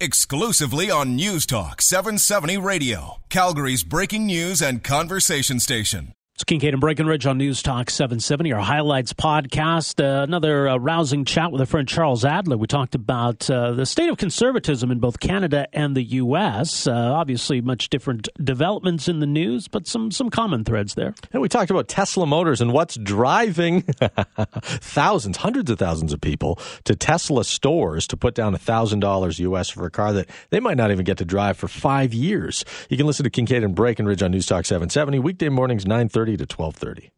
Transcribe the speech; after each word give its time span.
exclusively 0.00 0.90
on 0.90 1.16
News 1.16 1.46
Talk 1.46 1.80
770 1.80 2.58
Radio, 2.58 3.18
Calgary's 3.28 3.84
breaking 3.84 4.26
news 4.26 4.60
and 4.60 4.82
conversation 4.82 5.60
station. 5.60 6.15
It's 6.36 6.44
Kincaid 6.44 6.74
and 6.74 6.82
Breckenridge 6.82 7.24
on 7.24 7.38
News 7.38 7.62
Talk 7.62 7.88
770, 7.88 8.52
our 8.52 8.60
highlights 8.60 9.14
podcast. 9.14 10.04
Uh, 10.04 10.22
another 10.22 10.68
uh, 10.68 10.76
rousing 10.76 11.24
chat 11.24 11.50
with 11.50 11.62
our 11.62 11.66
friend 11.66 11.88
Charles 11.88 12.26
Adler. 12.26 12.58
We 12.58 12.66
talked 12.66 12.94
about 12.94 13.48
uh, 13.48 13.72
the 13.72 13.86
state 13.86 14.10
of 14.10 14.18
conservatism 14.18 14.90
in 14.90 14.98
both 14.98 15.18
Canada 15.18 15.66
and 15.72 15.96
the 15.96 16.02
U.S. 16.02 16.86
Uh, 16.86 16.92
obviously, 16.92 17.62
much 17.62 17.88
different 17.88 18.28
developments 18.36 19.08
in 19.08 19.20
the 19.20 19.26
news, 19.26 19.66
but 19.66 19.86
some 19.86 20.10
some 20.10 20.28
common 20.28 20.62
threads 20.62 20.92
there. 20.94 21.14
And 21.32 21.40
we 21.40 21.48
talked 21.48 21.70
about 21.70 21.88
Tesla 21.88 22.26
Motors 22.26 22.60
and 22.60 22.70
what's 22.70 22.96
driving 22.96 23.80
thousands, 24.60 25.38
hundreds 25.38 25.70
of 25.70 25.78
thousands 25.78 26.12
of 26.12 26.20
people 26.20 26.58
to 26.84 26.94
Tesla 26.94 27.46
stores 27.46 28.06
to 28.08 28.16
put 28.18 28.34
down 28.34 28.54
thousand 28.58 29.00
dollars 29.00 29.38
U.S. 29.38 29.70
for 29.70 29.86
a 29.86 29.90
car 29.90 30.12
that 30.12 30.28
they 30.50 30.60
might 30.60 30.76
not 30.76 30.90
even 30.90 31.06
get 31.06 31.16
to 31.16 31.24
drive 31.24 31.56
for 31.56 31.66
five 31.66 32.12
years. 32.12 32.62
You 32.90 32.98
can 32.98 33.06
listen 33.06 33.24
to 33.24 33.30
Kincaid 33.30 33.64
and 33.64 33.74
Breckenridge 33.74 34.22
on 34.22 34.32
News 34.32 34.44
Talk 34.44 34.66
770 34.66 35.18
weekday 35.18 35.48
mornings 35.48 35.86
9:30 35.86 36.25
to 36.34 36.46
12:30. 36.46 37.10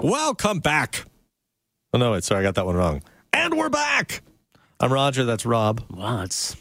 Welcome 0.00 0.60
back. 0.60 1.04
Oh 1.92 1.98
no, 1.98 2.12
wait, 2.12 2.24
sorry, 2.24 2.40
I 2.40 2.42
got 2.42 2.54
that 2.56 2.66
one 2.66 2.76
wrong. 2.76 3.02
And 3.32 3.56
we're 3.58 3.68
back. 3.68 4.22
I'm 4.80 4.92
Roger, 4.92 5.24
that's 5.24 5.44
Rob. 5.44 5.82
Wow, 5.90 6.22
it's 6.22 6.56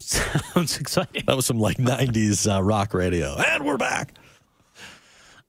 sounds 0.00 0.78
exciting. 0.78 1.22
That 1.26 1.36
was 1.36 1.46
some 1.46 1.58
like 1.58 1.78
90s 1.78 2.52
uh, 2.52 2.62
rock 2.62 2.94
radio. 2.94 3.36
And 3.36 3.64
we're 3.64 3.76
back. 3.76 4.14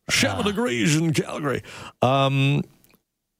Seven 0.09 0.45
degrees 0.45 0.95
in 0.95 1.13
Calgary. 1.13 1.63
Um, 2.01 2.63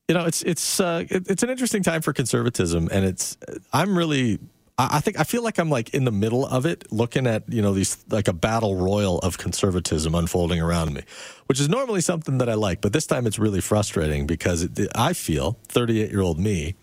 you 0.08 0.16
know, 0.16 0.26
it's 0.26 0.42
it's 0.44 0.80
uh, 0.80 1.06
it, 1.10 1.30
it's 1.30 1.44
an 1.44 1.50
interesting 1.50 1.84
time 1.84 2.02
for 2.02 2.14
conservatism, 2.14 2.90
and 2.92 3.06
it's 3.06 3.38
I'm 3.74 3.98
really 3.98 4.40
I, 4.78 4.98
I 4.98 5.00
think 5.00 5.20
I 5.20 5.24
feel 5.24 5.44
like 5.44 5.58
I'm 5.58 5.70
like 5.70 5.94
in 5.94 6.06
the 6.06 6.12
middle 6.12 6.46
of 6.46 6.66
it, 6.66 6.92
looking 6.92 7.28
at 7.28 7.44
you 7.52 7.62
know 7.62 7.74
these 7.74 8.04
like 8.10 8.28
a 8.28 8.34
battle 8.34 8.76
royal 8.76 9.20
of 9.20 9.38
conservatism 9.38 10.14
unfolding 10.14 10.62
around 10.62 10.94
me, 10.94 11.02
which 11.48 11.60
is 11.60 11.70
normally 11.70 12.02
something 12.02 12.38
that 12.38 12.50
I 12.50 12.54
like, 12.54 12.82
but 12.82 12.94
this 12.94 13.08
time 13.08 13.26
it's 13.26 13.40
really 13.40 13.62
frustrating 13.62 14.28
because 14.28 14.64
it, 14.64 14.80
I 14.96 15.14
feel 15.14 15.58
38 15.70 16.12
year 16.12 16.22
old 16.22 16.40
me 16.40 16.76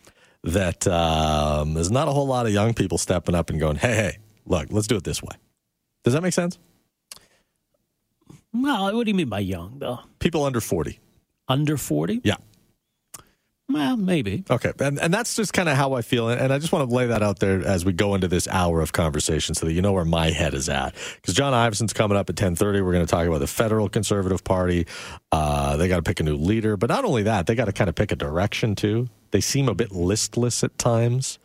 that 0.44 0.86
um, 0.88 1.74
there's 1.74 1.90
not 1.90 2.08
a 2.08 2.10
whole 2.10 2.26
lot 2.26 2.46
of 2.46 2.52
young 2.52 2.74
people 2.74 2.98
stepping 2.98 3.34
up 3.34 3.50
and 3.50 3.60
going, 3.60 3.76
hey, 3.76 3.94
hey, 3.94 4.18
look, 4.44 4.66
let's 4.70 4.88
do 4.88 4.96
it 4.96 5.04
this 5.04 5.22
way. 5.22 5.36
Does 6.02 6.14
that 6.14 6.22
make 6.22 6.32
sense? 6.32 6.58
Well, 8.52 8.94
what 8.94 9.04
do 9.04 9.10
you 9.10 9.14
mean 9.14 9.28
by 9.28 9.38
young, 9.38 9.78
though? 9.78 10.00
People 10.18 10.44
under 10.44 10.60
40. 10.60 10.98
Under 11.48 11.76
40? 11.76 12.22
Yeah. 12.24 12.36
Well, 13.72 13.96
maybe. 13.96 14.44
Okay. 14.50 14.72
And, 14.80 14.98
and 14.98 15.12
that's 15.14 15.34
just 15.34 15.52
kind 15.52 15.68
of 15.68 15.76
how 15.76 15.94
I 15.94 16.02
feel. 16.02 16.28
And 16.28 16.52
I 16.52 16.58
just 16.58 16.72
want 16.72 16.88
to 16.88 16.94
lay 16.94 17.06
that 17.06 17.22
out 17.22 17.38
there 17.38 17.66
as 17.66 17.84
we 17.84 17.92
go 17.92 18.14
into 18.14 18.28
this 18.28 18.46
hour 18.48 18.80
of 18.80 18.92
conversation 18.92 19.54
so 19.54 19.66
that 19.66 19.72
you 19.72 19.80
know 19.80 19.92
where 19.92 20.04
my 20.04 20.30
head 20.30 20.54
is 20.54 20.68
at. 20.68 20.94
Because 21.16 21.34
John 21.34 21.54
Ivison's 21.54 21.92
coming 21.92 22.16
up 22.16 22.28
at 22.28 22.34
1030. 22.34 22.80
We're 22.82 22.92
going 22.92 23.06
to 23.06 23.10
talk 23.10 23.26
about 23.26 23.38
the 23.38 23.46
federal 23.46 23.88
conservative 23.88 24.44
party. 24.44 24.86
Uh, 25.30 25.76
they 25.76 25.88
got 25.88 25.96
to 25.96 26.02
pick 26.02 26.20
a 26.20 26.22
new 26.22 26.36
leader. 26.36 26.76
But 26.76 26.90
not 26.90 27.04
only 27.04 27.22
that, 27.24 27.46
they 27.46 27.54
got 27.54 27.66
to 27.66 27.72
kind 27.72 27.88
of 27.88 27.94
pick 27.94 28.12
a 28.12 28.16
direction, 28.16 28.74
too. 28.74 29.08
They 29.30 29.40
seem 29.40 29.68
a 29.68 29.74
bit 29.74 29.92
listless 29.92 30.62
at 30.62 30.76
times. 30.78 31.38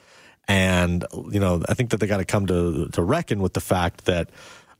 And, 0.47 1.05
you 1.31 1.39
know, 1.39 1.63
I 1.67 1.73
think 1.73 1.91
that 1.91 1.97
they 1.97 2.07
got 2.07 2.17
to 2.17 2.25
come 2.25 2.45
to, 2.47 2.87
to 2.89 3.01
reckon 3.01 3.41
with 3.41 3.53
the 3.53 3.61
fact 3.61 4.05
that 4.05 4.29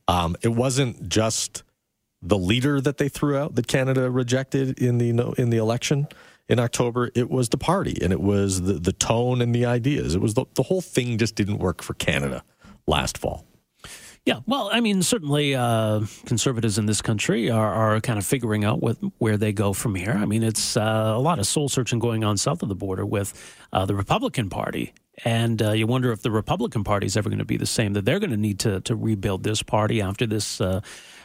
um, 0.06 0.36
it 0.42 0.48
wasn't 0.48 1.08
just 1.08 1.62
the 2.20 2.38
leader 2.38 2.80
that 2.80 2.98
they 2.98 3.08
threw 3.08 3.36
out 3.36 3.54
that 3.54 3.66
Canada 3.66 4.10
rejected 4.10 4.78
in 4.78 4.98
the 4.98 5.10
in 5.38 5.50
the 5.50 5.56
election 5.56 6.08
in 6.48 6.58
October, 6.58 7.10
it 7.14 7.30
was 7.30 7.50
the 7.50 7.58
party 7.58 7.96
and 8.00 8.12
it 8.12 8.20
was 8.20 8.62
the, 8.62 8.74
the 8.74 8.92
tone 8.92 9.40
and 9.42 9.54
the 9.54 9.66
ideas. 9.66 10.14
It 10.14 10.20
was 10.20 10.34
the, 10.34 10.46
the 10.54 10.62
whole 10.62 10.80
thing 10.80 11.18
just 11.18 11.34
didn't 11.34 11.58
work 11.58 11.82
for 11.82 11.94
Canada 11.94 12.42
last 12.86 13.18
fall. 13.18 13.44
Yeah, 14.24 14.40
well, 14.46 14.68
I 14.70 14.80
mean, 14.80 15.02
certainly 15.02 15.54
uh, 15.54 16.02
conservatives 16.26 16.76
in 16.76 16.84
this 16.84 17.00
country 17.00 17.50
are, 17.50 17.72
are 17.72 18.00
kind 18.02 18.18
of 18.18 18.26
figuring 18.26 18.62
out 18.62 18.82
what, 18.82 18.98
where 19.16 19.38
they 19.38 19.52
go 19.52 19.72
from 19.72 19.94
here. 19.94 20.12
I 20.12 20.26
mean, 20.26 20.42
it's 20.42 20.76
uh, 20.76 21.12
a 21.16 21.18
lot 21.18 21.38
of 21.38 21.46
soul 21.46 21.70
searching 21.70 21.98
going 21.98 22.24
on 22.24 22.36
south 22.36 22.62
of 22.62 22.68
the 22.68 22.74
border 22.74 23.06
with 23.06 23.32
uh, 23.72 23.86
the 23.86 23.94
Republican 23.94 24.50
Party. 24.50 24.92
And 25.24 25.62
uh, 25.62 25.72
you 25.72 25.86
wonder 25.86 26.12
if 26.12 26.20
the 26.20 26.30
Republican 26.30 26.84
Party 26.84 27.06
is 27.06 27.16
ever 27.16 27.30
going 27.30 27.38
to 27.38 27.46
be 27.46 27.56
the 27.56 27.66
same, 27.66 27.94
that 27.94 28.04
they're 28.04 28.20
going 28.20 28.30
to 28.30 28.36
need 28.36 28.58
to, 28.60 28.80
to 28.82 28.94
rebuild 28.94 29.44
this 29.44 29.62
party 29.62 30.02
after 30.02 30.26
this 30.26 30.60
uh, 30.60 30.82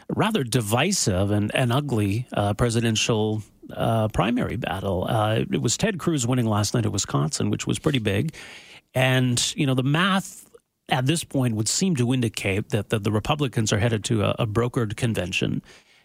rather 0.08 0.42
divisive 0.42 1.30
and, 1.30 1.54
and 1.54 1.72
ugly 1.72 2.26
uh, 2.32 2.54
presidential 2.54 3.42
uh, 3.72 4.08
primary 4.08 4.56
battle. 4.56 5.06
Uh, 5.08 5.44
it 5.50 5.62
was 5.62 5.76
Ted 5.76 5.98
Cruz 5.98 6.26
winning 6.26 6.46
last 6.46 6.74
night 6.74 6.86
at 6.86 6.92
Wisconsin, 6.92 7.50
which 7.50 7.66
was 7.66 7.78
pretty 7.78 7.98
big. 7.98 8.34
And, 8.94 9.54
you 9.56 9.66
know, 9.66 9.74
the 9.74 9.82
math 9.82 10.48
at 10.88 11.06
this 11.06 11.24
point 11.24 11.56
would 11.56 11.68
seem 11.68 11.96
to 11.96 12.12
indicate 12.12 12.70
that 12.70 12.90
the, 12.90 12.98
the 12.98 13.10
Republicans 13.10 13.72
are 13.72 13.78
headed 13.78 14.04
to 14.04 14.22
a, 14.22 14.36
a 14.40 14.46
brokered 14.46 14.96
convention 14.96 15.62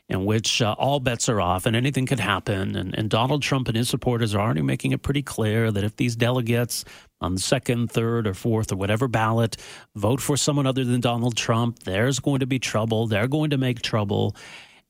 in 0.09 0.25
which 0.25 0.61
uh, 0.61 0.75
all 0.79 0.99
bets 0.99 1.29
are 1.29 1.39
off 1.39 1.67
and 1.67 1.75
anything 1.75 2.07
could 2.07 2.19
happen. 2.19 2.75
And, 2.75 2.97
and, 2.97 3.09
Donald 3.09 3.43
Trump 3.43 3.67
and 3.67 3.77
his 3.77 3.89
supporters 3.89 4.33
are 4.33 4.41
already 4.41 4.63
making 4.63 4.91
it 4.91 5.03
pretty 5.03 5.21
clear 5.21 5.71
that 5.71 5.83
if 5.83 5.95
these 5.97 6.15
delegates 6.15 6.83
on 7.21 7.35
the 7.35 7.41
second, 7.41 7.91
third, 7.91 8.25
or 8.25 8.33
fourth, 8.33 8.71
or 8.71 8.75
whatever 8.75 9.07
ballot 9.07 9.57
vote 9.95 10.19
for 10.19 10.35
someone 10.35 10.65
other 10.65 10.83
than 10.83 10.99
Donald 10.99 11.37
Trump, 11.37 11.79
there's 11.79 12.19
going 12.19 12.39
to 12.39 12.47
be 12.47 12.57
trouble. 12.57 13.05
They're 13.05 13.27
going 13.27 13.51
to 13.51 13.57
make 13.57 13.81
trouble. 13.83 14.35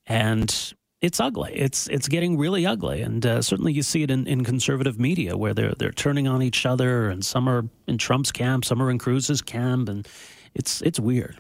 And 0.06 0.74
it's 1.02 1.20
ugly. 1.20 1.54
It's 1.54 1.88
it's 1.88 2.08
getting 2.08 2.38
really 2.38 2.66
ugly, 2.66 3.02
and 3.02 3.26
uh, 3.26 3.42
certainly 3.42 3.72
you 3.72 3.84
see 3.84 4.04
it 4.04 4.12
in, 4.12 4.28
in 4.28 4.44
conservative 4.44 5.00
media 5.00 5.38
where 5.38 5.54
they're 5.54 5.74
they're 5.78 5.92
turning 5.92 6.28
on 6.28 6.42
each 6.42 6.66
other, 6.66 7.10
and 7.10 7.24
some 7.24 7.48
are 7.48 7.66
in 7.88 7.98
Trump's 7.98 8.32
camp, 8.32 8.66
some 8.66 8.82
are 8.82 8.92
in 8.92 8.98
Cruz's 8.98 9.42
camp, 9.42 9.88
and 9.88 10.08
it's 10.54 10.82
it's 10.82 11.00
weird. 11.00 11.40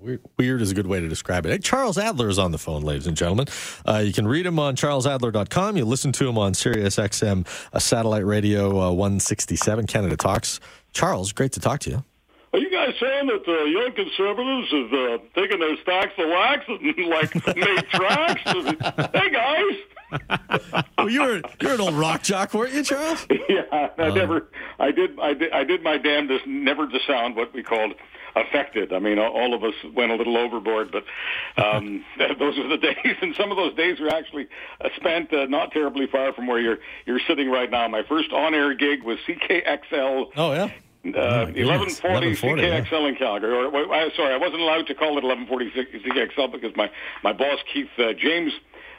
Weird, 0.00 0.20
weird 0.38 0.62
is 0.62 0.70
a 0.70 0.74
good 0.74 0.86
way 0.86 1.00
to 1.00 1.08
describe 1.08 1.44
it. 1.44 1.50
Hey, 1.50 1.58
Charles 1.58 1.98
Adler 1.98 2.28
is 2.28 2.38
on 2.38 2.52
the 2.52 2.58
phone, 2.58 2.82
ladies 2.82 3.08
and 3.08 3.16
gentlemen. 3.16 3.46
Uh, 3.84 3.98
you 3.98 4.12
can 4.12 4.28
read 4.28 4.46
him 4.46 4.58
on 4.60 4.76
charlesadler.com. 4.76 5.76
You 5.76 5.84
listen 5.84 6.12
to 6.12 6.28
him 6.28 6.38
on 6.38 6.54
Sirius 6.54 6.96
XM, 6.96 7.46
a 7.72 7.80
satellite 7.80 8.24
radio 8.24 8.80
uh, 8.80 8.92
167, 8.92 9.88
Canada 9.88 10.16
Talks. 10.16 10.60
Charles, 10.92 11.32
great 11.32 11.50
to 11.52 11.60
talk 11.60 11.80
to 11.80 11.90
you. 11.90 12.04
Are 12.52 12.58
you 12.58 12.70
guys 12.70 12.94
saying 12.98 13.26
that 13.26 13.44
the 13.44 13.64
young 13.64 13.92
conservatives 13.92 14.70
have 14.70 14.92
uh, 14.92 15.18
taken 15.34 15.60
their 15.60 15.76
stacks 15.82 16.12
of 16.16 16.28
wax 16.28 16.64
and 16.68 17.06
like 17.08 17.34
made 17.56 17.88
tracks? 17.90 18.40
hey 19.14 19.30
guys. 19.30 20.84
well, 20.96 21.10
you're 21.10 21.42
you're 21.60 21.74
an 21.74 21.80
old 21.80 21.94
rock 21.94 22.22
jock, 22.22 22.54
weren't 22.54 22.72
you, 22.72 22.82
Charles? 22.82 23.26
Yeah, 23.48 23.62
I 23.72 24.02
uh, 24.02 24.14
never. 24.14 24.48
I 24.78 24.90
did. 24.90 25.18
I 25.18 25.32
did. 25.34 25.52
I 25.52 25.64
did 25.64 25.82
my 25.82 25.96
damnedest 25.96 26.46
never 26.46 26.86
to 26.86 26.98
sound 27.06 27.34
what 27.34 27.52
we 27.54 27.62
called 27.62 27.94
affected. 28.36 28.92
I 28.92 28.98
mean, 28.98 29.18
all 29.18 29.54
of 29.54 29.64
us 29.64 29.74
went 29.94 30.12
a 30.12 30.16
little 30.16 30.36
overboard, 30.36 30.92
but 30.92 31.04
um, 31.62 32.04
those 32.38 32.58
were 32.58 32.68
the 32.68 32.76
days, 32.76 33.16
and 33.22 33.34
some 33.36 33.50
of 33.50 33.56
those 33.56 33.74
days 33.74 33.98
were 34.00 34.10
actually 34.10 34.48
uh, 34.82 34.90
spent 34.96 35.32
uh, 35.32 35.46
not 35.46 35.72
terribly 35.72 36.06
far 36.06 36.32
from 36.34 36.46
where 36.46 36.60
you're 36.60 36.78
you're 37.06 37.20
sitting 37.26 37.50
right 37.50 37.70
now. 37.70 37.88
My 37.88 38.02
first 38.02 38.32
on-air 38.32 38.74
gig 38.74 39.02
was 39.02 39.18
CKXL. 39.26 40.26
Oh 40.36 40.52
yeah. 40.52 40.70
Uh, 41.04 41.46
1140 41.54 42.34
CKXL 42.34 42.90
yeah. 42.90 43.08
in 43.08 43.14
Calgary. 43.16 43.52
Or, 43.52 43.94
uh, 43.94 44.10
sorry, 44.16 44.34
I 44.34 44.36
wasn't 44.36 44.60
allowed 44.60 44.86
to 44.88 44.94
call 44.94 45.16
it 45.16 45.24
1140 45.24 45.70
CKXL 46.04 46.52
because 46.52 46.76
my, 46.76 46.90
my 47.22 47.32
boss, 47.32 47.60
Keith 47.72 47.88
uh, 47.98 48.12
James, 48.14 48.52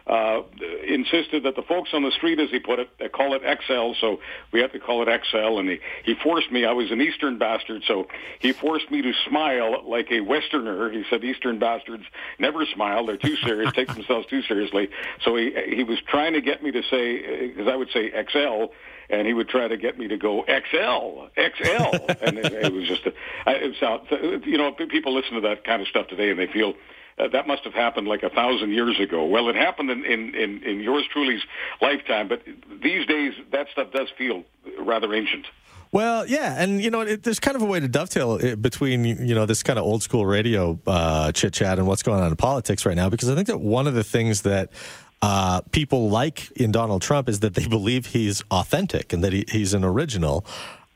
uh, 0.10 0.42
insisted 0.88 1.44
that 1.44 1.56
the 1.56 1.62
folks 1.62 1.92
on 1.94 2.02
the 2.02 2.12
street, 2.12 2.40
as 2.40 2.50
he 2.50 2.60
put 2.60 2.80
it, 2.80 2.90
they 2.98 3.08
call 3.08 3.36
it 3.36 3.44
XL, 3.44 3.92
so 4.02 4.20
we 4.52 4.60
have 4.60 4.72
to 4.72 4.80
call 4.80 5.08
it 5.08 5.22
XL. 5.30 5.60
And 5.60 5.70
he, 5.70 5.80
he 6.04 6.16
forced 6.16 6.52
me, 6.52 6.66
I 6.66 6.72
was 6.72 6.90
an 6.90 7.00
Eastern 7.00 7.38
bastard, 7.38 7.84
so 7.86 8.08
he 8.40 8.52
forced 8.52 8.90
me 8.90 9.04
to 9.04 9.14
smile 9.28 9.88
like 9.88 10.12
a 10.12 10.22
Westerner. 10.22 10.90
He 10.90 11.04
said 11.12 11.24
Eastern 11.24 11.60
bastards 11.60 12.06
never 12.40 12.66
smile. 12.66 13.06
They're 13.06 13.18
too 13.18 13.36
serious, 13.36 13.72
take 13.74 13.88
themselves 13.94 14.26
too 14.26 14.42
seriously. 14.42 14.90
So 15.24 15.36
he, 15.36 15.54
he 15.76 15.84
was 15.84 16.00
trying 16.08 16.34
to 16.34 16.42
get 16.42 16.64
me 16.64 16.72
to 16.72 16.82
say, 16.90 17.48
because 17.50 17.68
uh, 17.68 17.72
I 17.72 17.76
would 17.76 17.92
say 17.92 18.10
XL, 18.10 18.74
and 19.10 19.26
he 19.28 19.34
would 19.34 19.50
try 19.50 19.68
to 19.68 19.78
get 19.78 19.98
me 19.98 20.08
to 20.08 20.18
go 20.18 20.44
XL, 20.44 21.28
XL, 21.36 21.96
and 22.22 22.38
it, 22.38 22.54
it 22.54 22.74
was 22.74 22.88
just, 22.88 23.06
a, 23.06 23.14
it 23.48 23.76
sound, 23.80 24.46
you 24.46 24.58
know, 24.58 24.72
people 24.72 25.14
listen 25.14 25.34
to 25.34 25.42
that 25.42 25.64
kind 25.64 25.82
of 25.82 25.88
stuff 25.88 26.08
today 26.08 26.30
and 26.30 26.40
they 26.40 26.48
feel 26.48 26.74
uh, 27.20 27.28
that 27.28 27.48
must 27.48 27.64
have 27.64 27.74
happened 27.74 28.08
like 28.08 28.24
a 28.24 28.30
thousand 28.30 28.72
years 28.72 29.00
ago. 29.00 29.26
Well, 29.26 29.50
it 29.50 29.56
happened 29.56 29.90
in, 29.90 30.06
in, 30.06 30.36
in, 30.36 30.64
in 30.64 30.80
yours 30.80 31.06
truly's 31.12 31.42
lifetime, 31.82 32.30
but 32.30 32.44
these 32.82 33.06
days 33.08 33.34
that 33.52 33.68
stuff 33.72 33.92
does 33.92 34.08
feel 34.18 34.44
rather 34.80 35.14
ancient. 35.14 35.46
Well, 35.92 36.28
yeah, 36.28 36.56
and 36.58 36.82
you 36.82 36.92
know, 36.92 37.02
it, 37.02 37.24
there's 37.24 37.40
kind 37.40 37.58
of 37.58 37.64
a 37.64 37.66
way 37.66 37.80
to 37.80 37.88
dovetail 37.88 38.36
it 38.36 38.62
between 38.62 39.04
you 39.04 39.34
know 39.34 39.48
this 39.48 39.64
kind 39.64 39.80
of 39.80 39.86
old 39.86 40.04
school 40.04 40.24
radio 40.26 40.80
uh, 40.86 41.32
chit 41.32 41.54
chat 41.54 41.80
and 41.80 41.88
what's 41.88 42.04
going 42.04 42.22
on 42.22 42.30
in 42.30 42.36
politics 42.36 42.86
right 42.86 42.96
now, 42.96 43.10
because 43.10 43.28
I 43.28 43.36
think 43.36 43.48
that 43.48 43.60
one 43.60 43.88
of 43.88 43.96
the 43.96 44.04
things 44.04 44.44
that 44.44 44.72
uh, 45.22 45.62
people 45.72 46.10
like 46.10 46.52
in 46.52 46.72
Donald 46.72 47.02
Trump 47.02 47.28
is 47.28 47.42
that 47.42 47.54
they 47.54 47.68
believe 47.68 48.08
he's 48.08 48.44
authentic 48.52 49.14
and 49.14 49.24
that 49.24 49.34
he, 49.34 49.46
he's 49.50 49.74
an 49.74 49.84
original. 49.84 50.46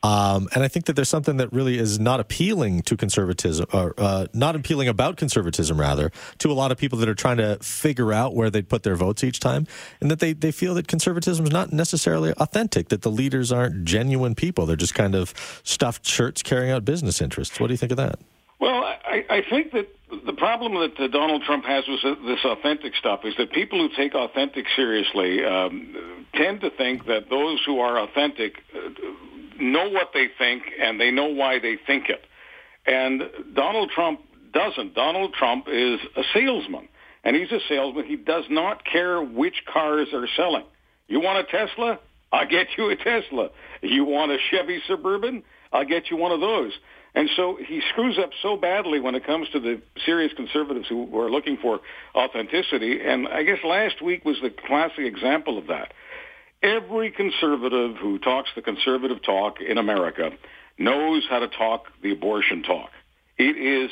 Um, 0.02 0.48
and 0.54 0.62
I 0.62 0.68
think 0.68 0.84
that 0.84 0.96
there's 0.96 1.08
something 1.08 1.38
that 1.38 1.50
really 1.50 1.78
is 1.78 1.98
not 1.98 2.20
appealing 2.20 2.82
to 2.82 2.94
conservatism, 2.94 3.64
or 3.72 3.94
uh, 3.96 4.26
not 4.34 4.54
appealing 4.54 4.86
about 4.86 5.16
conservatism, 5.16 5.80
rather, 5.80 6.12
to 6.40 6.52
a 6.52 6.52
lot 6.52 6.70
of 6.70 6.76
people 6.76 6.98
that 6.98 7.08
are 7.08 7.14
trying 7.14 7.38
to 7.38 7.56
figure 7.62 8.12
out 8.12 8.34
where 8.34 8.50
they'd 8.50 8.68
put 8.68 8.82
their 8.82 8.96
votes 8.96 9.24
each 9.24 9.40
time, 9.40 9.66
and 10.02 10.10
that 10.10 10.20
they, 10.20 10.34
they 10.34 10.52
feel 10.52 10.74
that 10.74 10.88
conservatism 10.88 11.46
is 11.46 11.52
not 11.52 11.72
necessarily 11.72 12.34
authentic, 12.34 12.90
that 12.90 13.00
the 13.00 13.10
leaders 13.10 13.50
aren't 13.50 13.86
genuine 13.86 14.34
people. 14.34 14.66
They're 14.66 14.76
just 14.76 14.94
kind 14.94 15.14
of 15.14 15.32
stuffed 15.64 16.06
shirts 16.06 16.42
carrying 16.42 16.70
out 16.70 16.84
business 16.84 17.22
interests. 17.22 17.58
What 17.58 17.68
do 17.68 17.72
you 17.72 17.78
think 17.78 17.92
of 17.92 17.96
that? 17.96 18.18
Well, 18.60 18.84
I, 18.84 19.24
I 19.28 19.42
think 19.50 19.72
that 19.72 19.88
the 20.26 20.32
problem 20.32 20.74
that 20.74 20.98
uh, 20.98 21.08
Donald 21.08 21.42
Trump 21.42 21.64
has 21.64 21.84
with 21.88 22.00
this 22.24 22.44
authentic 22.44 22.94
stuff 22.96 23.20
is 23.24 23.34
that 23.36 23.52
people 23.52 23.78
who 23.78 23.94
take 23.96 24.14
authentic 24.14 24.66
seriously 24.76 25.44
um, 25.44 26.26
tend 26.34 26.60
to 26.60 26.70
think 26.70 27.06
that 27.06 27.28
those 27.30 27.60
who 27.66 27.80
are 27.80 27.98
authentic 27.98 28.54
uh, 28.74 28.88
know 29.60 29.88
what 29.90 30.10
they 30.14 30.28
think 30.38 30.62
and 30.80 31.00
they 31.00 31.10
know 31.10 31.26
why 31.26 31.58
they 31.58 31.76
think 31.86 32.08
it. 32.08 32.24
And 32.86 33.22
Donald 33.54 33.90
Trump 33.90 34.20
doesn't. 34.52 34.94
Donald 34.94 35.34
Trump 35.34 35.66
is 35.68 35.98
a 36.16 36.22
salesman. 36.32 36.88
And 37.24 37.34
he's 37.34 37.50
a 37.50 37.60
salesman. 37.68 38.04
He 38.04 38.16
does 38.16 38.44
not 38.50 38.84
care 38.84 39.22
which 39.22 39.64
cars 39.72 40.08
are 40.12 40.28
selling. 40.36 40.64
You 41.08 41.20
want 41.20 41.38
a 41.38 41.50
Tesla? 41.50 41.98
I'll 42.32 42.48
get 42.48 42.66
you 42.76 42.90
a 42.90 42.96
Tesla. 42.96 43.48
You 43.80 44.04
want 44.04 44.30
a 44.30 44.36
Chevy 44.50 44.80
Suburban? 44.86 45.42
I'll 45.72 45.86
get 45.86 46.10
you 46.10 46.16
one 46.16 46.32
of 46.32 46.40
those. 46.40 46.72
And 47.14 47.30
so 47.36 47.56
he 47.64 47.80
screws 47.90 48.18
up 48.18 48.30
so 48.42 48.56
badly 48.56 48.98
when 48.98 49.14
it 49.14 49.24
comes 49.24 49.48
to 49.50 49.60
the 49.60 49.80
serious 50.04 50.32
conservatives 50.34 50.88
who 50.88 51.16
are 51.18 51.30
looking 51.30 51.56
for 51.56 51.80
authenticity. 52.14 53.00
And 53.00 53.28
I 53.28 53.44
guess 53.44 53.58
last 53.64 54.02
week 54.02 54.24
was 54.24 54.36
the 54.42 54.50
classic 54.50 55.04
example 55.04 55.56
of 55.56 55.68
that. 55.68 55.92
Every 56.62 57.10
conservative 57.12 57.96
who 57.96 58.18
talks 58.18 58.50
the 58.56 58.62
conservative 58.62 59.22
talk 59.22 59.60
in 59.60 59.78
America 59.78 60.30
knows 60.78 61.24
how 61.30 61.38
to 61.38 61.48
talk 61.48 61.84
the 62.02 62.10
abortion 62.10 62.62
talk. 62.62 62.90
It 63.38 63.56
is 63.56 63.90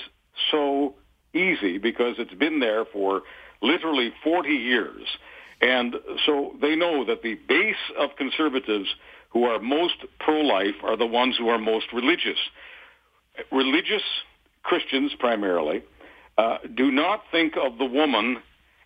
so 0.51 0.95
easy 1.33 1.79
because 1.79 2.17
it's 2.19 2.35
been 2.35 2.59
there 2.59 2.85
for 2.85 3.23
literally 3.61 4.13
40 4.25 4.49
years. 4.49 5.07
And 5.61 5.95
so 6.27 6.57
they 6.61 6.75
know 6.75 7.05
that 7.05 7.23
the 7.23 7.35
base 7.35 7.77
of 7.97 8.11
conservatives 8.17 8.89
who 9.31 9.45
are 9.45 9.61
most 9.61 9.95
pro-life 10.19 10.75
are 10.83 10.97
the 10.97 11.07
ones 11.07 11.37
who 11.39 11.49
are 11.49 11.59
most 11.59 11.87
religious. 11.93 12.39
Religious 13.51 14.03
Christians 14.63 15.13
primarily 15.19 15.83
uh, 16.39 16.59
do 16.75 16.91
not 16.91 17.23
think 17.31 17.55
of 17.57 17.79
the 17.79 17.85
woman 17.85 18.39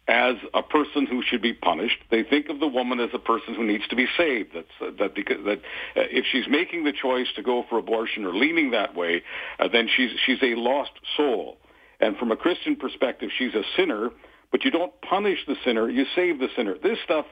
as 0.09 0.37
a 0.55 0.63
person 0.63 1.07
who 1.07 1.23
should 1.23 1.43
be 1.43 1.53
punished. 1.53 1.99
They 2.11 2.23
think 2.23 2.49
of 2.49 2.61
the 2.61 2.67
woman 2.69 3.01
as 3.01 3.11
a 3.13 3.19
person 3.19 3.55
who 3.55 3.65
needs 3.65 3.87
to 3.89 3.97
be 3.97 4.07
saved. 4.17 4.51
That's, 4.55 4.67
uh, 4.81 4.91
that 4.99 5.15
because, 5.15 5.45
that 5.45 5.59
uh, 5.97 6.07
if 6.11 6.25
she's 6.31 6.47
making 6.49 6.85
the 6.85 6.93
choice 6.93 7.27
to 7.35 7.43
go 7.43 7.65
for 7.69 7.79
abortion 7.79 8.25
or 8.25 8.33
leaning 8.33 8.71
that 8.71 8.95
way, 8.95 9.23
uh, 9.59 9.69
then 9.69 9.89
she's 9.95 10.11
she's 10.25 10.39
a 10.43 10.55
lost 10.55 10.93
soul. 11.17 11.59
And 11.99 12.17
from 12.17 12.31
a 12.31 12.37
Christian 12.37 12.77
perspective, 12.77 13.31
she's 13.37 13.55
a 13.55 13.63
sinner. 13.77 14.11
But 14.53 14.65
you 14.65 14.71
don't 14.71 14.93
punish 15.01 15.41
the 15.47 15.57
sinner; 15.65 15.91
you 15.91 16.07
save 16.15 16.39
the 16.39 16.49
sinner. 16.55 16.77
This 16.81 16.99
stuff, 17.05 17.27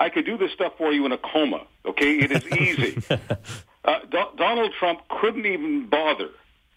I 0.00 0.08
could 0.08 0.26
do 0.26 0.36
this 0.36 0.50
stuff 0.52 0.72
for 0.78 0.92
you 0.92 1.06
in 1.06 1.12
a 1.12 1.18
coma. 1.18 1.66
Okay, 1.86 2.18
it 2.18 2.32
is 2.32 2.44
easy. 2.58 3.02
Uh, 3.84 4.00
Do- 4.10 4.36
Donald 4.36 4.72
Trump 4.78 5.00
couldn't 5.20 5.46
even 5.46 5.88
bother 5.88 6.30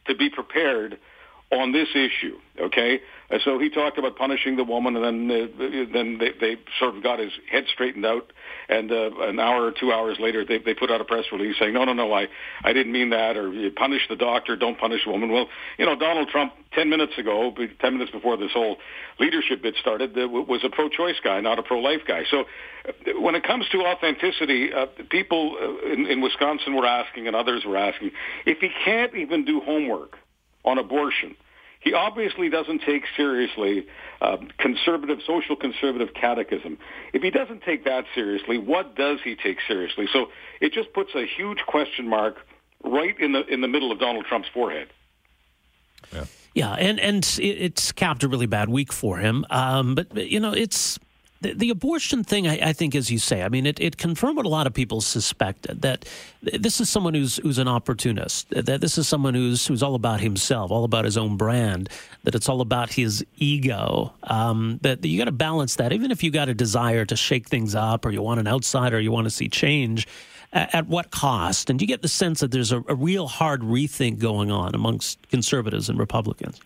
to 0.08 0.16
be 0.16 0.30
prepared 0.30 1.00
on 1.54 1.72
this 1.72 1.90
issue. 1.96 2.38
Okay, 2.60 3.00
and 3.30 3.42
so 3.44 3.58
he 3.58 3.70
talked 3.70 3.98
about 3.98 4.16
punishing 4.16 4.58
the 4.58 4.64
woman, 4.64 4.96
and 4.96 5.04
then 5.04 5.32
uh, 5.32 5.86
then 5.92 6.20
they, 6.20 6.32
they 6.40 6.62
sort 6.78 6.96
of 6.96 7.02
got 7.02 7.18
his 7.18 7.32
head 7.52 7.64
straightened 7.74 8.06
out. 8.06 8.32
And 8.70 8.92
uh, 8.92 9.10
an 9.22 9.40
hour 9.40 9.66
or 9.66 9.72
two 9.72 9.92
hours 9.92 10.18
later, 10.20 10.46
they 10.46 10.60
they 10.60 10.76
put 10.76 10.92
out 10.92 11.02
a 11.02 11.04
press 11.04 11.26
release 11.32 11.56
saying, 11.60 11.74
"No, 11.74 11.84
no, 11.84 11.94
no, 11.94 12.14
I 12.14 12.28
I 12.64 12.74
didn't 12.74 12.92
mean 12.92 13.10
that," 13.10 13.36
or 13.36 13.52
"You 13.52 13.72
punish 13.72 14.02
the 14.08 14.16
doctor, 14.16 14.56
don't 14.56 14.78
punish 14.78 15.02
the 15.06 15.12
woman." 15.12 15.32
Well, 15.32 15.48
you 15.80 15.86
know, 15.86 15.98
Donald 15.98 16.30
Trump 16.30 16.54
ten 16.74 16.90
minutes 16.90 17.14
ago, 17.18 17.56
ten 17.82 17.94
minutes 17.94 18.12
before 18.12 18.38
this 18.38 18.52
whole 18.54 18.78
leadership 19.20 19.64
bit 19.64 19.76
started, 19.82 20.16
was 20.16 20.62
a 20.64 20.70
pro-choice 20.70 21.18
guy, 21.24 21.40
not 21.42 21.58
a 21.58 21.64
pro-life 21.64 22.02
guy. 22.08 22.24
So 22.30 22.42
uh, 22.88 23.20
when 23.20 23.34
it 23.34 23.44
comes 23.44 23.66
to 23.72 23.80
authenticity, 23.80 24.72
uh, 24.72 24.86
people 25.10 25.58
uh, 25.60 25.92
in, 25.92 26.06
in 26.06 26.22
Wisconsin 26.22 26.76
were 26.76 26.86
asking, 26.86 27.26
and 27.26 27.36
others 27.36 27.64
were 27.66 27.78
asking, 27.78 28.12
if 28.46 28.60
he 28.60 28.70
can't 28.86 29.16
even 29.16 29.44
do 29.44 29.60
homework 29.60 30.18
on 30.66 30.78
abortion 30.78 31.36
he 31.84 31.94
obviously 31.94 32.50
doesn't 32.50 32.82
take 32.86 33.04
seriously 33.18 33.86
uh, 34.22 34.38
conservative, 34.58 35.20
social 35.28 35.56
conservative 35.56 36.14
catechism. 36.14 36.78
If 37.12 37.22
he 37.22 37.30
doesn't 37.30 37.64
take 37.64 37.84
that 37.86 38.06
seriously, 38.16 38.58
what 38.58 38.96
does 38.96 39.20
he 39.24 39.36
take 39.36 39.58
seriously? 39.68 40.08
So 40.12 40.28
it 40.62 40.72
just 40.74 40.94
puts 40.94 41.14
a 41.14 41.26
huge 41.26 41.60
question 41.68 42.08
mark 42.08 42.38
right 42.84 43.20
in 43.20 43.34
the 43.34 43.46
in 43.46 43.62
the 43.62 43.68
middle 43.68 43.92
of 43.92 44.00
Donald 44.00 44.26
Trump's 44.26 44.48
forehead. 44.54 44.88
Yeah, 46.14 46.26
yeah, 46.54 46.74
and 46.74 47.00
and 47.00 47.40
it's 47.42 47.92
capped 47.92 48.24
a 48.24 48.28
really 48.28 48.46
bad 48.46 48.70
week 48.70 48.94
for 48.94 49.18
him. 49.18 49.46
Um, 49.50 49.96
but 49.96 50.16
you 50.30 50.40
know, 50.40 50.54
it's 50.54 51.00
the, 51.44 51.54
the 51.54 51.70
abortion 51.70 52.24
thing, 52.24 52.48
I, 52.48 52.70
I, 52.70 52.74
think, 52.74 52.96
as 52.96 53.12
you 53.12 53.20
say, 53.20 53.44
I 53.44 53.50
mean, 53.50 53.66
it, 53.66 53.80
it 53.80 53.98
confirmed 53.98 54.38
what 54.38 54.46
a 54.46 54.50
lot 54.50 54.66
of 54.66 54.74
people 54.74 55.02
suspected 55.02 55.82
that 55.82 56.06
this 56.42 56.80
is 56.80 56.90
someone 56.90 57.14
who's 57.14 57.38
who's 57.38 57.58
an 57.58 57.68
opportunist, 57.68 58.50
that 58.50 58.82
this 58.82 58.98
is 58.98 59.08
someone 59.08 59.34
who's 59.34 59.68
who's 59.68 59.84
all 59.84 59.96
about 59.96 60.22
himself, 60.22 60.72
all 60.72 60.86
about 60.86 61.06
his 61.06 61.18
own 61.18 61.38
brand, 61.38 61.90
that 62.24 62.34
it's 62.34 62.50
all 62.50 62.62
about 62.62 62.94
his 62.94 63.24
ego. 63.38 64.14
Um, 64.24 64.80
that 64.82 65.04
you 65.06 65.18
got 65.18 65.26
to 65.26 65.32
balance 65.32 65.76
that, 65.76 65.92
even 65.92 66.12
if 66.12 66.24
you 66.24 66.32
got 66.32 66.50
a 66.50 66.54
desire 66.54 67.06
to 67.06 67.16
shake 67.16 67.48
things 67.50 67.76
up, 67.76 68.06
or 68.06 68.12
you 68.12 68.22
want 68.22 68.40
an 68.40 68.48
outsider, 68.48 69.00
you 69.00 69.12
want 69.12 69.26
to 69.26 69.32
see 69.32 69.50
change. 69.50 70.08
At, 70.54 70.74
at 70.76 70.88
what 70.88 71.10
cost? 71.12 71.70
And 71.70 71.82
you 71.82 71.88
get 71.88 72.04
the 72.04 72.08
sense 72.08 72.40
that 72.40 72.52
there's 72.52 72.72
a, 72.72 72.84
a 72.88 72.96
real 72.96 73.28
hard 73.28 73.62
rethink 73.62 74.20
going 74.20 74.52
on 74.52 74.76
amongst 74.76 75.28
conservatives 75.30 75.90
and 75.90 75.98
Republicans? 75.98 76.60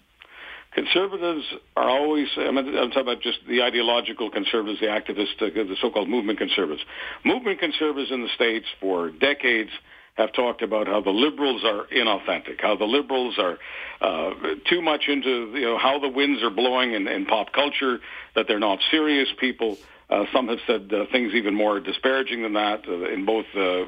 Conservatives 0.78 1.44
are 1.76 1.90
always, 1.90 2.28
I'm, 2.38 2.54
talking 2.56 3.02
about 3.02 3.24
just 3.24 3.40
the 3.50 3.64
ideological 3.64 4.30
conservatives, 4.30 4.80
the 4.80 4.86
activists, 4.86 5.40
the 5.40 5.76
so-called 5.82 6.08
movement 6.08 6.38
conservatives. 6.38 6.84
Movement 7.26 7.60
conservatives 7.60 8.12
in 8.12 8.22
the 8.22 8.30
States 8.36 8.68
for 8.80 9.10
decades 9.10 9.72
have 10.18 10.32
talked 10.34 10.62
about 10.62 10.86
how 10.86 11.02
the 11.02 11.10
liberals 11.10 11.64
are 11.66 11.88
inauthentic, 11.88 12.62
how 12.62 12.76
the 12.76 12.86
liberals 12.86 13.40
are 13.40 13.58
uh, 14.02 14.36
too 14.70 14.84
much 14.84 15.06
into 15.08 15.52
you 15.56 15.62
know 15.62 15.80
how 15.80 15.98
the 15.98 16.10
winds 16.10 16.44
are 16.44 16.52
blowing 16.52 16.94
in, 16.94 17.08
in 17.08 17.26
pop 17.26 17.54
culture, 17.54 18.00
that 18.36 18.48
they're 18.48 18.60
not 18.60 18.78
serious 18.92 19.30
people. 19.40 19.78
Uh, 20.12 20.26
some 20.32 20.48
have 20.48 20.60
said 20.68 20.94
uh, 20.94 21.06
things 21.12 21.34
even 21.34 21.56
more 21.56 21.80
disparaging 21.80 22.44
than 22.44 22.54
that 22.54 22.88
uh, 22.88 23.10
in 23.10 23.26
both 23.26 23.48
uh, 23.56 23.82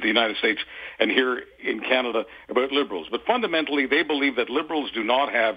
the 0.00 0.06
United 0.06 0.36
States 0.36 0.60
and 1.00 1.10
here 1.10 1.42
in 1.60 1.80
Canada 1.80 2.24
about 2.48 2.70
liberals. 2.70 3.08
But 3.10 3.24
fundamentally, 3.26 3.86
they 3.86 4.04
believe 4.04 4.36
that 4.36 4.48
liberals 4.48 4.92
do 4.92 5.02
not 5.02 5.32
have 5.32 5.56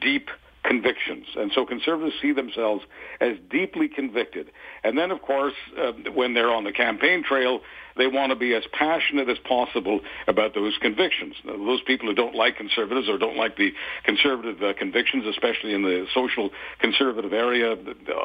deep 0.00 0.28
convictions. 0.62 1.26
And 1.36 1.50
so 1.54 1.64
conservatives 1.64 2.14
see 2.20 2.32
themselves 2.32 2.84
as 3.20 3.36
deeply 3.50 3.88
convicted. 3.88 4.50
And 4.84 4.98
then, 4.98 5.10
of 5.10 5.22
course, 5.22 5.54
uh, 5.78 5.92
when 6.14 6.34
they're 6.34 6.50
on 6.50 6.64
the 6.64 6.72
campaign 6.72 7.24
trail, 7.24 7.60
they 7.96 8.06
want 8.06 8.30
to 8.30 8.36
be 8.36 8.54
as 8.54 8.62
passionate 8.72 9.28
as 9.28 9.38
possible 9.38 10.00
about 10.26 10.54
those 10.54 10.76
convictions. 10.80 11.34
Those 11.44 11.82
people 11.82 12.08
who 12.08 12.14
don't 12.14 12.34
like 12.34 12.56
conservatives 12.56 13.08
or 13.08 13.18
don't 13.18 13.36
like 13.36 13.56
the 13.56 13.72
conservative 14.04 14.62
uh, 14.62 14.74
convictions, 14.74 15.26
especially 15.26 15.74
in 15.74 15.82
the 15.82 16.06
social 16.14 16.50
conservative 16.78 17.32
area, 17.32 17.76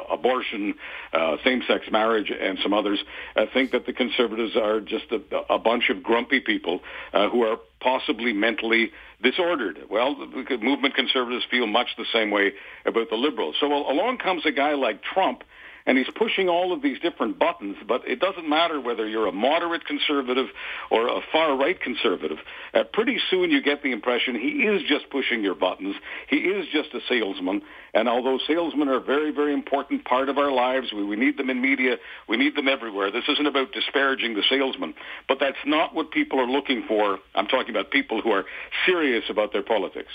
abortion, 0.09 0.75
uh, 1.13 1.37
same-sex 1.43 1.85
marriage, 1.91 2.31
and 2.31 2.57
some 2.61 2.73
others, 2.73 2.99
uh, 3.35 3.45
think 3.53 3.71
that 3.71 3.85
the 3.85 3.93
conservatives 3.93 4.55
are 4.55 4.79
just 4.79 5.05
a, 5.11 5.21
a 5.53 5.59
bunch 5.59 5.89
of 5.89 6.03
grumpy 6.03 6.39
people 6.39 6.81
uh, 7.13 7.29
who 7.29 7.43
are 7.43 7.57
possibly 7.79 8.33
mentally 8.33 8.91
disordered. 9.21 9.79
Well, 9.89 10.15
the 10.15 10.57
movement 10.57 10.95
conservatives 10.95 11.45
feel 11.49 11.67
much 11.67 11.89
the 11.97 12.05
same 12.11 12.31
way 12.31 12.53
about 12.85 13.09
the 13.09 13.15
liberals. 13.15 13.55
So 13.59 13.67
along 13.67 14.17
comes 14.17 14.45
a 14.45 14.51
guy 14.51 14.73
like 14.73 15.03
Trump 15.03 15.43
and 15.85 15.97
he's 15.97 16.07
pushing 16.15 16.49
all 16.49 16.73
of 16.73 16.81
these 16.81 16.99
different 16.99 17.37
buttons, 17.37 17.77
but 17.87 18.01
it 18.07 18.19
doesn't 18.19 18.49
matter 18.49 18.81
whether 18.81 19.07
you're 19.07 19.27
a 19.27 19.31
moderate 19.31 19.85
conservative 19.85 20.47
or 20.89 21.07
a 21.07 21.21
far 21.31 21.57
right 21.57 21.79
conservative. 21.79 22.37
Uh, 22.73 22.83
pretty 22.91 23.19
soon 23.29 23.51
you 23.51 23.61
get 23.61 23.83
the 23.83 23.91
impression 23.91 24.35
he 24.35 24.63
is 24.63 24.81
just 24.87 25.09
pushing 25.09 25.43
your 25.43 25.55
buttons. 25.55 25.95
He 26.27 26.37
is 26.37 26.65
just 26.71 26.93
a 26.93 26.99
salesman. 27.07 27.61
And 27.93 28.09
although 28.09 28.39
salesmen 28.47 28.89
are 28.89 28.97
a 28.97 29.03
very, 29.03 29.31
very 29.31 29.53
important 29.53 30.05
part 30.05 30.29
of 30.29 30.37
our 30.37 30.51
lives, 30.51 30.91
we, 30.93 31.03
we 31.03 31.15
need 31.15 31.37
them 31.37 31.49
in 31.49 31.61
media, 31.61 31.97
we 32.27 32.37
need 32.37 32.55
them 32.55 32.67
everywhere. 32.67 33.11
This 33.11 33.23
isn't 33.29 33.47
about 33.47 33.71
disparaging 33.71 34.33
the 34.33 34.43
salesman, 34.49 34.95
but 35.27 35.37
that's 35.39 35.57
not 35.65 35.93
what 35.93 36.11
people 36.11 36.39
are 36.39 36.47
looking 36.47 36.83
for. 36.87 37.19
I'm 37.35 37.47
talking 37.47 37.69
about 37.69 37.91
people 37.91 38.21
who 38.21 38.31
are 38.31 38.45
serious 38.85 39.23
about 39.29 39.53
their 39.53 39.63
politics. 39.63 40.11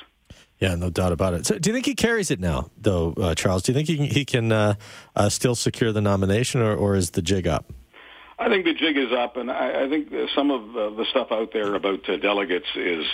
Yeah, 0.60 0.74
no 0.74 0.90
doubt 0.90 1.12
about 1.12 1.32
it. 1.34 1.46
So, 1.46 1.58
do 1.58 1.70
you 1.70 1.74
think 1.74 1.86
he 1.86 1.94
carries 1.94 2.30
it 2.30 2.38
now, 2.38 2.70
though, 2.76 3.14
uh, 3.14 3.34
Charles? 3.34 3.62
Do 3.62 3.72
you 3.72 3.74
think 3.74 3.88
he 3.88 3.96
can, 3.96 4.06
he 4.06 4.24
can 4.26 4.52
uh, 4.52 4.74
uh, 5.16 5.30
still 5.30 5.54
secure 5.54 5.90
the 5.90 6.02
nomination, 6.02 6.60
or, 6.60 6.76
or 6.76 6.96
is 6.96 7.10
the 7.12 7.22
jig 7.22 7.46
up? 7.46 7.72
I 8.38 8.48
think 8.48 8.64
the 8.64 8.72
jig 8.72 8.96
is 8.96 9.12
up, 9.12 9.36
and 9.36 9.50
I, 9.50 9.84
I 9.84 9.88
think 9.90 10.08
some 10.34 10.50
of 10.50 10.62
uh, 10.74 10.96
the 10.96 11.04
stuff 11.10 11.28
out 11.30 11.52
there 11.52 11.74
about 11.74 12.08
uh, 12.08 12.16
delegates 12.16 12.66
is 12.74 13.04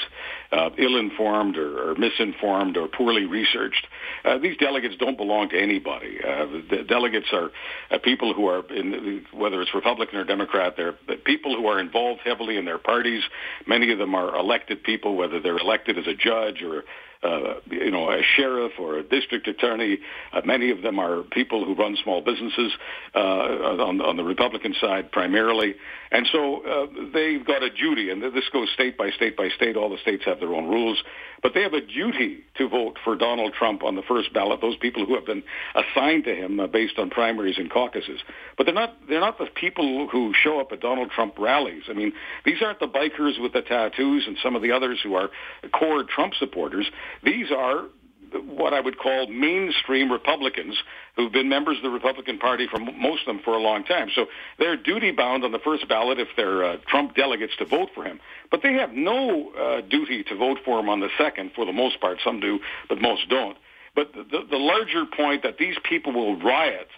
uh, 0.53 0.71
ill-informed 0.79 1.57
or, 1.57 1.91
or 1.91 1.95
misinformed 1.97 2.76
or 2.76 2.87
poorly 2.87 3.26
researched. 3.26 3.88
Uh, 4.25 4.38
these 4.38 4.57
delegates 4.57 4.95
don't 4.97 5.17
belong 5.17 5.49
to 5.49 5.61
anybody. 5.61 6.21
Uh, 6.23 6.47
the 6.71 6.85
delegates 6.88 7.26
are 7.33 7.50
uh, 7.91 7.99
people 7.99 8.35
who 8.35 8.47
are, 8.47 8.65
in, 8.73 9.26
whether 9.33 9.61
it's 9.61 9.75
Republican 9.75 10.19
or 10.19 10.25
Democrat, 10.25 10.75
they're 10.76 10.95
people 11.25 11.57
who 11.57 11.67
are 11.67 11.81
involved 11.81 12.21
heavily 12.25 12.57
in 12.57 12.65
their 12.65 12.79
parties. 12.79 13.25
Many 13.67 13.91
of 13.91 13.99
them 13.99 14.15
are 14.15 14.33
elected 14.37 14.85
people, 14.85 15.17
whether 15.17 15.41
they're 15.41 15.59
elected 15.59 15.99
as 15.99 16.07
a 16.07 16.15
judge 16.15 16.62
or 16.62 16.85
uh, 17.23 17.55
you 17.71 17.91
know, 17.91 18.11
a 18.11 18.23
sheriff 18.37 18.73
or 18.79 18.99
a 18.99 19.03
district 19.03 19.49
attorney. 19.49 19.99
Uh, 20.33 20.41
many 20.45 20.71
of 20.71 20.83
them 20.83 20.99
are 20.99 21.23
people 21.23 21.65
who 21.65 21.75
run 21.75 21.97
small 22.03 22.21
businesses 22.21 22.73
uh, 23.15 23.19
on, 23.19 24.01
on 24.01 24.17
the 24.17 24.25
Republican 24.25 24.75
side 24.81 25.11
primarily. 25.11 25.75
And 26.13 26.27
so 26.31 26.63
uh, 26.65 26.87
they've 27.13 27.45
got 27.45 27.63
a 27.63 27.71
duty, 27.71 28.11
and 28.11 28.23
this 28.23 28.49
goes 28.53 28.69
state 28.73 28.97
by 28.97 29.11
state 29.11 29.37
by 29.37 29.49
state. 29.49 29.77
All 29.77 29.91
the 29.91 29.99
states 29.99 30.25
have 30.25 30.39
their 30.39 30.55
own 30.55 30.69
rules, 30.69 31.03
but 31.43 31.53
they 31.53 31.63
have 31.63 31.73
a 31.73 31.81
duty 31.81 32.45
to 32.59 32.69
vote 32.69 32.99
for 33.03 33.17
Donald 33.17 33.55
Trump 33.55 33.83
on 33.83 33.97
the 33.97 34.03
first 34.03 34.33
ballot. 34.33 34.61
Those 34.61 34.77
people 34.77 35.05
who 35.05 35.15
have 35.17 35.27
been 35.27 35.43
assigned 35.75 36.25
to 36.25 36.35
him 36.35 36.61
uh, 36.61 36.69
based 36.69 36.99
on 36.99 37.11
primaries 37.11 37.57
and 37.59 37.71
caucuses, 37.71 38.21
but 38.57 38.65
they're 38.67 38.75
not 38.75 38.95
they're 39.09 39.21
not 39.21 39.39
the 39.39 39.47
people 39.55 40.09
who 40.09 40.33
show 40.33 40.61
up 40.61 40.71
at 40.71 40.81
Donald 40.81 41.11
Trump 41.11 41.35
rallies. 41.39 41.83
I 41.89 41.93
mean, 41.93 42.13
these 42.45 42.63
aren't 42.63 42.79
the 42.79 42.89
bikers 42.89 43.41
with 43.41 43.53
the 43.53 43.63
tattoos 43.63 44.25
and 44.27 44.37
some 44.43 44.55
of 44.55 44.63
the 44.63 44.73
others 44.73 45.01
who 45.03 45.15
are 45.15 45.31
core 45.73 46.05
Trump 46.05 46.35
supporters. 46.39 46.87
These 47.23 47.51
are 47.51 47.87
what 48.33 48.75
I 48.75 48.81
would 48.81 48.99
call 48.99 49.27
mainstream 49.29 50.11
Republicans 50.11 50.77
who've 51.17 51.33
been 51.33 51.49
members 51.49 51.77
of 51.79 51.83
the 51.83 51.91
Republican 51.91 52.39
Party 52.39 52.67
for 52.71 52.79
most 52.79 53.23
of 53.23 53.27
them 53.27 53.41
for 53.45 53.55
a 53.55 53.61
long 53.61 53.85
time. 53.85 54.09
So 54.15 54.27
they're 54.59 54.77
duty 54.77 55.13
bound 55.13 55.45
on 55.45 55.53
the 55.53 55.59
first 55.59 55.89
ballot 55.89 56.19
if 56.19 56.29
they're 56.37 56.65
uh, 56.65 56.77
Trump 56.89 57.15
delegates 57.15 57.55
to 57.59 57.65
vote 57.65 57.91
for 57.95 58.05
him. 58.05 58.21
But 58.51 58.61
they 58.63 58.75
have 58.75 58.93
no 58.93 59.51
uh, 59.53 59.81
duty 59.83 60.25
to 60.25 60.37
vote 60.37 60.59
for 60.65 60.81
him 60.81 60.89
on 60.89 61.01
the 61.01 61.09
second 61.19 61.53
for 61.55 61.65
the 61.65 61.73
most 61.73 62.01
part. 62.01 62.19
Some 62.25 62.41
do, 62.41 62.59
but 62.89 63.01
most 63.01 63.29
don't. 63.29 63.57
But 63.95 64.13
the, 64.13 64.47
the 64.51 64.59
larger 64.59 65.05
point 65.07 65.43
that 65.43 65.59
these 65.59 65.77
people 65.89 66.13
will 66.13 66.39
riot, 66.41 66.89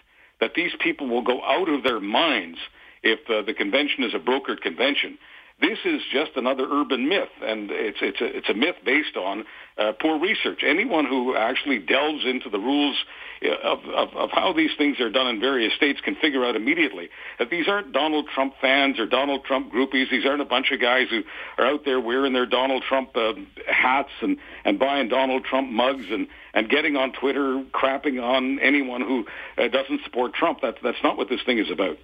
that 0.41 0.51
these 0.55 0.71
people 0.79 1.07
will 1.07 1.23
go 1.23 1.41
out 1.43 1.69
of 1.69 1.83
their 1.83 1.99
minds 1.99 2.57
if 3.03 3.19
uh, 3.29 3.45
the 3.45 3.53
convention 3.53 4.03
is 4.03 4.13
a 4.13 4.19
brokered 4.19 4.61
convention 4.61 5.17
this 5.61 5.77
is 5.83 6.01
just 6.11 6.31
another 6.35 6.65
urban 6.71 7.09
myth, 7.09 7.29
and 7.41 7.69
it's 7.71 7.97
it's 8.01 8.21
a 8.21 8.25
it's 8.25 8.49
a 8.49 8.53
myth 8.53 8.77
based 8.85 9.17
on 9.17 9.43
uh, 9.79 9.93
poor 9.93 10.19
research. 10.19 10.61
Anyone 10.65 11.05
who 11.05 11.35
actually 11.35 11.79
delves 11.79 12.25
into 12.25 12.49
the 12.49 12.59
rules 12.59 12.95
uh, 13.43 13.49
of, 13.63 13.79
of 13.85 14.09
of 14.15 14.29
how 14.31 14.51
these 14.53 14.71
things 14.77 14.99
are 14.99 15.09
done 15.09 15.27
in 15.27 15.39
various 15.39 15.73
states 15.73 16.01
can 16.01 16.15
figure 16.15 16.43
out 16.43 16.55
immediately 16.55 17.09
that 17.39 17.49
these 17.49 17.67
aren't 17.67 17.93
Donald 17.93 18.27
Trump 18.33 18.55
fans 18.59 18.99
or 18.99 19.05
Donald 19.05 19.45
Trump 19.45 19.71
groupies. 19.71 20.09
These 20.11 20.25
aren't 20.25 20.41
a 20.41 20.45
bunch 20.45 20.71
of 20.71 20.81
guys 20.81 21.07
who 21.09 21.21
are 21.57 21.65
out 21.65 21.85
there 21.85 21.99
wearing 21.99 22.33
their 22.33 22.45
Donald 22.45 22.83
Trump 22.87 23.15
uh, 23.15 23.33
hats 23.67 24.11
and 24.21 24.37
and 24.65 24.77
buying 24.77 25.07
Donald 25.07 25.45
Trump 25.45 25.69
mugs 25.71 26.05
and 26.11 26.27
and 26.53 26.69
getting 26.69 26.97
on 26.97 27.13
Twitter 27.13 27.63
crapping 27.73 28.21
on 28.21 28.59
anyone 28.59 29.01
who 29.01 29.25
uh, 29.57 29.69
doesn't 29.69 30.01
support 30.03 30.33
Trump. 30.33 30.59
That's 30.61 30.77
that's 30.83 31.01
not 31.03 31.17
what 31.17 31.29
this 31.29 31.41
thing 31.45 31.59
is 31.59 31.71
about. 31.71 31.97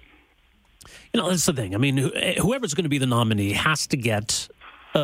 You 1.12 1.20
know, 1.20 1.28
that's 1.28 1.46
the 1.46 1.52
thing. 1.52 1.74
I 1.74 1.78
mean, 1.78 1.96
whoever's 2.38 2.74
going 2.74 2.84
to 2.84 2.88
be 2.90 2.98
the 2.98 3.06
nominee 3.06 3.52
has 3.52 3.86
to 3.88 3.96
get 3.96 4.48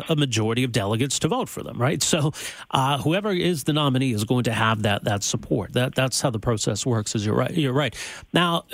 a, 0.09 0.15
majority 0.15 0.63
of 0.63 0.71
delegates 0.71 1.19
to 1.19 1.27
vote 1.27 1.49
for 1.49 1.63
them, 1.63 1.81
right? 1.81 2.01
So, 2.01 2.31
uh, 2.71 2.97
whoever 2.99 3.31
is 3.31 3.63
the 3.63 3.73
nominee 3.73 4.13
is 4.13 4.23
going 4.23 4.43
to 4.45 4.53
have 4.53 4.83
that 4.83 5.03
that 5.03 5.23
support. 5.23 5.73
That 5.73 5.95
that's 5.95 6.21
how 6.21 6.29
the 6.29 6.39
process 6.39 6.85
works. 6.85 7.15
Is 7.15 7.25
you're 7.25 7.35
right. 7.35 7.51
You're 7.51 7.73
right. 7.73 7.95
Now. 8.33 8.65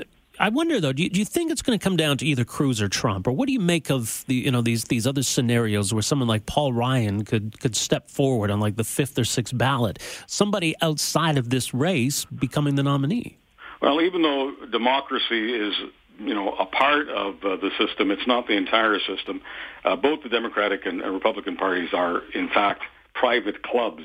I 0.42 0.48
wonder 0.48 0.80
though, 0.80 0.94
do 0.94 1.04
you, 1.04 1.10
do 1.10 1.20
you 1.20 1.26
think 1.26 1.52
it's 1.52 1.62
going 1.62 1.78
to 1.78 1.84
come 1.84 1.98
down 1.98 2.18
to 2.20 2.26
either 2.26 2.46
Cruz 2.46 2.82
or 2.82 2.88
Trump, 2.88 3.28
or 3.28 3.34
what 3.34 3.48
do 3.48 3.52
you 3.52 3.60
make 3.60 3.92
of 3.92 4.24
the 4.28 4.36
you 4.36 4.52
know 4.52 4.62
these 4.62 4.86
these 4.86 5.06
other 5.06 5.22
scenarios 5.22 5.94
where 5.94 6.02
someone 6.02 6.30
like 6.30 6.46
Paul 6.46 6.72
Ryan 6.72 7.26
could 7.26 7.60
could 7.60 7.76
step 7.76 8.10
forward 8.10 8.50
on 8.50 8.62
like 8.62 8.78
the 8.78 8.86
fifth 8.86 9.20
or 9.20 9.26
sixth 9.26 9.58
ballot, 9.58 10.00
somebody 10.28 10.76
outside 10.82 11.38
of 11.38 11.50
this 11.50 11.74
race 11.74 12.24
becoming 12.24 12.76
the 12.76 12.84
nominee? 12.84 13.38
Well, 13.82 14.00
even 14.00 14.22
though 14.22 14.54
democracy 14.72 15.54
is 15.54 15.74
you 16.20 16.34
know, 16.34 16.54
a 16.54 16.66
part 16.66 17.10
of 17.10 17.36
uh, 17.44 17.56
the 17.58 17.72
system. 17.78 18.12
It's 18.12 18.28
not 18.28 18.48
the 18.48 18.56
entire 18.56 19.00
system. 19.00 19.42
Uh, 19.84 19.96
both 19.96 20.24
the 20.24 20.30
Democratic 20.30 20.86
and 20.86 21.02
Republican 21.02 21.56
parties 21.56 21.90
are, 21.94 22.22
in 22.34 22.50
fact, 22.50 22.84
private 23.14 23.64
clubs, 23.64 24.04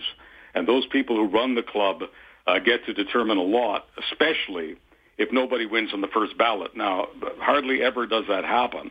and 0.54 0.66
those 0.66 0.87
people 0.87 1.16
who 1.16 1.26
run 1.26 1.54
the 1.54 1.62
club 1.62 2.02
uh, 2.47 2.59
get 2.59 2.85
to 2.87 2.92
determine 2.92 3.38
a 3.38 3.42
lot, 3.42 3.87
especially 3.99 4.76
if 5.18 5.33
nobody 5.33 5.66
wins 5.66 5.92
on 5.92 6.00
the 6.00 6.09
first 6.09 6.37
ballot. 6.37 6.76
Now, 6.76 7.09
hardly 7.38 7.83
ever 7.83 8.06
does 8.06 8.25
that 8.28 8.44
happen. 8.44 8.90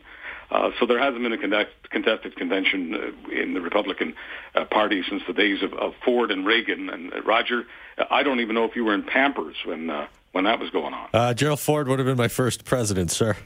Uh, 0.51 0.70
so 0.80 0.86
there 0.86 1.00
hasn't 1.00 1.24
been 1.24 1.34
a 1.34 1.65
contested 1.89 2.36
convention 2.36 2.94
uh, 2.94 3.30
in 3.32 3.53
the 3.53 3.62
Republican 3.62 4.13
uh, 4.56 4.65
Party 4.65 5.01
since 5.10 5.24
the 5.25 5.34
days 5.34 5.63
of, 5.63 5.74
of 5.74 5.94
Ford 6.06 6.32
and 6.32 6.46
Reagan. 6.46 6.89
And 6.89 7.13
uh, 7.13 7.22
Roger, 7.24 7.63
I 8.12 8.24
don't 8.24 8.39
even 8.39 8.56
know 8.56 8.65
if 8.65 8.75
you 8.75 8.86
were 8.86 8.94
in 8.94 9.03
Pampers 9.03 9.56
when 9.65 9.89
uh, 9.89 10.08
when 10.34 10.44
that 10.44 10.60
was 10.60 10.70
going 10.70 10.94
on? 10.94 11.10
Uh, 11.13 11.34
Gerald 11.34 11.62
Ford 11.62 11.88
would 11.88 12.00
have 12.00 12.06
been 12.06 12.18
my 12.18 12.28
first 12.28 12.66
president, 12.66 13.10
sir. 13.10 13.38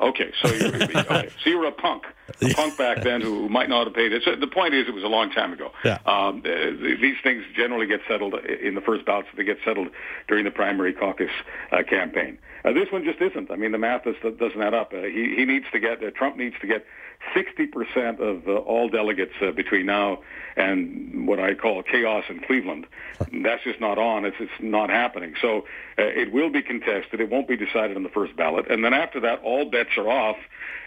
Okay, 0.00 0.32
so 0.42 0.48
you're, 0.52 0.74
okay, 0.74 1.28
so 1.44 1.50
you 1.50 1.58
were 1.58 1.66
a 1.66 1.72
punk, 1.72 2.04
a 2.40 2.54
punk 2.54 2.78
back 2.78 3.02
then 3.02 3.20
who 3.20 3.50
might 3.50 3.68
not 3.68 3.86
have 3.86 3.94
paid 3.94 4.12
it. 4.12 4.22
So 4.24 4.34
the 4.34 4.46
point 4.46 4.72
is, 4.72 4.88
it 4.88 4.94
was 4.94 5.04
a 5.04 5.08
long 5.08 5.30
time 5.30 5.52
ago. 5.52 5.72
Yeah. 5.84 5.98
Um, 6.06 6.42
these 6.42 7.16
things 7.22 7.44
generally 7.54 7.86
get 7.86 8.00
settled 8.08 8.34
in 8.34 8.74
the 8.74 8.80
first 8.80 9.04
bouts. 9.04 9.28
They 9.36 9.44
get 9.44 9.58
settled 9.62 9.88
during 10.26 10.44
the 10.44 10.50
primary 10.50 10.94
caucus 10.94 11.30
uh, 11.70 11.82
campaign. 11.82 12.38
Uh, 12.64 12.72
this 12.72 12.90
one 12.90 13.04
just 13.04 13.20
isn't. 13.20 13.50
I 13.50 13.56
mean, 13.56 13.72
the 13.72 13.78
math 13.78 14.06
is, 14.06 14.16
doesn't 14.22 14.60
add 14.60 14.72
up. 14.72 14.92
Uh, 14.94 15.02
he, 15.02 15.34
he 15.36 15.44
needs 15.44 15.66
to 15.72 15.78
get 15.78 16.02
uh, 16.02 16.10
Trump 16.12 16.36
needs 16.36 16.56
to 16.60 16.66
get 16.66 16.86
60% 17.34 18.20
of 18.20 18.48
uh, 18.48 18.56
all 18.56 18.88
delegates 18.88 19.34
uh, 19.40 19.52
between 19.52 19.86
now 19.86 20.20
and 20.56 21.26
what 21.26 21.38
I 21.38 21.54
call 21.54 21.82
chaos 21.82 22.24
in 22.28 22.40
Cleveland. 22.40 22.86
That's 23.42 23.62
just 23.62 23.80
not 23.80 23.98
on. 23.98 24.24
It's, 24.24 24.36
it's 24.40 24.52
not 24.60 24.90
happening. 24.90 25.34
So 25.40 25.58
uh, 25.98 26.02
it 26.02 26.32
will 26.32 26.50
be 26.50 26.62
contested. 26.62 27.20
It 27.20 27.30
won't 27.30 27.48
be 27.48 27.56
decided 27.56 27.96
on 27.96 28.02
the 28.02 28.08
first 28.08 28.36
ballot. 28.36 28.70
And 28.70 28.84
then 28.84 28.94
after 28.94 29.20
that, 29.20 29.40
all 29.42 29.70
bets 29.70 29.90
are 29.96 30.08
off. 30.08 30.36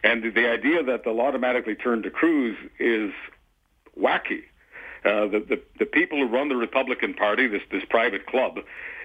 And 0.04 0.24
the, 0.24 0.30
the 0.30 0.50
idea 0.50 0.84
that 0.84 1.04
they'll 1.06 1.22
automatically 1.22 1.76
turn 1.76 2.04
to 2.04 2.10
Cruz 2.10 2.58
is 2.80 3.12
wacky. 4.00 4.44
Uh, 5.06 5.28
the, 5.28 5.40
the 5.40 5.62
the 5.80 5.86
people 5.86 6.18
who 6.18 6.34
run 6.34 6.48
the 6.48 6.56
Republican 6.56 7.14
Party, 7.14 7.46
this 7.46 7.62
this 7.70 7.84
private 7.90 8.26
club, 8.26 8.60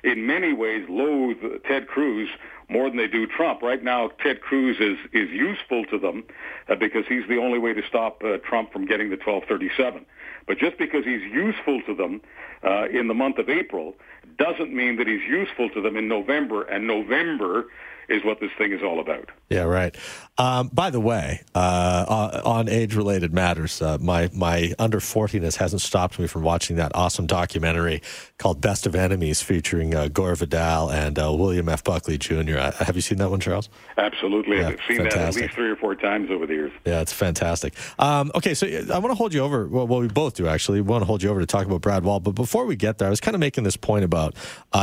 in 0.04 0.26
many 0.26 0.52
ways 0.52 0.86
loathe 0.88 1.38
Ted 1.64 1.88
Cruz 1.88 2.28
more 2.68 2.88
than 2.88 2.98
they 2.98 3.06
do 3.06 3.26
Trump. 3.26 3.62
Right 3.62 3.82
now, 3.82 4.10
Ted 4.22 4.40
Cruz 4.40 4.76
is 4.80 4.98
is 5.12 5.30
useful 5.30 5.84
to 5.86 5.98
them 5.98 6.24
uh, 6.68 6.74
because 6.74 7.04
he's 7.08 7.26
the 7.28 7.38
only 7.38 7.58
way 7.58 7.72
to 7.72 7.82
stop 7.88 8.22
uh, 8.24 8.38
Trump 8.38 8.72
from 8.72 8.86
getting 8.86 9.08
the 9.08 9.16
1237. 9.16 10.04
But 10.46 10.58
just 10.58 10.78
because 10.78 11.04
he's 11.04 11.22
useful 11.22 11.82
to 11.86 11.94
them 11.94 12.20
uh, 12.64 12.88
in 12.88 13.08
the 13.08 13.14
month 13.14 13.38
of 13.38 13.48
April 13.48 13.94
doesn't 14.38 14.74
mean 14.74 14.96
that 14.96 15.06
he's 15.06 15.22
useful 15.28 15.68
to 15.70 15.80
them 15.80 15.96
in 15.96 16.08
November. 16.08 16.62
And 16.62 16.86
November 16.86 17.66
is 18.08 18.24
what 18.24 18.40
this 18.40 18.50
thing 18.56 18.72
is 18.72 18.82
all 18.82 19.00
about. 19.00 19.30
Yeah, 19.50 19.62
right. 19.62 19.94
Um, 20.38 20.68
by 20.72 20.90
the 20.90 21.00
way, 21.00 21.42
uh, 21.54 22.40
on 22.44 22.68
age-related 22.68 23.34
matters, 23.34 23.82
uh, 23.82 23.98
my 24.00 24.30
my 24.32 24.72
under 24.78 25.00
fortiness 25.00 25.56
hasn't 25.56 25.82
stopped 25.82 26.18
me 26.18 26.26
from 26.26 26.42
watching 26.42 26.76
that 26.76 26.92
awesome 26.94 27.26
documentary 27.26 28.02
called 28.38 28.60
"Best 28.60 28.86
of 28.86 28.94
Enemies" 28.94 29.42
featuring 29.42 29.94
uh, 29.94 30.08
Gore 30.08 30.36
Vidal 30.36 30.90
and 30.90 31.18
uh, 31.18 31.32
William 31.32 31.68
F. 31.68 31.82
Buckley 31.82 32.18
Jr. 32.18 32.58
Uh, 32.58 32.72
have 32.72 32.94
you 32.94 33.02
seen 33.02 33.18
that 33.18 33.30
one, 33.30 33.40
Charles? 33.40 33.68
Absolutely, 33.96 34.58
yeah, 34.58 34.68
I've 34.68 34.80
seen 34.86 34.98
fantastic. 34.98 35.12
that 35.12 35.28
at 35.28 35.34
least 35.34 35.54
three 35.54 35.70
or 35.70 35.76
four 35.76 35.94
times 35.96 36.30
over 36.30 36.46
the 36.46 36.54
years. 36.54 36.72
Yeah, 36.84 37.00
it's 37.00 37.12
fantastic. 37.12 37.74
Um, 37.98 38.30
okay, 38.34 38.54
so 38.54 38.66
uh, 38.66 38.94
I 38.94 38.98
want 38.98 39.10
to 39.10 39.16
hold 39.16 39.34
you 39.34 39.40
over. 39.40 39.66
Well, 39.66 39.88
well, 39.88 40.00
we 40.00 40.08
both 40.08 40.34
do 40.34 40.46
actually. 40.46 40.80
We 40.80 40.88
want 40.88 41.02
to 41.02 41.06
hold 41.06 41.22
you 41.22 41.30
over 41.30 41.40
to 41.40 41.46
talk 41.46 41.66
about 41.66 41.80
Brad 41.80 42.04
Wall, 42.04 42.20
but 42.20 42.32
before 42.32 42.64
we 42.64 42.76
get 42.76 42.98
there, 42.98 43.08
I 43.08 43.10
was 43.10 43.20
kind 43.20 43.34
of 43.34 43.40
making 43.40 43.64
this 43.64 43.76
point 43.76 44.04
about 44.04 44.34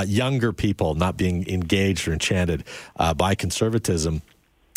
younger 0.06 0.52
people 0.52 0.96
not 0.96 1.16
being 1.16 1.48
engaged 1.48 2.08
or 2.08 2.14
enchanted 2.14 2.66
by 3.18 3.36
conservatism. 3.36 4.22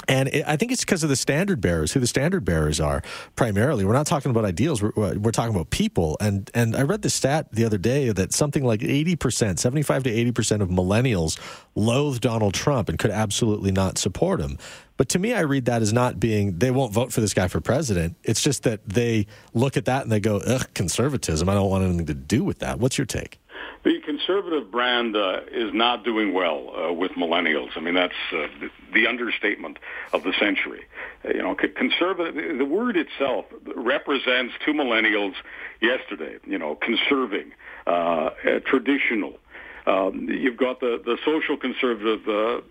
And 0.09 0.29
it, 0.29 0.45
I 0.47 0.57
think 0.57 0.73
it's 0.73 0.85
because 0.85 1.03
of 1.03 1.11
the 1.11 1.17
standard 1.17 1.61
bearers, 1.61 1.93
who 1.93 2.01
the 2.01 2.07
standard 2.07 2.45
bearers 2.45 2.81
are 2.81 3.03
primarily. 3.37 3.85
We're 3.85 3.93
not 3.93 4.07
talking 4.07 4.31
about 4.31 4.47
ideals, 4.47 4.81
we're, 4.81 4.93
we're 4.97 5.33
talking 5.33 5.55
about 5.55 5.69
people. 5.71 6.17
And, 6.21 6.51
and 6.55 6.75
I 6.75 6.83
read 6.83 7.03
the 7.03 7.11
stat 7.11 7.49
the 7.53 7.65
other 7.67 7.77
day 7.77 8.11
that 8.11 8.33
something 8.33 8.65
like 8.65 8.81
80%, 8.81 9.59
75 9.59 10.05
to 10.05 10.11
80% 10.33 10.63
of 10.63 10.71
millennials 10.71 11.39
loathe 11.75 12.21
Donald 12.21 12.55
Trump 12.55 12.89
and 12.89 12.99
could 12.99 13.11
absolutely 13.11 13.71
not 13.71 13.99
support 13.99 14.41
him. 14.41 14.57
But 14.97 15.11
to 15.11 15.19
me, 15.19 15.35
I 15.35 15.41
read 15.41 15.67
that 15.67 15.83
as 15.83 15.93
not 15.93 16.19
being, 16.19 16.59
they 16.59 16.71
won't 16.71 16.93
vote 16.93 17.13
for 17.13 17.21
this 17.21 17.35
guy 17.35 17.47
for 17.47 17.61
president. 17.61 18.17
It's 18.25 18.43
just 18.43 18.65
that 18.65 18.89
they 18.89 19.27
look 19.53 19.77
at 19.77 19.85
that 19.85 20.03
and 20.03 20.11
they 20.11 20.21
go, 20.21 20.41
ugh, 20.45 20.67
conservatism. 20.75 21.49
I 21.49 21.55
don't 21.55 21.71
want 21.71 21.85
anything 21.85 22.07
to 22.07 22.15
do 22.15 22.43
with 22.43 22.61
that. 22.61 22.81
What's 22.81 22.99
your 22.99 23.07
take? 23.07 23.41
The 23.85 24.01
conservative 24.05 24.71
brand 24.71 25.17
uh, 25.17 25.41
is 25.51 25.73
not 25.73 26.05
doing 26.05 26.35
well 26.35 26.73
uh, 26.75 26.93
with 26.93 27.13
millennials. 27.13 27.71
I 27.77 27.81
mean, 27.81 27.95
that's 27.95 28.13
uh, 28.33 28.49
the, 28.93 29.07
understatement 29.07 29.79
of 30.13 30.25
the 30.25 30.33
century. 30.39 30.85
Uh, 31.25 31.29
you 31.31 31.43
know, 31.43 31.55
conservative. 31.55 32.59
The 32.59 32.65
word 32.65 32.97
itself 32.97 33.47
represents 33.77 34.55
to 34.65 34.73
millennials 34.73 35.35
yesterday. 35.81 36.39
You 36.45 36.59
know, 36.59 36.75
conserving, 36.75 37.53
uh, 37.87 37.91
uh, 37.91 38.31
traditional. 38.67 39.39
Um, 39.87 40.29
you've 40.29 40.59
got 40.59 40.81
the 40.81 41.01
the 41.05 41.17
social 41.25 41.57
conservative 41.57 42.65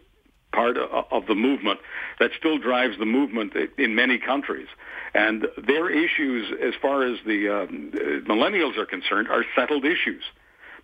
part 0.51 0.77
of 0.77 1.25
the 1.27 1.35
movement 1.35 1.79
that 2.19 2.31
still 2.37 2.57
drives 2.57 2.97
the 2.97 3.05
movement 3.05 3.53
in 3.77 3.95
many 3.95 4.17
countries. 4.17 4.67
And 5.13 5.47
their 5.57 5.89
issues, 5.89 6.51
as 6.61 6.73
far 6.81 7.03
as 7.03 7.17
the 7.25 7.49
um, 7.49 7.91
millennials 8.27 8.77
are 8.77 8.85
concerned, 8.85 9.27
are 9.29 9.45
settled 9.55 9.85
issues. 9.85 10.23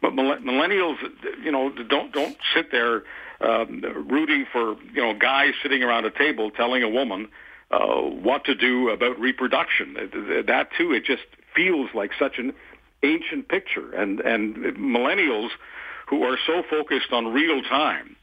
But 0.03 0.15
millennials, 0.15 0.97
you 1.41 1.49
know, 1.49 1.69
don't 1.69 2.11
don't 2.11 2.35
sit 2.53 2.71
there 2.73 3.03
um, 3.39 3.81
rooting 4.09 4.45
for 4.51 4.75
you 4.93 5.01
know 5.01 5.13
guys 5.17 5.53
sitting 5.63 5.81
around 5.81 6.05
a 6.05 6.11
table 6.11 6.51
telling 6.51 6.83
a 6.83 6.89
woman 6.89 7.29
uh, 7.71 8.01
what 8.01 8.43
to 8.43 8.53
do 8.53 8.89
about 8.89 9.17
reproduction. 9.17 9.93
That 10.45 10.67
too, 10.77 10.91
it 10.91 11.05
just 11.05 11.23
feels 11.55 11.89
like 11.93 12.11
such 12.19 12.37
an 12.37 12.51
ancient 13.01 13.47
picture. 13.47 13.93
And 13.93 14.19
and 14.19 14.57
millennials 14.75 15.51
who 16.07 16.23
are 16.23 16.37
so 16.45 16.63
focused 16.69 17.13
on 17.13 17.31
real 17.31 17.61
time, 17.63 18.17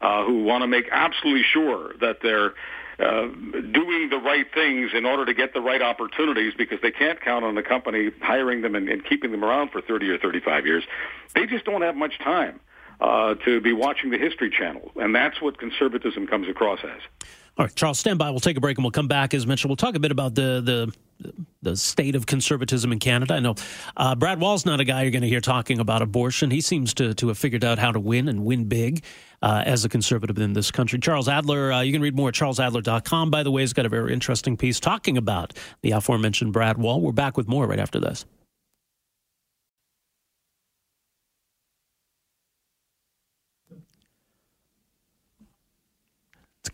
uh, 0.00 0.24
who 0.24 0.42
want 0.42 0.62
to 0.62 0.66
make 0.66 0.86
absolutely 0.90 1.44
sure 1.52 1.92
that 2.00 2.20
they're 2.22 2.54
uh, 2.98 3.26
doing 3.26 4.08
the 4.10 4.20
right 4.22 4.46
things 4.54 4.92
in 4.94 5.04
order 5.04 5.24
to 5.24 5.34
get 5.34 5.52
the 5.52 5.60
right 5.60 5.82
opportunities 5.82 6.54
because 6.56 6.80
they 6.82 6.90
can't 6.90 7.20
count 7.20 7.44
on 7.44 7.54
the 7.54 7.62
company 7.62 8.10
hiring 8.22 8.62
them 8.62 8.74
and, 8.74 8.88
and 8.88 9.04
keeping 9.04 9.32
them 9.32 9.44
around 9.44 9.70
for 9.70 9.80
30 9.82 10.08
or 10.10 10.18
35 10.18 10.66
years. 10.66 10.84
They 11.34 11.46
just 11.46 11.64
don't 11.64 11.82
have 11.82 11.96
much 11.96 12.18
time 12.18 12.60
uh, 13.00 13.34
to 13.44 13.60
be 13.60 13.72
watching 13.72 14.10
the 14.10 14.18
History 14.18 14.50
Channel, 14.50 14.90
and 14.96 15.14
that's 15.14 15.40
what 15.42 15.58
conservatism 15.58 16.26
comes 16.26 16.48
across 16.48 16.80
as. 16.84 17.28
All 17.58 17.64
right, 17.64 17.74
Charles, 17.74 17.98
stand 17.98 18.18
by. 18.18 18.30
We'll 18.30 18.40
take 18.40 18.56
a 18.56 18.60
break 18.60 18.76
and 18.76 18.84
we'll 18.84 18.90
come 18.90 19.08
back. 19.08 19.32
As 19.32 19.46
mentioned, 19.46 19.70
we'll 19.70 19.76
talk 19.76 19.94
a 19.94 20.00
bit 20.00 20.10
about 20.10 20.34
the 20.34 20.92
the 21.20 21.32
the 21.66 21.76
state 21.76 22.14
of 22.14 22.26
conservatism 22.26 22.92
in 22.92 22.98
Canada. 22.98 23.34
I 23.34 23.40
know 23.40 23.54
uh, 23.96 24.14
Brad 24.14 24.40
Wall's 24.40 24.64
not 24.64 24.78
a 24.78 24.84
guy 24.84 25.02
you're 25.02 25.10
going 25.10 25.22
to 25.22 25.28
hear 25.28 25.40
talking 25.40 25.80
about 25.80 26.00
abortion. 26.00 26.50
He 26.50 26.60
seems 26.60 26.94
to 26.94 27.12
to 27.14 27.28
have 27.28 27.38
figured 27.38 27.64
out 27.64 27.78
how 27.78 27.90
to 27.90 28.00
win 28.00 28.28
and 28.28 28.44
win 28.44 28.64
big 28.66 29.02
uh, 29.42 29.62
as 29.66 29.84
a 29.84 29.88
conservative 29.88 30.38
in 30.38 30.52
this 30.52 30.70
country. 30.70 30.98
Charles 30.98 31.28
Adler, 31.28 31.72
uh, 31.72 31.80
you 31.80 31.92
can 31.92 32.02
read 32.02 32.14
more 32.14 32.28
at 32.28 32.34
charlesadler.com. 32.34 33.30
By 33.30 33.42
the 33.42 33.50
way, 33.50 33.62
he's 33.62 33.72
got 33.72 33.84
a 33.84 33.88
very 33.88 34.12
interesting 34.12 34.56
piece 34.56 34.78
talking 34.78 35.16
about 35.16 35.52
the 35.82 35.90
aforementioned 35.90 36.52
Brad 36.52 36.78
Wall. 36.78 37.00
We're 37.00 37.12
back 37.12 37.36
with 37.36 37.48
more 37.48 37.66
right 37.66 37.80
after 37.80 37.98
this. 37.98 38.24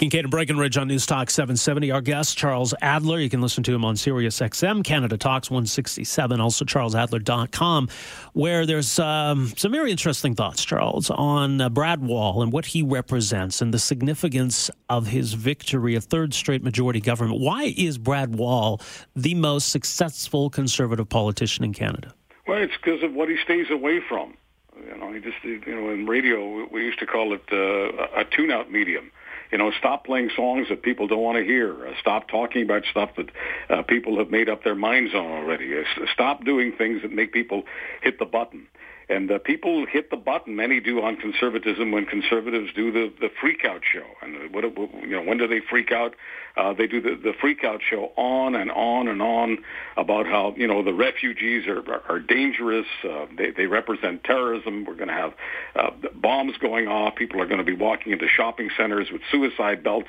Kincaid 0.02 0.24
and 0.24 0.32
Breckenridge 0.32 0.76
on 0.76 0.88
News 0.88 1.06
Talk 1.06 1.30
770. 1.30 1.92
Our 1.92 2.00
guest, 2.00 2.36
Charles 2.36 2.74
Adler. 2.82 3.20
You 3.20 3.30
can 3.30 3.40
listen 3.40 3.62
to 3.62 3.72
him 3.72 3.84
on 3.84 3.94
Sirius 3.96 4.40
XM, 4.40 4.82
Canada 4.82 5.16
Talks 5.16 5.48
167, 5.48 6.40
also 6.40 6.64
charlesadler.com, 6.64 7.88
where 8.32 8.66
there's 8.66 8.98
um, 8.98 9.52
some 9.56 9.70
very 9.70 9.92
interesting 9.92 10.34
thoughts, 10.34 10.64
Charles, 10.64 11.08
on 11.08 11.60
uh, 11.60 11.68
Brad 11.68 12.02
Wall 12.02 12.42
and 12.42 12.52
what 12.52 12.66
he 12.66 12.82
represents 12.82 13.62
and 13.62 13.72
the 13.72 13.78
significance 13.78 14.72
of 14.88 15.06
his 15.06 15.34
victory, 15.34 15.94
a 15.94 16.00
third 16.00 16.34
straight 16.34 16.64
majority 16.64 17.00
government. 17.00 17.40
Why 17.40 17.72
is 17.76 17.96
Brad 17.96 18.34
Wall 18.34 18.80
the 19.14 19.36
most 19.36 19.68
successful 19.68 20.50
conservative 20.50 21.08
politician 21.08 21.62
in 21.62 21.74
Canada? 21.74 22.12
Well, 22.48 22.60
it's 22.60 22.74
because 22.76 23.04
of 23.04 23.14
what 23.14 23.28
he 23.28 23.36
stays 23.44 23.70
away 23.70 24.00
from. 24.08 24.36
You 24.84 24.96
know, 24.98 25.12
he 25.12 25.20
just, 25.20 25.44
you 25.44 25.60
know, 25.64 25.90
in 25.90 26.06
radio, 26.06 26.66
we 26.72 26.80
used 26.80 26.98
to 26.98 27.06
call 27.06 27.32
it 27.34 27.44
uh, 27.52 28.20
a 28.20 28.24
tune-out 28.24 28.68
medium 28.68 29.12
you 29.52 29.58
know, 29.58 29.70
stop 29.78 30.06
playing 30.06 30.30
songs 30.34 30.68
that 30.70 30.82
people 30.82 31.06
don't 31.06 31.22
want 31.22 31.36
to 31.36 31.44
hear. 31.44 31.86
Uh, 31.86 31.92
stop 32.00 32.28
talking 32.28 32.62
about 32.62 32.84
stuff 32.90 33.10
that 33.16 33.30
uh, 33.68 33.82
people 33.82 34.18
have 34.18 34.30
made 34.30 34.48
up 34.48 34.64
their 34.64 34.74
minds 34.74 35.14
on 35.14 35.26
already. 35.26 35.78
Uh, 35.78 36.06
stop 36.12 36.44
doing 36.44 36.72
things 36.72 37.02
that 37.02 37.12
make 37.12 37.32
people 37.32 37.64
hit 38.00 38.18
the 38.18 38.24
button. 38.24 38.66
And 39.12 39.30
uh, 39.30 39.38
people 39.38 39.84
hit 39.84 40.10
the 40.10 40.16
button. 40.16 40.56
Many 40.56 40.80
do 40.80 41.02
on 41.02 41.16
conservatism 41.16 41.92
when 41.92 42.06
conservatives 42.06 42.70
do 42.74 42.90
the 42.90 43.12
the 43.20 43.28
freak 43.40 43.62
out 43.64 43.82
show. 43.84 44.06
And 44.22 44.52
what 44.54 44.64
you 44.64 45.08
know, 45.08 45.22
when 45.22 45.36
do 45.36 45.46
they 45.46 45.60
freak 45.60 45.92
out? 45.92 46.14
Uh, 46.56 46.72
they 46.72 46.86
do 46.86 47.00
the 47.00 47.14
the 47.16 47.34
freak 47.38 47.62
out 47.62 47.80
show 47.88 48.12
on 48.16 48.54
and 48.54 48.70
on 48.70 49.08
and 49.08 49.20
on 49.20 49.58
about 49.98 50.26
how 50.26 50.54
you 50.56 50.66
know 50.66 50.82
the 50.82 50.94
refugees 50.94 51.66
are 51.66 51.80
are, 51.90 52.02
are 52.08 52.20
dangerous. 52.20 52.86
Uh, 53.04 53.26
they 53.36 53.50
they 53.50 53.66
represent 53.66 54.24
terrorism. 54.24 54.86
We're 54.86 54.94
going 54.94 55.08
to 55.08 55.14
have 55.14 55.34
uh, 55.76 55.90
bombs 56.14 56.56
going 56.58 56.88
off. 56.88 57.14
People 57.14 57.40
are 57.42 57.46
going 57.46 57.58
to 57.58 57.64
be 57.64 57.74
walking 57.74 58.12
into 58.12 58.26
shopping 58.28 58.70
centers 58.78 59.10
with 59.12 59.20
suicide 59.30 59.82
belts, 59.84 60.08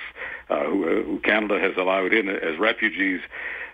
uh, 0.49 0.63
who, 0.63 0.83
uh, 0.85 1.03
who 1.03 1.19
Canada 1.19 1.59
has 1.59 1.73
allowed 1.77 2.13
in 2.13 2.29
as 2.29 2.57
refugees. 2.57 3.19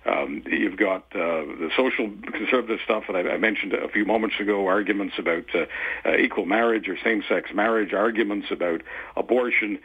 Um, 0.06 0.44
you've 0.46 0.78
got 0.78 1.04
uh, 1.14 1.44
the 1.44 1.70
social 1.76 2.10
conservative 2.32 2.80
stuff 2.86 3.04
that 3.08 3.16
I, 3.16 3.34
I, 3.34 3.38
mentioned 3.38 3.74
a 3.74 3.90
few 3.90 4.06
moments 4.06 4.36
ago, 4.40 4.66
arguments 4.66 5.16
about 5.18 5.44
uh, 5.54 5.66
uh, 6.06 6.16
equal 6.16 6.46
marriage 6.46 6.88
or 6.88 6.96
same-sex 7.04 7.52
marriage, 7.54 7.94
arguments 7.94 8.48
about 8.50 8.82
abortion. 9.18 9.80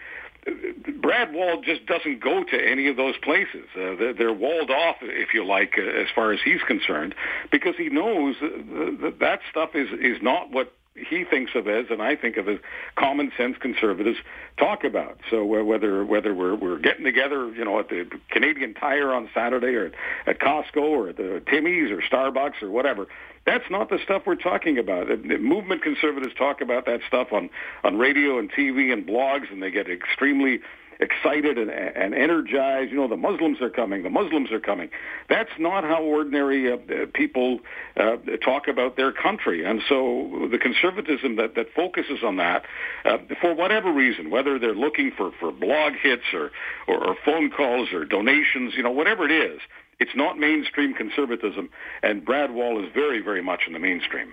Brad 1.01 1.33
Wall 1.33 1.63
just 1.63 1.87
doesn't 1.87 2.21
go 2.21 2.45
to 2.45 2.57
any 2.57 2.89
of 2.89 2.97
those 2.97 3.17
places. 3.23 3.65
Uh, 3.75 3.97
they're, 3.97 4.13
they're, 4.13 4.33
walled 4.33 4.71
off, 4.71 4.97
if 5.01 5.35
you 5.35 5.45
like, 5.45 5.75
uh, 5.79 5.83
as 5.83 6.07
far 6.15 6.33
as 6.33 6.41
he's 6.45 6.63
concerned, 6.67 7.15
because 7.51 7.75
he 7.77 7.89
knows 7.89 8.37
that 8.41 9.17
that 9.21 9.41
stuff 9.51 9.71
is 9.75 9.89
is 10.01 10.23
not 10.23 10.51
what 10.51 10.73
he 10.95 11.25
thinks 11.25 11.53
of 11.55 11.67
as, 11.67 11.87
and 11.91 12.01
I 12.01 12.15
think 12.15 12.37
of 12.37 12.49
as, 12.49 12.59
common 12.97 13.33
sense 13.37 13.57
conservatives 13.59 14.19
talk 14.59 14.85
about. 14.85 15.19
So 15.31 15.43
uh, 15.43 15.65
whether 15.65 16.05
whether 16.05 16.35
we're 16.35 16.55
we're 16.55 16.79
getting 16.79 17.05
together, 17.05 17.49
you 17.51 17.65
know, 17.65 17.81
at 17.81 17.89
the 17.89 18.09
Canadian 18.31 18.75
Tire 18.75 19.13
on 19.13 19.29
Saturday, 19.35 19.75
or 19.75 19.91
at 20.27 20.39
Costco, 20.39 20.77
or 20.77 21.09
at 21.09 21.17
the 21.17 21.43
Timmy's, 21.51 21.91
or 21.91 22.01
Starbucks, 22.01 22.63
or 22.63 22.71
whatever, 22.71 23.09
that's 23.45 23.69
not 23.71 23.91
the 23.91 23.99
stuff 24.05 24.23
we're 24.25 24.37
talking 24.37 24.79
about. 24.79 25.09
Movement 25.25 25.83
conservatives 25.83 26.35
talk 26.35 26.61
about 26.61 26.87
that 26.87 27.01
stuff 27.09 27.33
on 27.33 27.51
on 27.83 27.99
radio 27.99 28.39
and 28.39 28.51
TV 28.53 28.93
and 28.93 29.07
blogs, 29.07 29.51
and 29.51 29.63
they 29.63 29.71
get 29.71 29.91
extremely 29.91 30.61
excited 31.01 31.59
and, 31.59 31.71
and 31.71 32.15
energized. 32.15 32.91
You 32.91 32.99
know, 32.99 33.09
the 33.09 33.17
Muslims 33.17 33.61
are 33.61 33.71
coming. 33.71 34.03
The 34.03 34.11
Muslims 34.11 34.51
are 34.53 34.61
coming. 34.61 34.91
That's 35.29 35.51
not 35.59 35.85
how 35.85 36.03
ordinary 36.03 36.73
uh, 36.73 36.77
people 37.13 37.61
uh, 37.97 38.17
talk 38.45 38.69
about 38.69 38.97
their 38.97 39.13
country. 39.13 39.65
And 39.65 39.81
so 39.89 40.49
the 40.51 40.59
conservatism 40.59 41.37
that, 41.37 41.55
that 41.55 41.67
focuses 41.75 42.19
on 42.25 42.37
that, 42.37 42.65
uh, 43.05 43.19
for 43.41 43.55
whatever 43.55 43.93
reason, 43.93 44.31
whether 44.31 44.59
they're 44.59 44.75
looking 44.75 45.13
for, 45.17 45.33
for 45.39 45.53
blog 45.53 45.95
hits 46.03 46.33
or, 46.33 46.51
or, 46.89 47.09
or 47.09 47.17
phone 47.25 47.51
calls 47.51 47.93
or 47.93 48.05
donations, 48.05 48.75
you 48.77 48.83
know, 48.83 48.91
whatever 48.91 49.25
it 49.25 49.33
is, 49.33 49.61
it's 50.01 50.15
not 50.15 50.39
mainstream 50.39 50.95
conservatism. 50.95 51.71
And 52.03 52.25
Brad 52.25 52.51
Wall 52.53 52.83
is 52.85 52.91
very, 52.93 53.21
very 53.21 53.43
much 53.43 53.63
in 53.67 53.73
the 53.73 53.79
mainstream. 53.79 54.33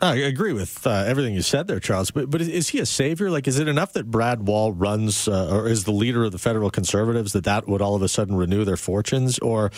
I 0.00 0.16
agree 0.16 0.52
with 0.52 0.86
uh, 0.86 0.90
everything 1.06 1.32
you 1.32 1.40
said 1.40 1.68
there, 1.68 1.80
Charles. 1.80 2.10
But 2.10 2.28
but 2.30 2.42
is 2.42 2.68
he 2.68 2.80
a 2.80 2.86
savior? 2.86 3.30
Like, 3.30 3.48
is 3.48 3.58
it 3.58 3.66
enough 3.66 3.94
that 3.94 4.10
Brad 4.10 4.46
Wall 4.46 4.72
runs 4.72 5.26
uh, 5.26 5.54
or 5.54 5.68
is 5.68 5.84
the 5.84 5.92
leader 5.92 6.24
of 6.24 6.32
the 6.32 6.38
federal 6.38 6.70
conservatives 6.70 7.32
that 7.32 7.44
that 7.44 7.66
would 7.66 7.80
all 7.80 7.94
of 7.94 8.02
a 8.02 8.08
sudden 8.08 8.36
renew 8.36 8.64
their 8.64 8.76
fortunes, 8.76 9.38
or 9.38 9.70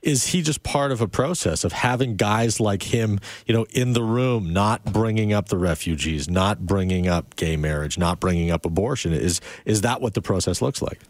is 0.00 0.28
he 0.28 0.40
just 0.40 0.62
part 0.62 0.92
of 0.92 1.00
a 1.00 1.08
process 1.08 1.64
of 1.64 1.72
having 1.72 2.16
guys 2.16 2.58
like 2.58 2.84
him, 2.84 3.18
you 3.46 3.52
know, 3.52 3.66
in 3.70 3.92
the 3.92 4.02
room, 4.02 4.52
not 4.52 4.84
bringing 4.84 5.32
up 5.32 5.48
the 5.48 5.58
refugees, 5.58 6.28
not 6.28 6.64
bringing 6.64 7.06
up 7.06 7.36
gay 7.36 7.56
marriage, 7.56 7.98
not 7.98 8.18
bringing 8.18 8.50
up 8.50 8.64
abortion? 8.64 9.12
Is 9.12 9.40
is 9.66 9.82
that 9.82 10.00
what 10.00 10.14
the 10.14 10.22
process 10.22 10.62
looks 10.62 10.80
like? 10.80 11.00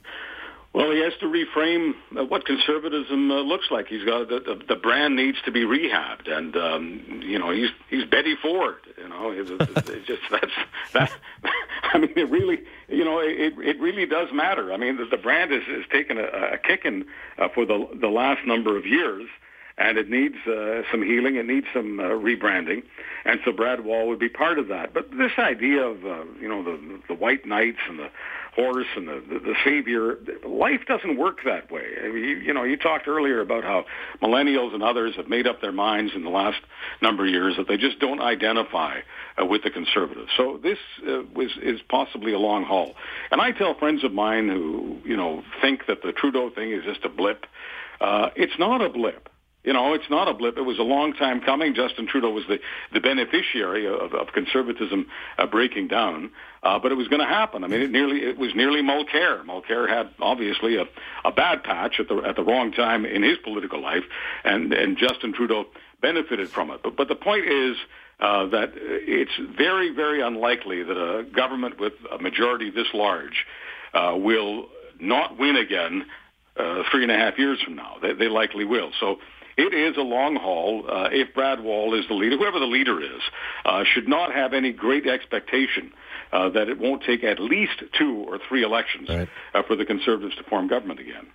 Well, 0.77 0.91
he 0.91 1.01
has 1.01 1.15
to 1.21 1.25
reframe 1.27 1.95
uh, 2.15 2.27
what 2.27 2.45
conservatism 2.45 3.31
uh, 3.31 3.37
looks 3.37 3.71
like. 3.71 3.87
He's 3.87 4.05
got 4.05 4.29
the, 4.29 4.41
the, 4.41 4.63
the 4.69 4.77
brand 4.77 5.17
needs 5.17 5.39
to 5.47 5.51
be 5.51 5.63
rehabbed, 5.63 6.31
and 6.31 6.55
um, 6.55 7.23
you 7.25 7.39
know 7.39 7.51
he's 7.51 7.71
he's 7.89 8.05
Betty 8.05 8.37
Ford. 8.43 8.75
You 8.99 9.09
know, 9.09 9.31
it's, 9.31 9.51
it's 9.51 10.07
just 10.07 10.21
that's 10.31 10.53
that. 10.93 11.13
I 11.95 11.97
mean, 11.97 12.13
it 12.15 12.29
really, 12.29 12.59
you 12.89 13.07
know, 13.07 13.21
it 13.21 13.55
it 13.57 13.81
really 13.81 14.05
does 14.05 14.29
matter. 14.35 14.71
I 14.71 14.77
mean, 14.77 14.99
the, 14.99 15.07
the 15.07 15.17
brand 15.17 15.51
has, 15.51 15.63
has 15.63 15.87
taken 15.91 16.19
a, 16.19 16.25
a 16.25 16.59
kicking 16.59 17.07
uh, 17.39 17.49
for 17.55 17.65
the 17.65 17.89
the 17.99 18.09
last 18.09 18.47
number 18.47 18.77
of 18.77 18.85
years 18.85 19.27
and 19.79 19.99
it 19.99 20.09
needs 20.09 20.37
uh, 20.47 20.83
some 20.91 21.03
healing. 21.03 21.37
It 21.37 21.47
needs 21.47 21.67
some 21.75 22.01
uh, 22.01 22.05
rebranding, 22.05 22.83
and 23.25 23.41
so 23.45 23.53
Brad 23.53 23.85
Wall 23.85 24.09
would 24.09 24.19
be 24.19 24.29
part 24.29 24.59
of 24.59 24.69
that. 24.69 24.95
But 24.95 25.11
this 25.11 25.33
idea 25.39 25.83
of 25.83 26.05
uh, 26.05 26.25
you 26.41 26.49
know 26.49 26.63
the 26.63 27.01
the 27.09 27.15
white 27.15 27.47
knights 27.47 27.81
and 27.89 27.99
the 27.99 28.09
horse 28.57 28.87
and 28.97 29.07
the, 29.07 29.23
the, 29.29 29.39
the 29.39 29.55
savior, 29.65 30.19
life 30.45 30.81
doesn't 30.89 31.19
work 31.19 31.39
that 31.45 31.71
way. 31.71 31.85
I 32.03 32.09
mean, 32.09 32.25
you, 32.25 32.37
you 32.39 32.55
know, 32.55 32.65
you 32.65 32.77
talked 32.79 33.07
earlier 33.07 33.41
about 33.41 33.63
how 33.63 33.85
millennials 34.23 34.73
and 34.73 34.83
others 34.83 35.15
have 35.17 35.29
made 35.29 35.47
up 35.47 35.61
their 35.61 35.73
minds 35.73 36.13
in 36.17 36.25
the 36.25 36.31
last 36.31 36.59
number 37.03 37.27
of 37.27 37.31
years 37.31 37.57
that 37.59 37.69
they 37.69 37.77
just 37.77 38.01
don't 38.01 38.21
identify 38.21 39.01
uh, 39.41 39.45
with 39.45 39.63
the 39.63 39.71
conservatives. 39.71 40.31
So 40.37 40.59
this 40.63 40.79
uh, 41.07 41.23
was, 41.35 41.51
is 41.63 41.81
possibly 41.89 42.33
a 42.33 42.39
long 42.39 42.65
haul. 42.65 42.95
And 43.31 43.43
I 43.43 43.53
tell 43.53 43.79
friends 43.79 44.03
of 44.03 44.13
mine 44.13 44.49
who 44.49 44.99
you 45.05 45.17
know 45.17 45.45
think 45.61 45.87
that 45.87 46.03
the 46.03 46.13
Trudeau 46.13 46.51
thing 46.51 46.73
is 46.73 46.83
just 46.85 47.05
a 47.05 47.11
blip. 47.11 47.45
Uh, 48.01 48.31
it's 48.37 48.59
not 48.59 48.81
a 48.81 48.89
blip 48.89 49.29
You 49.67 49.73
know, 49.73 49.95
it's 49.95 50.09
not 50.09 50.29
a 50.29 50.33
blip. 50.33 50.57
It 50.57 50.63
was 50.63 50.79
a 50.79 50.85
long 50.85 51.13
time 51.13 51.41
coming. 51.41 51.75
Justin 51.75 52.07
Trudeau 52.07 52.31
was 52.31 52.45
the, 52.47 52.61
the 52.93 53.01
beneficiary 53.01 53.87
of, 53.87 54.15
of 54.15 54.29
conservatism 54.33 55.09
uh, 55.39 55.47
breaking 55.47 55.89
down, 55.89 56.31
uh, 56.63 56.79
but 56.79 56.93
it 56.93 56.95
was 56.95 57.09
going 57.09 57.21
to 57.21 57.27
happen. 57.27 57.65
I 57.65 57.67
mean, 57.67 57.83
it 57.83 57.91
nearly 57.91 58.23
it 58.23 58.39
was 58.39 58.55
nearly 58.55 58.81
Mulcair. 58.81 59.45
Mulcair 59.45 59.89
had 59.89 60.11
obviously 60.21 60.77
a, 60.77 60.85
a 61.25 61.33
bad 61.33 61.65
patch 61.65 61.99
at 61.99 62.07
the 62.07 62.19
at 62.19 62.37
the 62.37 62.45
wrong 62.45 62.71
time 62.71 63.05
in 63.05 63.25
his 63.25 63.39
political 63.39 63.83
life, 63.83 64.05
and 64.45 64.73
and 64.73 64.97
Justin 64.97 65.33
Trudeau 65.33 65.67
benefited 66.01 66.49
from 66.49 66.71
it. 66.71 66.81
But 66.83 66.97
but 66.97 67.09
the 67.09 67.17
point 67.17 67.47
is. 67.47 67.77
Uh, 68.19 68.47
that 68.47 68.73
it's 68.75 69.37
very, 69.59 69.91
very 69.91 70.23
unlikely 70.23 70.83
that 70.83 70.97
a 70.97 71.23
government 71.23 71.79
with 71.79 71.93
a 72.11 72.17
majority 72.17 72.71
this 72.71 72.87
large 72.95 73.45
uh, 73.93 74.15
will 74.17 74.71
not 74.99 75.39
win 75.39 75.55
again 75.55 76.07
uh, 76.57 76.83
three 76.91 77.03
and 77.03 77.13
a 77.13 77.15
half 77.15 77.39
years 77.39 77.61
from 77.61 77.75
now. 77.77 77.97
They, 78.01 78.15
they 78.15 78.29
likely 78.29 78.65
will. 78.65 78.91
So 78.99 79.19
it 79.57 79.75
is 79.75 79.97
a 79.97 80.03
long 80.03 80.37
haul. 80.37 80.85
Uh, 80.89 81.09
if 81.11 81.35
Brad 81.35 81.61
Wall 81.61 81.99
is 81.99 82.07
the 82.09 82.15
leader, 82.15 82.37
whoever 82.37 82.59
the 82.59 82.67
leader 82.67 83.01
is, 83.01 83.23
uh, 83.65 83.85
should 83.85 84.09
not 84.09 84.33
have 84.33 84.53
any 84.53 84.73
great 84.73 85.07
expectation 85.07 85.93
uh, 86.33 86.51
that 86.51 86.69
it 86.69 86.79
won't 86.79 87.03
take 87.03 87.25
at 87.25 87.41
least 87.41 87.83
two 87.99 88.25
or 88.29 88.39
three 88.49 88.63
elections 88.63 89.09
right. 89.09 89.29
uh, 89.55 89.63
for 89.63 89.77
the 89.77 89.85
Conservatives 89.85 90.37
to 90.37 90.43
form 90.45 90.69
government 90.69 91.01
again. 91.01 91.27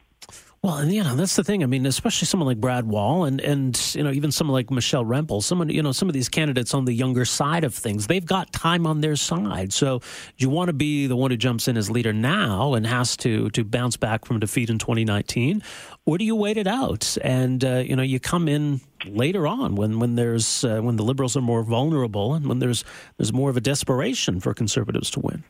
Well, 0.63 0.75
and 0.75 0.93
you 0.93 1.03
know 1.03 1.15
that's 1.15 1.35
the 1.35 1.43
thing. 1.43 1.63
I 1.63 1.65
mean, 1.65 1.87
especially 1.87 2.27
someone 2.27 2.45
like 2.45 2.61
Brad 2.61 2.85
Wall, 2.85 3.23
and 3.23 3.41
and 3.41 3.95
you 3.95 4.03
know 4.03 4.11
even 4.11 4.31
someone 4.31 4.53
like 4.53 4.69
Michelle 4.69 5.03
Rempel, 5.03 5.41
someone 5.41 5.69
you 5.69 5.81
know 5.81 5.91
some 5.91 6.07
of 6.07 6.13
these 6.13 6.29
candidates 6.29 6.75
on 6.75 6.85
the 6.85 6.93
younger 6.93 7.25
side 7.25 7.63
of 7.63 7.73
things, 7.73 8.05
they've 8.05 8.23
got 8.23 8.53
time 8.53 8.85
on 8.85 9.01
their 9.01 9.15
side. 9.15 9.73
So 9.73 9.97
do 9.97 10.05
you 10.37 10.51
want 10.51 10.67
to 10.67 10.73
be 10.73 11.07
the 11.07 11.15
one 11.15 11.31
who 11.31 11.37
jumps 11.37 11.67
in 11.67 11.77
as 11.77 11.89
leader 11.89 12.13
now 12.13 12.75
and 12.75 12.85
has 12.85 13.17
to 13.17 13.49
to 13.49 13.63
bounce 13.63 13.97
back 13.97 14.23
from 14.23 14.39
defeat 14.39 14.69
in 14.69 14.77
2019, 14.77 15.63
or 16.05 16.19
do 16.19 16.25
you 16.25 16.35
wait 16.35 16.57
it 16.57 16.67
out 16.67 17.17
and 17.23 17.65
uh, 17.65 17.77
you 17.77 17.95
know 17.95 18.03
you 18.03 18.19
come 18.19 18.47
in 18.47 18.81
later 19.07 19.47
on 19.47 19.73
when 19.73 19.99
when 19.99 20.13
there's 20.13 20.63
uh, 20.63 20.79
when 20.79 20.95
the 20.95 21.03
liberals 21.03 21.35
are 21.35 21.41
more 21.41 21.63
vulnerable 21.63 22.35
and 22.35 22.45
when 22.45 22.59
there's 22.59 22.85
there's 23.17 23.33
more 23.33 23.49
of 23.49 23.57
a 23.57 23.61
desperation 23.61 24.39
for 24.39 24.53
conservatives 24.53 25.09
to 25.09 25.21
win. 25.21 25.43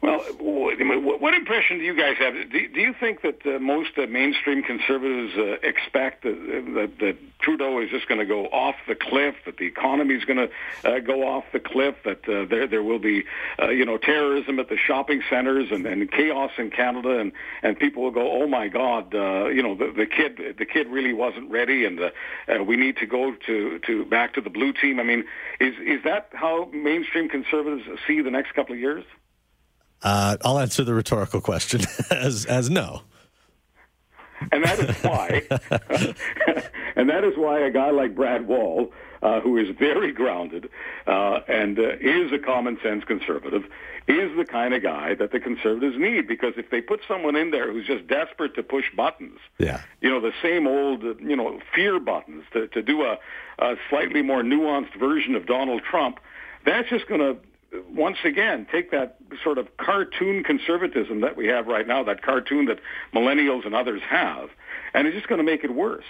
Well, 0.00 0.24
what 0.80 1.34
impression 1.34 1.78
do 1.78 1.84
you 1.84 1.96
guys 1.96 2.16
have? 2.18 2.34
Do, 2.50 2.80
you 2.80 2.94
think 2.98 3.22
that 3.22 3.44
uh, 3.44 3.58
most 3.58 3.90
uh, 3.98 4.06
mainstream 4.06 4.62
conservatives 4.62 5.32
uh, 5.36 5.66
expect 5.66 6.22
that, 6.22 7.16
Trudeau 7.40 7.80
is 7.80 7.90
just 7.90 8.08
going 8.08 8.18
to 8.18 8.26
go 8.26 8.46
off 8.46 8.74
the 8.86 8.94
cliff, 8.94 9.34
that 9.46 9.58
the 9.58 9.66
economy 9.66 10.14
is 10.14 10.24
going 10.24 10.48
to 10.48 10.50
uh, 10.88 10.98
go 11.00 11.26
off 11.26 11.44
the 11.52 11.60
cliff, 11.60 11.94
that 12.04 12.22
there 12.24 12.66
there 12.66 12.82
will 12.82 12.98
be, 12.98 13.24
you 13.68 13.84
know, 13.84 13.96
terrorism 13.96 14.58
at 14.58 14.68
the 14.68 14.76
shopping 14.76 15.22
centers 15.30 15.70
and, 15.70 16.10
chaos 16.10 16.50
in 16.58 16.70
Canada, 16.70 17.18
and 17.18 17.32
and 17.62 17.78
people 17.78 18.02
will 18.02 18.10
go, 18.10 18.42
oh 18.42 18.46
my 18.46 18.68
God, 18.68 19.12
you 19.12 19.62
know, 19.62 19.74
the, 19.74 20.06
kid 20.06 20.56
the 20.58 20.66
kid 20.66 20.88
really 20.88 21.12
wasn't 21.12 21.50
ready, 21.50 21.84
and 21.84 22.00
we 22.66 22.76
need 22.76 22.96
to 22.98 23.06
go 23.06 23.34
to 23.46 23.78
to 23.80 24.04
back 24.04 24.34
to 24.34 24.40
the 24.40 24.50
blue 24.50 24.72
team. 24.72 24.98
I 24.98 25.04
mean, 25.04 25.24
is 25.60 25.74
is 25.78 26.02
that 26.04 26.30
how 26.32 26.66
mainstream 26.72 27.28
conservatives 27.28 27.84
see 28.06 28.20
the 28.20 28.30
next 28.30 28.52
couple 28.54 28.74
of 28.74 28.80
years? 28.80 29.04
Uh, 30.02 30.36
I'll 30.44 30.58
answer 30.58 30.84
the 30.84 30.94
rhetorical 30.94 31.40
question 31.40 31.80
as 32.10 32.44
as 32.46 32.70
no. 32.70 33.02
And 34.52 34.62
that 34.64 34.78
is 34.78 34.96
why, 35.02 35.42
and 36.96 37.10
that 37.10 37.24
is 37.24 37.36
why 37.36 37.58
a 37.58 37.70
guy 37.70 37.90
like 37.90 38.14
Brad 38.14 38.46
Wall, 38.46 38.92
uh, 39.20 39.40
who 39.40 39.56
is 39.56 39.68
very 39.76 40.12
grounded 40.12 40.68
uh, 41.08 41.40
and 41.48 41.76
uh, 41.78 41.96
is 42.00 42.30
a 42.32 42.38
common 42.38 42.78
sense 42.80 43.02
conservative, 43.02 43.64
is 44.06 44.36
the 44.36 44.44
kind 44.44 44.74
of 44.74 44.82
guy 44.82 45.14
that 45.14 45.32
the 45.32 45.40
conservatives 45.40 45.96
need. 45.98 46.28
Because 46.28 46.54
if 46.56 46.70
they 46.70 46.80
put 46.80 47.00
someone 47.08 47.34
in 47.34 47.50
there 47.50 47.72
who's 47.72 47.86
just 47.86 48.06
desperate 48.06 48.54
to 48.54 48.62
push 48.62 48.84
buttons, 48.94 49.40
yeah, 49.58 49.80
you 50.00 50.08
know, 50.08 50.20
the 50.20 50.32
same 50.40 50.68
old, 50.68 51.02
you 51.02 51.34
know, 51.34 51.58
fear 51.74 51.98
buttons 51.98 52.44
to 52.52 52.68
to 52.68 52.82
do 52.82 53.02
a, 53.02 53.18
a 53.58 53.74
slightly 53.90 54.22
more 54.22 54.42
nuanced 54.42 54.96
version 54.98 55.34
of 55.34 55.46
Donald 55.46 55.82
Trump, 55.82 56.20
that's 56.64 56.88
just 56.88 57.08
going 57.08 57.20
to 57.20 57.36
once 57.90 58.18
again, 58.24 58.66
take 58.70 58.90
that 58.90 59.16
sort 59.42 59.58
of 59.58 59.76
cartoon 59.76 60.42
conservatism 60.42 61.20
that 61.20 61.36
we 61.36 61.46
have 61.48 61.66
right 61.66 61.86
now, 61.86 62.02
that 62.04 62.22
cartoon 62.22 62.66
that 62.66 62.78
millennials 63.12 63.66
and 63.66 63.74
others 63.74 64.00
have, 64.08 64.50
and 64.94 65.06
it's 65.06 65.14
just 65.14 65.28
going 65.28 65.38
to 65.38 65.44
make 65.44 65.64
it 65.64 65.74
worse. 65.74 66.04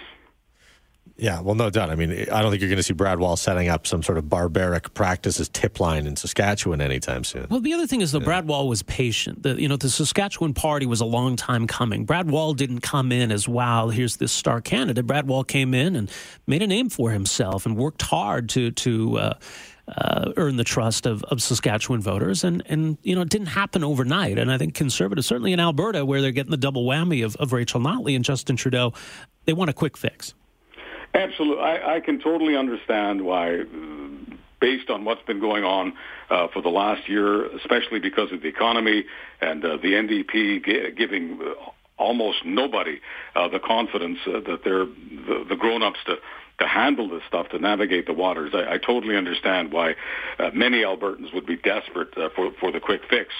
Yeah, 1.17 1.41
well, 1.41 1.55
no 1.55 1.69
doubt. 1.69 1.89
I 1.89 1.95
mean, 1.95 2.11
I 2.11 2.41
don't 2.41 2.49
think 2.49 2.61
you're 2.61 2.69
going 2.69 2.77
to 2.77 2.83
see 2.83 2.93
Brad 2.93 3.19
Wall 3.19 3.35
setting 3.35 3.67
up 3.67 3.85
some 3.85 4.01
sort 4.01 4.17
of 4.17 4.29
barbaric 4.29 4.93
practices 4.93 5.49
tip 5.49 5.81
line 5.81 6.07
in 6.07 6.15
Saskatchewan 6.15 6.79
anytime 6.79 7.25
soon. 7.25 7.47
Well, 7.49 7.59
the 7.59 7.73
other 7.73 7.87
thing 7.87 7.99
is 7.99 8.13
that 8.13 8.19
yeah. 8.19 8.25
Brad 8.25 8.47
Wall 8.47 8.69
was 8.69 8.83
patient. 8.83 9.43
The, 9.43 9.61
you 9.61 9.67
know, 9.67 9.75
the 9.75 9.89
Saskatchewan 9.89 10.53
party 10.53 10.85
was 10.85 11.01
a 11.01 11.05
long 11.05 11.35
time 11.35 11.67
coming. 11.67 12.05
Brad 12.05 12.31
Wall 12.31 12.53
didn't 12.53 12.79
come 12.81 13.11
in 13.11 13.33
as, 13.33 13.49
wow, 13.49 13.89
here's 13.89 14.15
this 14.15 14.31
star 14.31 14.61
candidate. 14.61 15.05
Brad 15.05 15.27
Wall 15.27 15.43
came 15.43 15.73
in 15.73 15.97
and 15.97 16.09
made 16.47 16.61
a 16.61 16.67
name 16.67 16.87
for 16.87 17.11
himself 17.11 17.65
and 17.65 17.75
worked 17.75 18.01
hard 18.01 18.47
to, 18.49 18.71
to, 18.71 19.17
uh, 19.17 19.33
uh, 19.97 20.31
earn 20.37 20.57
the 20.57 20.63
trust 20.63 21.05
of, 21.05 21.23
of 21.25 21.41
Saskatchewan 21.41 22.01
voters. 22.01 22.43
And, 22.43 22.63
and, 22.67 22.97
you 23.03 23.15
know, 23.15 23.21
it 23.21 23.29
didn't 23.29 23.47
happen 23.47 23.83
overnight. 23.83 24.37
And 24.37 24.51
I 24.51 24.57
think 24.57 24.73
conservatives, 24.73 25.27
certainly 25.27 25.53
in 25.53 25.59
Alberta, 25.59 26.05
where 26.05 26.21
they're 26.21 26.31
getting 26.31 26.51
the 26.51 26.57
double 26.57 26.85
whammy 26.85 27.25
of, 27.25 27.35
of 27.37 27.53
Rachel 27.53 27.81
Notley 27.81 28.15
and 28.15 28.23
Justin 28.23 28.55
Trudeau, 28.55 28.93
they 29.45 29.53
want 29.53 29.69
a 29.69 29.73
quick 29.73 29.97
fix. 29.97 30.33
Absolutely. 31.13 31.63
I, 31.63 31.95
I 31.95 31.99
can 32.01 32.19
totally 32.19 32.55
understand 32.55 33.21
why, 33.23 33.63
based 34.61 34.89
on 34.89 35.05
what's 35.05 35.23
been 35.23 35.39
going 35.39 35.63
on 35.63 35.93
uh, 36.29 36.47
for 36.53 36.61
the 36.61 36.69
last 36.69 37.09
year, 37.09 37.45
especially 37.57 37.99
because 37.99 38.31
of 38.31 38.41
the 38.41 38.47
economy 38.47 39.05
and 39.41 39.65
uh, 39.65 39.77
the 39.77 39.93
NDP 39.93 40.65
g- 40.65 40.91
giving 40.95 41.39
almost 41.97 42.45
nobody 42.45 42.99
uh, 43.35 43.47
the 43.49 43.59
confidence 43.59 44.19
uh, 44.25 44.39
that 44.39 44.63
they're 44.63 44.85
the, 44.85 45.45
the 45.49 45.55
grown-ups 45.55 45.99
to 46.05 46.15
to 46.59 46.67
handle 46.67 47.09
this 47.09 47.23
stuff, 47.27 47.49
to 47.49 47.59
navigate 47.59 48.05
the 48.05 48.13
waters. 48.13 48.51
I, 48.53 48.73
I 48.73 48.77
totally 48.77 49.15
understand 49.15 49.71
why 49.71 49.95
uh, 50.37 50.51
many 50.53 50.83
Albertans 50.83 51.33
would 51.33 51.45
be 51.45 51.57
desperate 51.57 52.17
uh, 52.17 52.29
for, 52.35 52.51
for 52.59 52.71
the 52.71 52.79
quick 52.79 53.01
fix. 53.09 53.33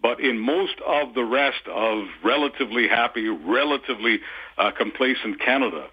But 0.00 0.20
in 0.20 0.38
most 0.38 0.74
of 0.86 1.14
the 1.14 1.24
rest 1.24 1.66
of 1.66 2.04
relatively 2.22 2.86
happy, 2.86 3.28
relatively 3.28 4.20
uh, 4.56 4.70
complacent 4.70 5.40
Canada, 5.40 5.88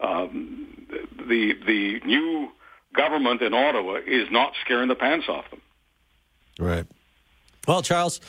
um, 0.00 0.86
the 1.28 1.54
the 1.64 2.00
new 2.04 2.50
government 2.94 3.42
in 3.42 3.54
Ottawa 3.54 4.00
is 4.06 4.28
not 4.30 4.54
scaring 4.64 4.88
the 4.88 4.96
pants 4.96 5.26
off 5.28 5.48
them. 5.50 5.60
Right. 6.58 6.86
Well, 7.68 7.82
Charles, 7.82 8.20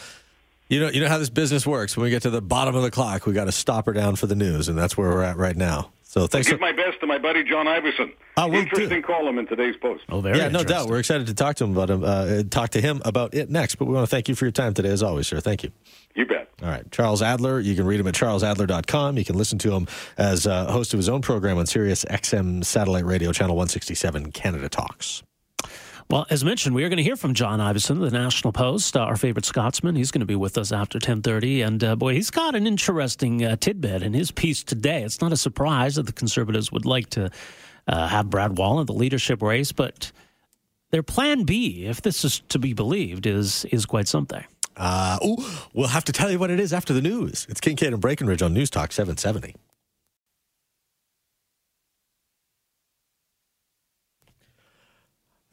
you 0.69 0.79
know 0.79 0.89
you 0.89 1.01
know 1.01 1.09
how 1.09 1.17
this 1.17 1.31
business 1.31 1.65
works. 1.65 1.97
When 1.97 2.03
we 2.03 2.11
get 2.11 2.21
to 2.21 2.29
the 2.29 2.41
bottom 2.41 2.75
of 2.75 2.83
the 2.83 2.91
clock, 2.91 3.25
we 3.25 3.33
got 3.33 3.45
to 3.45 3.51
stop 3.51 3.87
her 3.87 3.93
down 3.93 4.15
for 4.15 4.27
the 4.27 4.35
news, 4.35 4.69
and 4.69 4.77
that's 4.77 4.95
where 4.95 5.09
we're 5.09 5.23
at 5.23 5.37
right 5.37 5.57
now. 5.57 5.91
So 6.17 6.27
thanks. 6.27 6.47
I'll 6.47 6.53
give 6.53 6.61
my 6.61 6.71
best 6.71 7.01
to 7.01 7.07
my 7.07 7.17
buddy 7.17 7.43
John 7.43 7.65
Ivison. 7.65 8.13
Uh, 8.37 8.47
we'll 8.49 8.61
Interesting 8.61 9.01
do. 9.01 9.07
column 9.07 9.37
in 9.37 9.47
today's 9.47 9.75
post. 9.75 10.03
Oh, 10.07 10.21
very 10.21 10.37
yeah, 10.37 10.47
no 10.47 10.63
doubt. 10.63 10.87
We're 10.87 10.99
excited 10.99 11.27
to 11.27 11.33
talk 11.33 11.57
to 11.57 11.65
him 11.65 11.73
about 11.73 11.89
him. 11.89 12.05
Uh, 12.05 12.43
talk 12.49 12.69
to 12.69 12.79
him 12.79 13.01
about 13.03 13.33
it 13.33 13.49
next. 13.49 13.75
But 13.75 13.85
we 13.85 13.93
want 13.93 14.07
to 14.09 14.15
thank 14.15 14.29
you 14.29 14.35
for 14.35 14.45
your 14.45 14.53
time 14.53 14.73
today, 14.73 14.89
as 14.89 15.03
always, 15.03 15.27
sir. 15.27 15.41
Thank 15.41 15.63
you. 15.63 15.73
You 16.15 16.25
bet. 16.25 16.49
All 16.63 16.69
right, 16.69 16.89
Charles 16.89 17.21
Adler. 17.21 17.59
You 17.59 17.75
can 17.75 17.85
read 17.85 17.99
him 17.99 18.07
at 18.07 18.13
charlesadler.com. 18.13 19.17
You 19.17 19.25
can 19.25 19.37
listen 19.37 19.59
to 19.59 19.73
him 19.73 19.87
as 20.17 20.47
uh, 20.47 20.71
host 20.71 20.93
of 20.93 20.99
his 20.99 21.09
own 21.09 21.21
program 21.21 21.57
on 21.57 21.65
Sirius 21.65 22.05
XM 22.05 22.63
satellite 22.63 23.03
radio 23.03 23.33
channel 23.33 23.57
167, 23.57 24.31
Canada 24.31 24.69
Talks. 24.69 25.21
Well, 26.07 26.27
as 26.29 26.45
mentioned, 26.45 26.75
we 26.75 26.83
are 26.83 26.89
going 26.89 26.97
to 26.97 27.03
hear 27.03 27.15
from 27.15 27.33
John 27.33 27.59
Ivison, 27.59 27.99
the 27.99 28.11
National 28.11 28.53
Post, 28.53 28.95
uh, 28.95 28.99
our 28.99 29.15
favorite 29.15 29.43
Scotsman. 29.43 29.95
He's 29.95 30.11
going 30.11 30.19
to 30.19 30.25
be 30.27 30.35
with 30.35 30.55
us 30.55 30.71
after 30.71 30.97
1030. 30.97 31.63
And, 31.63 31.83
uh, 31.83 31.95
boy, 31.95 32.13
he's 32.13 32.29
got 32.29 32.53
an 32.53 32.67
interesting 32.67 33.43
uh, 33.43 33.55
tidbit 33.55 34.03
in 34.03 34.13
his 34.13 34.29
piece 34.29 34.63
today. 34.63 35.01
It's 35.03 35.19
not 35.19 35.33
a 35.33 35.37
surprise 35.37 35.95
that 35.95 36.05
the 36.05 36.13
Conservatives 36.13 36.71
would 36.71 36.85
like 36.85 37.09
to 37.11 37.31
uh, 37.87 38.07
have 38.07 38.29
Brad 38.29 38.55
Wall 38.55 38.79
in 38.79 38.85
the 38.85 38.93
leadership 38.93 39.41
race, 39.41 39.71
but 39.71 40.11
their 40.91 41.03
plan 41.03 41.43
B, 41.43 41.85
if 41.85 42.03
this 42.03 42.23
is 42.23 42.39
to 42.49 42.59
be 42.59 42.73
believed, 42.73 43.25
is, 43.25 43.65
is 43.65 43.87
quite 43.87 44.07
something. 44.07 44.43
Uh, 44.77 45.17
ooh, 45.25 45.37
we'll 45.73 45.87
have 45.87 46.05
to 46.05 46.11
tell 46.11 46.29
you 46.29 46.37
what 46.37 46.51
it 46.51 46.59
is 46.59 46.71
after 46.71 46.93
the 46.93 47.01
news. 47.01 47.47
It's 47.49 47.59
Kincaid 47.59 47.93
and 47.93 48.01
Breckenridge 48.01 48.43
on 48.43 48.53
News 48.53 48.69
Talk 48.69 48.91
770. 48.91 49.55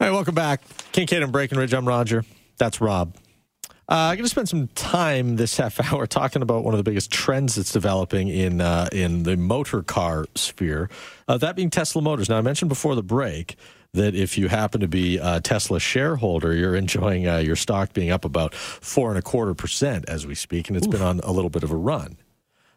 All 0.03 0.09
right, 0.09 0.15
welcome 0.15 0.35
back. 0.35 0.61
Kincaid 0.91 1.23
and 1.23 1.31
Breckenridge. 1.31 1.73
I'm 1.73 1.87
Roger. 1.87 2.25
That's 2.57 2.81
Rob. 2.81 3.15
Uh, 3.63 4.11
I'm 4.11 4.17
going 4.17 4.25
to 4.25 4.29
spend 4.29 4.49
some 4.49 4.67
time 4.67 5.37
this 5.37 5.55
half 5.59 5.79
hour 5.79 6.05
talking 6.05 6.41
about 6.41 6.65
one 6.65 6.73
of 6.73 6.77
the 6.77 6.83
biggest 6.83 7.09
trends 7.09 7.55
that's 7.55 7.71
developing 7.71 8.27
in 8.27 8.59
uh, 8.59 8.89
in 8.91 9.23
the 9.23 9.37
motor 9.37 9.81
car 9.81 10.25
sphere. 10.35 10.89
Uh, 11.29 11.37
that 11.37 11.55
being 11.55 11.69
Tesla 11.69 12.01
Motors. 12.01 12.27
Now, 12.27 12.37
I 12.37 12.41
mentioned 12.41 12.67
before 12.67 12.95
the 12.95 13.01
break 13.01 13.55
that 13.93 14.13
if 14.13 14.37
you 14.37 14.49
happen 14.49 14.81
to 14.81 14.89
be 14.89 15.19
a 15.19 15.39
Tesla 15.39 15.79
shareholder, 15.79 16.53
you're 16.53 16.75
enjoying 16.75 17.25
uh, 17.25 17.37
your 17.37 17.55
stock 17.55 17.93
being 17.93 18.11
up 18.11 18.25
about 18.25 18.53
four 18.53 19.07
and 19.07 19.17
a 19.17 19.21
quarter 19.21 19.53
percent 19.53 20.03
as 20.09 20.27
we 20.27 20.35
speak, 20.35 20.67
and 20.67 20.75
it's 20.75 20.85
Oof. 20.85 20.91
been 20.91 21.01
on 21.01 21.21
a 21.21 21.31
little 21.31 21.49
bit 21.49 21.63
of 21.63 21.71
a 21.71 21.77
run. 21.77 22.17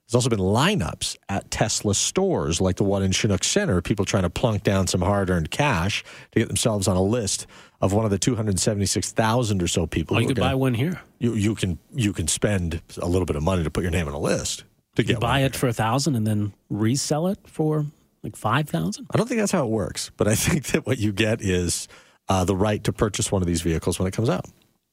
There's 0.07 0.15
also 0.15 0.31
been 0.31 0.39
lineups 0.39 1.17
at 1.29 1.51
Tesla 1.51 1.93
stores 1.93 2.61
like 2.61 2.77
the 2.77 2.85
one 2.85 3.03
in 3.03 3.11
Chinook 3.11 3.43
Center, 3.43 3.83
people 3.83 4.05
trying 4.05 4.23
to 4.23 4.31
plunk 4.31 4.63
down 4.63 4.87
some 4.87 5.03
hard 5.03 5.31
earned 5.31 5.51
cash 5.51 6.05
to 6.31 6.39
get 6.39 6.47
themselves 6.47 6.87
on 6.87 6.97
a 6.97 7.03
list 7.03 7.49
of 7.81 7.93
one 7.93 8.05
of 8.05 8.13
the 8.13 8.19
276,000 8.19 9.63
or 9.63 9.67
so 9.67 9.87
people. 9.89 10.17
Oh, 10.17 10.21
you 10.21 10.29
could 10.29 10.37
gonna, 10.37 10.51
buy 10.51 10.55
one 10.55 10.75
here. 10.75 11.01
You, 11.19 11.35
you, 11.35 11.57
can, 11.57 11.81
you 11.93 12.13
can 12.13 12.29
spend 12.29 12.83
a 12.99 13.07
little 13.07 13.27
bit 13.27 13.35
of 13.35 13.43
money 13.43 13.65
to 13.65 13.71
put 13.71 13.83
your 13.83 13.91
name 13.91 14.07
on 14.07 14.15
a 14.15 14.19
list. 14.19 14.63
To 14.95 15.03
you 15.03 15.09
get 15.09 15.21
buy 15.21 15.41
it 15.41 15.57
for 15.57 15.67
a 15.67 15.73
thousand 15.73 16.15
and 16.15 16.25
then 16.25 16.55
resell 16.71 17.27
it 17.27 17.41
for 17.45 17.87
Like 18.23 18.37
5,000? 18.37 19.09
I 19.11 19.17
don't 19.17 19.29
think 19.29 19.41
that's 19.41 19.53
how 19.53 19.65
it 19.65 19.71
works, 19.71 20.13
but 20.17 20.29
I 20.29 20.35
think 20.37 20.67
that 20.67 20.87
what 20.87 20.99
you 20.99 21.13
get 21.13 21.43
is 21.43 21.89
uh, 22.29 22.45
the 22.45 22.57
right 22.57 22.83
to 22.85 22.93
purchase 22.93 23.33
one 23.33 23.43
of 23.43 23.49
these 23.49 23.61
vehicles 23.61 23.99
when 23.99 24.07
it 24.07 24.13
comes 24.13 24.31
out, 24.31 24.47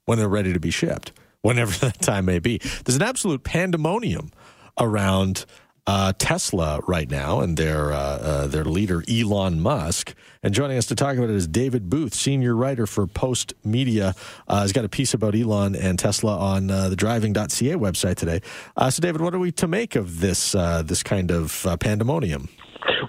when 0.06 0.18
they're 0.18 0.28
ready 0.28 0.54
to 0.54 0.60
be 0.60 0.72
shipped, 0.72 1.12
whenever 1.42 1.72
that 1.86 2.02
time 2.02 2.26
may 2.26 2.40
be. 2.40 2.58
There's 2.84 2.96
an 2.96 3.04
absolute 3.04 3.44
pandemonium 3.44 4.32
around 4.80 5.46
uh, 5.86 6.14
Tesla 6.18 6.80
right 6.88 7.10
now 7.10 7.42
and 7.42 7.58
their 7.58 7.92
uh, 7.92 7.98
uh, 7.98 8.48
their 8.48 8.66
leader 8.66 9.04
Elon 9.10 9.60
Musk. 9.60 10.16
And 10.42 10.54
joining 10.54 10.78
us 10.78 10.86
to 10.88 10.96
talk 10.96 11.16
about 11.16 11.30
it 11.30 11.36
is 11.36 11.48
David 11.48 11.90
Booth, 11.90 12.14
senior 12.14 12.56
writer 12.56 12.86
for 12.86 13.08
Post 13.08 13.54
Media. 13.64 14.14
Uh, 14.48 14.62
he's 14.62 14.74
got 14.74 14.86
a 14.86 14.90
piece 14.90 15.14
about 15.14 15.36
Elon 15.36 15.76
and 15.76 15.98
Tesla 15.98 16.38
on 16.38 16.70
uh, 16.70 16.90
the 16.90 16.96
Driving.ca 16.96 17.76
website 17.76 18.16
today. 18.16 18.42
Uh, 18.76 18.90
so, 18.90 19.02
David, 19.02 19.22
what 19.22 19.34
are 19.34 19.40
we 19.40 19.52
to 19.54 19.68
make 19.68 19.96
of 19.96 20.20
this 20.20 20.54
this 20.54 21.04
kind 21.04 21.32
of 21.32 21.66
pandemonium? 21.80 22.50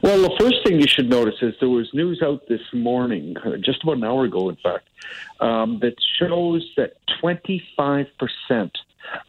Well, 0.02 0.22
the 0.22 0.36
first 0.38 0.56
thing 0.64 0.80
you 0.80 0.86
should 0.86 1.08
notice 1.08 1.34
is 1.42 1.54
there 1.60 1.68
was 1.68 1.88
news 1.94 2.22
out 2.22 2.46
this 2.48 2.60
morning, 2.72 3.36
just 3.60 3.82
about 3.82 3.96
an 3.96 4.04
hour 4.04 4.24
ago, 4.24 4.48
in 4.48 4.56
fact, 4.56 4.88
um, 5.40 5.80
that 5.80 5.94
shows 6.18 6.68
that 6.76 6.96
25% 7.22 8.70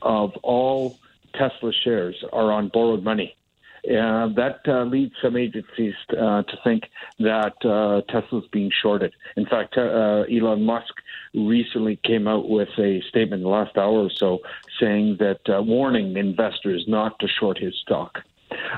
of 0.02 0.36
all 0.44 0.98
Tesla 1.38 1.72
shares 1.84 2.16
are 2.34 2.52
on 2.52 2.70
borrowed 2.70 3.04
money. 3.04 3.36
Uh, 3.86 4.28
that 4.30 4.62
uh, 4.68 4.84
leads 4.84 5.14
some 5.22 5.38
agencies 5.38 5.94
uh, 6.10 6.42
to 6.42 6.58
think 6.64 6.86
that 7.20 7.54
uh, 7.64 8.02
Tesla's 8.12 8.46
being 8.52 8.72
shorted. 8.82 9.14
In 9.38 9.46
fact, 9.46 9.78
uh, 9.78 10.24
Elon 10.24 10.64
Musk 10.64 10.94
recently 11.36 12.00
came 12.04 12.28
out 12.28 12.50
with 12.50 12.70
a 12.80 13.02
statement 13.10 13.42
in 13.42 13.44
the 13.44 13.50
last 13.50 13.78
hour 13.78 14.06
or 14.06 14.10
so 14.10 14.40
saying 14.80 15.18
that 15.20 15.42
uh, 15.48 15.62
warning 15.62 16.18
investors 16.18 16.86
not 16.88 17.20
to 17.20 17.28
short 17.28 17.60
his 17.60 17.76
stock. 17.80 18.24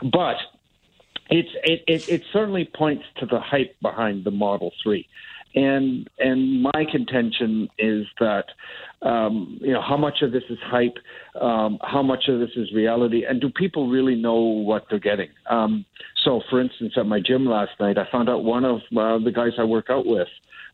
But 0.03 0.35
it's, 1.29 1.49
it, 1.63 1.83
it, 1.87 2.09
it 2.09 2.23
certainly 2.33 2.65
points 2.65 3.05
to 3.19 3.25
the 3.25 3.39
hype 3.39 3.79
behind 3.81 4.25
the 4.25 4.31
Model 4.31 4.73
3. 4.83 5.07
And 5.55 6.09
and 6.19 6.61
my 6.61 6.85
contention 6.91 7.69
is 7.79 8.05
that 8.19 8.45
um, 9.01 9.57
you 9.61 9.73
know 9.73 9.81
how 9.81 9.97
much 9.97 10.21
of 10.21 10.31
this 10.31 10.43
is 10.49 10.57
hype, 10.63 10.97
um, 11.39 11.79
how 11.81 12.03
much 12.03 12.27
of 12.27 12.39
this 12.39 12.51
is 12.55 12.71
reality, 12.73 13.25
and 13.25 13.39
do 13.39 13.49
people 13.49 13.89
really 13.89 14.15
know 14.15 14.35
what 14.35 14.85
they're 14.89 14.99
getting? 14.99 15.29
Um, 15.49 15.85
so, 16.23 16.41
for 16.49 16.59
instance, 16.59 16.93
at 16.97 17.05
my 17.05 17.19
gym 17.19 17.45
last 17.45 17.71
night, 17.79 17.97
I 17.97 18.09
found 18.11 18.29
out 18.29 18.43
one 18.43 18.65
of 18.65 18.81
uh, 18.95 19.17
the 19.23 19.31
guys 19.33 19.53
I 19.57 19.63
work 19.63 19.89
out 19.89 20.05
with 20.05 20.27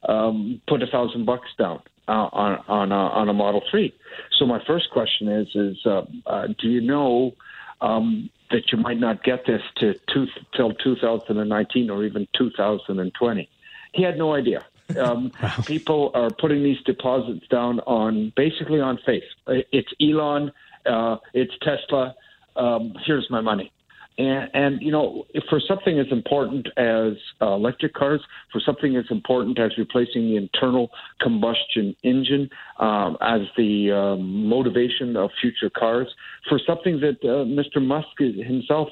um, 0.09 0.61
put 0.67 0.81
a 0.81 0.87
thousand 0.87 1.25
bucks 1.25 1.49
down 1.57 1.81
uh, 2.07 2.29
on 2.31 2.63
on 2.67 2.91
a, 2.91 2.95
on 2.95 3.29
a 3.29 3.33
Model 3.33 3.61
Three. 3.69 3.93
So, 4.37 4.45
my 4.45 4.61
first 4.65 4.89
question 4.91 5.27
is: 5.27 5.47
is 5.55 5.77
uh, 5.85 6.01
uh, 6.25 6.47
do 6.59 6.69
you 6.69 6.81
know? 6.81 7.33
Um, 7.81 8.29
that 8.53 8.71
you 8.71 8.77
might 8.77 8.99
not 8.99 9.23
get 9.23 9.45
this 9.45 9.61
to 9.77 9.93
two, 10.13 10.27
till 10.55 10.73
2019 10.73 11.89
or 11.89 12.05
even 12.05 12.27
2020. 12.37 13.49
He 13.93 14.03
had 14.03 14.17
no 14.17 14.33
idea. 14.33 14.65
Um, 14.97 15.31
wow. 15.41 15.55
People 15.65 16.11
are 16.13 16.29
putting 16.29 16.63
these 16.63 16.81
deposits 16.85 17.47
down 17.47 17.79
on 17.81 18.33
basically 18.35 18.79
on 18.79 18.99
faith. 19.05 19.23
It's 19.47 19.89
Elon, 20.01 20.51
uh, 20.85 21.17
it's 21.33 21.53
Tesla. 21.61 22.15
Um, 22.55 22.93
here's 23.05 23.29
my 23.29 23.41
money. 23.41 23.71
And, 24.17 24.49
and 24.53 24.81
you 24.81 24.91
know, 24.91 25.25
for 25.49 25.59
something 25.59 25.97
as 25.99 26.05
important 26.11 26.67
as 26.77 27.13
uh, 27.41 27.53
electric 27.53 27.93
cars, 27.93 28.21
for 28.51 28.59
something 28.59 28.95
as 28.95 29.05
important 29.09 29.57
as 29.57 29.71
replacing 29.77 30.29
the 30.29 30.37
internal 30.37 30.91
combustion 31.19 31.95
engine 32.03 32.49
um, 32.79 33.17
as 33.21 33.41
the 33.57 33.91
um, 33.91 34.47
motivation 34.47 35.17
of 35.17 35.31
future 35.41 35.71
cars, 35.71 36.13
for 36.49 36.59
something 36.65 36.99
that 36.99 37.17
uh, 37.23 37.45
Mr. 37.45 37.81
Musk 37.81 38.07
himself 38.19 38.89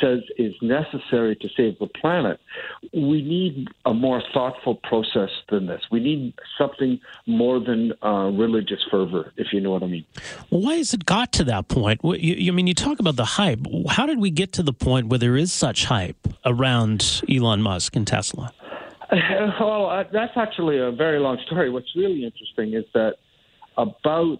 says 0.00 0.20
is 0.38 0.54
necessary 0.62 1.36
to 1.36 1.48
save 1.56 1.78
the 1.78 1.86
planet, 1.86 2.38
we 2.92 3.22
need 3.22 3.68
a 3.86 3.94
more 3.94 4.22
thoughtful 4.32 4.76
process 4.76 5.30
than 5.50 5.66
this. 5.66 5.80
We 5.90 6.00
need 6.00 6.34
something 6.56 7.00
more 7.26 7.58
than 7.58 7.92
uh, 8.02 8.30
religious 8.30 8.80
fervor, 8.90 9.32
if 9.36 9.48
you 9.52 9.60
know 9.60 9.70
what 9.70 9.82
I 9.82 9.86
mean. 9.86 10.04
Well, 10.50 10.62
why 10.62 10.76
has 10.76 10.94
it 10.94 11.04
got 11.04 11.32
to 11.32 11.44
that 11.44 11.68
point? 11.68 12.00
You, 12.04 12.14
you, 12.14 12.52
I 12.52 12.54
mean, 12.54 12.66
you 12.66 12.74
talk 12.74 13.00
about 13.00 13.16
the 13.16 13.24
hype. 13.24 13.60
How 13.88 14.06
did 14.06 14.18
we 14.18 14.30
get 14.30 14.52
to 14.54 14.62
the 14.62 14.72
point 14.72 15.08
where 15.08 15.18
there 15.18 15.36
is 15.36 15.52
such 15.52 15.86
hype 15.86 16.28
around 16.44 17.22
Elon 17.28 17.62
Musk 17.62 17.96
and 17.96 18.06
Tesla? 18.06 18.52
Well, 19.60 19.90
uh, 19.90 20.04
that's 20.10 20.32
actually 20.36 20.78
a 20.78 20.90
very 20.90 21.18
long 21.18 21.38
story. 21.46 21.68
What's 21.68 21.94
really 21.94 22.24
interesting 22.24 22.72
is 22.72 22.86
that 22.94 23.16
about 23.76 24.38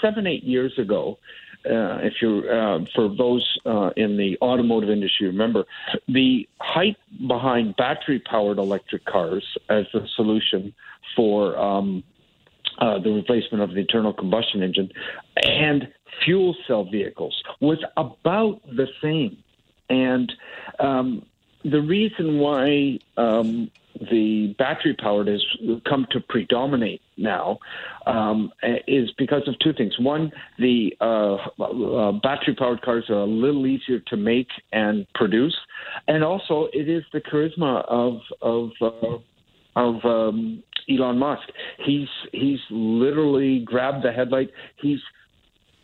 seven, 0.00 0.26
eight 0.26 0.44
years 0.44 0.72
ago, 0.78 1.18
uh, 1.66 1.98
if 2.02 2.14
you're 2.22 2.50
uh, 2.50 2.84
for 2.94 3.08
those 3.08 3.58
uh, 3.66 3.90
in 3.96 4.16
the 4.16 4.38
automotive 4.40 4.90
industry, 4.90 5.26
remember 5.26 5.64
the 6.06 6.48
hype 6.60 6.96
behind 7.26 7.76
battery-powered 7.76 8.58
electric 8.58 9.04
cars 9.04 9.44
as 9.68 9.84
the 9.92 10.06
solution 10.14 10.72
for 11.16 11.58
um, 11.58 12.02
uh, 12.78 12.98
the 12.98 13.10
replacement 13.10 13.62
of 13.62 13.70
the 13.70 13.80
internal 13.80 14.12
combustion 14.12 14.62
engine 14.62 14.90
and 15.42 15.88
fuel 16.24 16.54
cell 16.66 16.84
vehicles 16.84 17.42
was 17.60 17.78
about 17.96 18.60
the 18.66 18.86
same. 19.02 19.36
And 19.90 20.32
um, 20.78 21.26
the 21.64 21.80
reason 21.80 22.38
why 22.38 22.98
um, 23.16 23.70
the 24.10 24.54
battery 24.58 24.94
powered 24.94 25.28
has 25.28 25.44
come 25.84 26.06
to 26.10 26.20
predominate 26.20 27.02
now 27.18 27.58
um, 28.06 28.50
is 28.86 29.10
because 29.18 29.42
of 29.46 29.58
two 29.58 29.72
things. 29.72 29.98
One, 29.98 30.32
the 30.58 30.94
uh, 31.00 31.34
uh, 31.34 32.12
battery 32.22 32.54
powered 32.56 32.82
cars 32.82 33.04
are 33.08 33.20
a 33.20 33.24
little 33.24 33.66
easier 33.66 34.00
to 34.08 34.16
make 34.16 34.48
and 34.72 35.06
produce, 35.14 35.56
and 36.06 36.24
also 36.24 36.68
it 36.72 36.88
is 36.88 37.02
the 37.12 37.20
charisma 37.20 37.84
of 37.88 38.20
of 38.40 38.70
uh, 38.80 39.18
of 39.76 40.04
um, 40.04 40.62
Elon 40.90 41.18
Musk. 41.18 41.48
He's 41.84 42.08
he's 42.32 42.60
literally 42.70 43.60
grabbed 43.60 44.04
the 44.04 44.12
headlight. 44.12 44.50
He's 44.76 45.00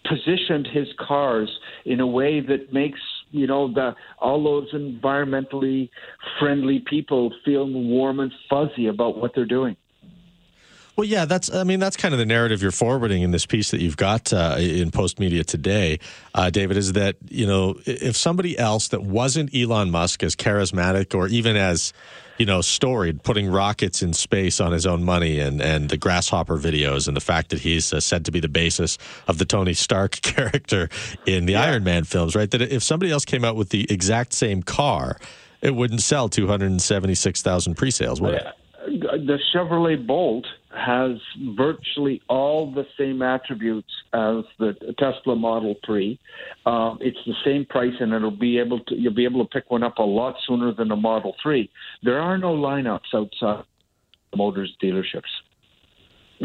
positioned 0.09 0.69
his 0.73 0.89
cars 0.99 1.51
in 1.85 2.01
a 2.01 2.07
way 2.07 2.41
that 2.41 2.73
makes 2.73 3.01
you 3.31 3.47
know 3.47 3.73
the 3.73 3.95
all 4.19 4.43
those 4.43 4.73
environmentally 4.73 5.89
friendly 6.39 6.85
people 6.89 7.33
feel 7.45 7.71
warm 7.71 8.21
and 8.21 8.33
fuzzy 8.49 8.87
about 8.87 9.19
what 9.19 9.33
they're 9.35 9.47
doing. 9.47 9.77
Well, 10.97 11.07
yeah, 11.07 11.25
that's. 11.25 11.53
I 11.53 11.65
mean, 11.65 11.81
that's 11.81 11.97
kind 11.97 12.15
of 12.15 12.19
the 12.19 12.27
narrative 12.27 12.63
you're 12.63 12.71
forwarding 12.71 13.23
in 13.23 13.33
this 13.33 13.47
piece 13.47 13.73
that 13.73 13.81
you've 13.81 13.97
got 13.97 14.33
uh, 14.33 14.57
in 14.59 14.93
Postmedia 14.93 15.45
today, 15.45 15.99
uh, 16.35 16.51
David. 16.51 16.77
Is 16.77 16.93
that 16.93 17.17
you 17.29 17.47
know 17.47 17.81
if 17.85 18.17
somebody 18.17 18.57
else 18.57 18.89
that 18.89 19.03
wasn't 19.03 19.53
Elon 19.55 19.91
Musk 19.91 20.23
as 20.23 20.37
charismatic 20.37 21.13
or 21.13 21.27
even 21.27 21.57
as 21.57 21.93
you 22.39 22.47
know 22.47 22.61
storied, 22.61 23.25
putting 23.25 23.51
rockets 23.51 24.03
in 24.03 24.13
space 24.13 24.61
on 24.61 24.71
his 24.71 24.87
own 24.87 25.03
money, 25.03 25.41
and 25.41 25.61
and 25.61 25.91
the 25.91 25.97
grasshopper 25.97 26.57
videos, 26.57 27.09
and 27.09 27.17
the 27.17 27.21
fact 27.21 27.51
that 27.51 27.59
he's 27.59 27.93
uh, 27.93 27.99
said 27.99 28.25
to 28.27 28.31
be 28.31 28.39
the 28.39 28.49
basis 28.49 28.97
of 29.27 29.39
the 29.39 29.45
Tony 29.45 29.75
Stark 29.75 30.13
character 30.23 30.89
in 31.27 31.47
the 31.47 31.55
yeah. 31.55 31.65
Iron 31.65 31.83
Man 31.83 32.05
films, 32.05 32.37
right? 32.37 32.51
That 32.53 32.63
if 32.63 32.85
somebody 32.85 33.11
else 33.11 33.25
came 33.25 33.45
out 33.45 33.57
with 33.57 33.71
the 33.71 33.91
exact 33.91 34.33
same 34.33 34.63
car, 34.63 35.19
it 35.61 35.75
wouldn't 35.75 36.03
sell 36.03 36.29
276,000 36.29 37.75
pre-sales, 37.75 38.21
would 38.21 38.35
it? 38.35 38.47
The 39.27 39.39
Chevrolet 39.55 40.07
Bolt 40.07 40.45
has 40.77 41.13
virtually 41.57 42.21
all 42.29 42.71
the 42.71 42.85
same 42.99 43.23
attributes 43.23 43.89
as 44.13 44.45
the 44.59 44.75
Tesla 44.99 45.35
Model 45.35 45.77
3. 45.87 46.19
Uh, 46.67 46.97
it's 47.01 47.19
the 47.25 47.35
same 47.43 47.65
price, 47.65 47.95
and 48.01 48.13
it'll 48.13 48.31
be 48.31 48.59
able 48.59 48.81
to 48.81 48.95
you'll 48.95 49.15
be 49.15 49.25
able 49.25 49.43
to 49.43 49.49
pick 49.49 49.71
one 49.71 49.83
up 49.83 49.97
a 49.99 50.03
lot 50.03 50.35
sooner 50.47 50.75
than 50.75 50.91
a 50.91 50.97
Model 50.97 51.35
3. 51.43 51.71
There 52.03 52.21
are 52.21 52.37
no 52.37 52.55
lineups 52.55 53.15
outside 53.15 53.65
the 54.31 54.37
motors 54.37 54.77
dealerships. 54.83 55.23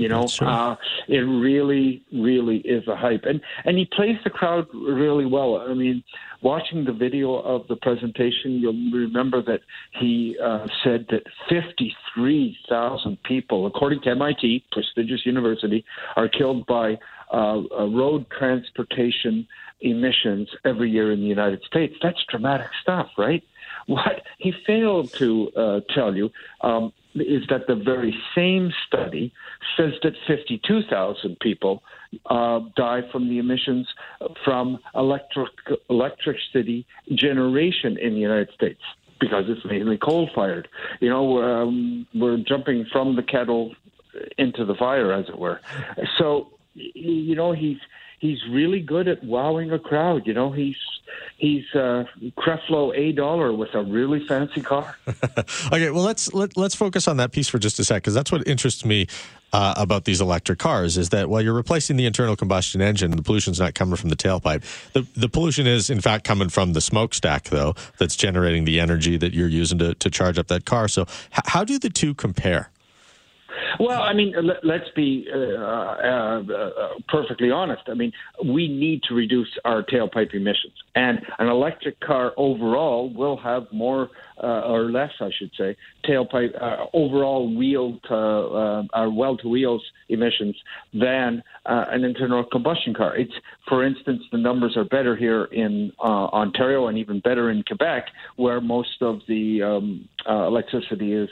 You 0.02 0.10
know, 0.10 0.28
uh, 0.42 0.76
it 1.08 1.20
really, 1.20 2.04
really 2.14 2.58
is 2.58 2.88
a 2.88 2.96
hype, 2.96 3.24
and 3.26 3.42
and 3.66 3.78
he 3.78 3.86
plays 3.86 4.18
the 4.24 4.30
crowd 4.30 4.68
really 4.74 5.26
well. 5.26 5.58
I 5.58 5.74
mean, 5.74 6.04
watching 6.42 6.86
the 6.86 6.94
video 6.94 7.36
of 7.36 7.68
the 7.68 7.76
presentation, 7.76 8.60
you'll 8.60 8.92
remember 8.92 9.42
that 9.44 9.62
he 10.00 10.38
uh, 10.44 10.68
said 10.84 11.08
that 11.10 11.24
53,000 11.50 13.24
people, 13.24 13.66
according 13.66 14.02
to 14.02 14.10
MIT, 14.12 14.66
prestigious 14.72 15.26
university, 15.26 15.84
are 16.16 16.28
killed 16.28 16.66
by 16.66 16.98
uh, 17.34 17.62
road 17.88 18.26
transportation 18.38 19.48
emissions 19.82 20.50
every 20.66 20.90
year 20.90 21.12
in 21.12 21.20
the 21.20 21.28
United 21.28 21.64
States. 21.64 21.96
That's 22.02 22.24
dramatic 22.30 22.68
stuff, 22.82 23.08
right? 23.18 23.44
What 23.90 24.22
he 24.38 24.54
failed 24.68 25.12
to 25.14 25.52
uh, 25.58 25.80
tell 25.96 26.16
you 26.16 26.30
um, 26.62 26.94
is 27.16 27.44
that 27.50 27.66
the 27.66 27.74
very 27.74 28.16
same 28.36 28.72
study 28.86 29.34
says 29.76 29.94
that 30.04 30.14
52,000 30.28 31.40
people 31.40 31.82
uh, 32.28 32.60
die 32.76 33.02
from 33.12 33.30
the 33.30 33.40
emissions 33.40 33.88
from 34.46 34.78
electric 34.94 35.50
electricity 35.90 36.86
generation 37.16 37.98
in 37.98 38.14
the 38.14 38.20
United 38.20 38.50
States 38.54 38.82
because 39.20 39.46
it's 39.48 39.66
mainly 39.66 39.98
coal 39.98 40.30
fired. 40.36 40.68
You 41.00 41.10
know, 41.10 41.42
um, 41.42 42.06
we're 42.14 42.38
jumping 42.38 42.86
from 42.92 43.16
the 43.16 43.24
kettle 43.24 43.74
into 44.38 44.66
the 44.66 44.76
fire, 44.76 45.12
as 45.12 45.28
it 45.30 45.40
were. 45.40 45.62
So, 46.20 46.50
you 46.76 47.36
know, 47.36 47.54
he's 47.54 47.80
he's 48.20 48.40
really 48.50 48.82
good 48.82 49.08
at 49.08 49.24
wowing 49.24 49.72
a 49.72 49.80
crowd. 49.80 50.28
You 50.28 50.34
know, 50.34 50.52
he's 50.52 50.76
he's 51.38 51.66
uh, 51.74 52.06
Creflo 52.38 52.96
A. 52.96 53.12
Dollar 53.14 53.54
with 53.54 53.74
a 53.74 53.84
really 53.84 54.26
fancy 54.28 54.62
car. 54.62 54.96
okay, 55.68 55.90
well 55.90 56.04
let's 56.04 56.34
let, 56.34 56.56
let's 56.56 56.76
focus 56.76 57.08
on 57.08 57.18
that 57.18 57.32
piece 57.32 57.48
for 57.48 57.58
just 57.58 57.80
a 57.80 57.84
sec 57.84 58.04
because 58.04 58.14
that's 58.14 58.32
what 58.32 58.48
interests 58.48 58.86
me 58.86 59.08
uh, 59.52 59.74
about 59.78 60.06
these 60.06 60.22
electric 60.22 60.60
cars 60.60 60.98
is 60.98 61.10
that 61.10 61.30
while 61.30 61.42
you're 61.42 61.54
replacing 61.54 61.98
the 61.98 62.06
internal 62.06 62.36
combustion 62.36 62.82
engine, 62.82 63.12
the 63.12 63.24
pollution's 63.24 63.60
not 63.60 63.74
coming 63.74 63.96
from 63.96 64.10
the 64.10 64.16
tailpipe. 64.16 64.64
The 64.94 65.08
the 65.16 65.30
pollution 65.30 65.66
is 65.66 65.90
in 65.90 66.02
fact 66.02 66.24
coming 66.24 66.50
from 66.50 66.74
the 66.74 66.82
smokestack 66.82 67.46
though, 67.46 67.74
that's 67.98 68.16
generating 68.16 68.66
the 68.66 68.80
energy 68.80 69.18
that 69.18 69.34
you're 69.34 69.48
using 69.48 69.80
to 69.80 69.96
to 69.96 70.10
charge 70.10 70.38
up 70.38 70.48
that 70.48 70.66
car. 70.66 70.88
So 70.88 71.04
h- 71.04 71.44
how 71.46 71.64
do 71.64 71.80
the 71.80 71.90
two 71.90 72.14
compare? 72.14 72.70
Well, 73.80 74.02
I 74.02 74.14
mean, 74.14 74.34
let, 74.64 74.82
us 74.82 74.88
be 74.96 75.28
uh, 75.34 75.38
uh, 75.38 76.42
uh, 76.42 76.70
perfectly 77.08 77.52
honest. 77.52 77.84
I 77.88 77.94
mean, 77.94 78.12
we 78.46 78.68
need 78.68 79.04
to 79.04 79.14
reduce 79.14 79.50
our 79.66 79.84
tailpipe 79.84 80.34
emissions, 80.34 80.74
and 80.96 81.20
an 81.40 81.48
electric 81.48 82.00
car 82.00 82.34
overall 82.38 83.12
will 83.14 83.38
have 83.38 83.68
more 83.72 84.10
uh, 84.42 84.62
or 84.62 84.90
less, 84.92 85.12
I 85.20 85.30
should 85.38 85.52
say, 85.58 85.76
tailpipe 86.08 86.62
uh, 86.62 86.86
overall 86.94 87.54
wheel 87.54 88.00
to 88.08 89.10
well 89.12 89.38
to 89.38 89.50
wheels 89.50 89.84
emissions 90.08 90.56
than 90.94 91.44
an 91.66 92.04
internal 92.04 92.46
combustion 92.46 92.94
car. 92.94 93.18
It's, 93.18 93.34
for 93.68 93.86
instance, 93.86 94.22
the 94.32 94.38
numbers 94.38 94.78
are 94.78 94.86
better 94.86 95.16
here 95.16 95.46
in 95.46 95.92
Ontario 96.00 96.88
and 96.88 96.98
even 96.98 97.20
better 97.20 97.52
in 97.52 97.64
Quebec, 97.64 98.06
where 98.38 98.62
most 98.62 99.02
of 99.02 99.20
the 99.28 99.62
um, 99.62 100.08
electricity 100.28 101.14
is 101.14 101.30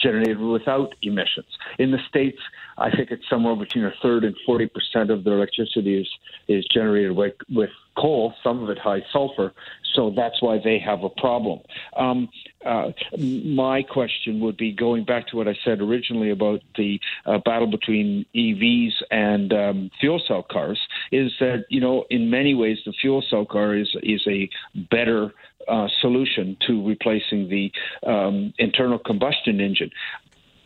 generated 0.00 0.38
without 0.38 0.94
emissions. 1.02 1.45
In 1.78 1.90
the 1.90 1.98
states, 2.08 2.38
I 2.78 2.90
think 2.90 3.10
it's 3.10 3.28
somewhere 3.28 3.56
between 3.56 3.84
a 3.84 3.92
third 4.02 4.24
and 4.24 4.36
forty 4.44 4.66
percent 4.66 5.10
of 5.10 5.24
their 5.24 5.34
electricity 5.34 6.00
is 6.00 6.08
is 6.48 6.64
generated 6.72 7.12
with, 7.12 7.34
with 7.50 7.70
coal, 7.96 8.34
some 8.42 8.62
of 8.62 8.70
it 8.70 8.78
high 8.78 9.02
sulfur. 9.12 9.52
So 9.94 10.12
that's 10.14 10.42
why 10.42 10.58
they 10.62 10.78
have 10.78 11.02
a 11.02 11.08
problem. 11.08 11.60
Um, 11.96 12.28
uh, 12.64 12.92
my 13.18 13.82
question 13.82 14.40
would 14.40 14.56
be 14.56 14.72
going 14.72 15.04
back 15.04 15.26
to 15.28 15.36
what 15.36 15.48
I 15.48 15.56
said 15.64 15.80
originally 15.80 16.30
about 16.30 16.60
the 16.76 17.00
uh, 17.24 17.38
battle 17.38 17.66
between 17.66 18.26
EVs 18.34 18.92
and 19.10 19.52
um, 19.52 19.90
fuel 20.00 20.20
cell 20.26 20.42
cars. 20.42 20.78
Is 21.12 21.32
that 21.40 21.64
you 21.70 21.80
know 21.80 22.04
in 22.10 22.30
many 22.30 22.54
ways 22.54 22.78
the 22.84 22.92
fuel 22.92 23.22
cell 23.28 23.46
car 23.46 23.74
is 23.74 23.94
is 24.02 24.22
a 24.26 24.48
better 24.90 25.32
uh, 25.68 25.88
solution 26.00 26.56
to 26.66 26.86
replacing 26.86 27.48
the 27.48 27.72
um, 28.06 28.52
internal 28.58 28.98
combustion 28.98 29.60
engine. 29.60 29.90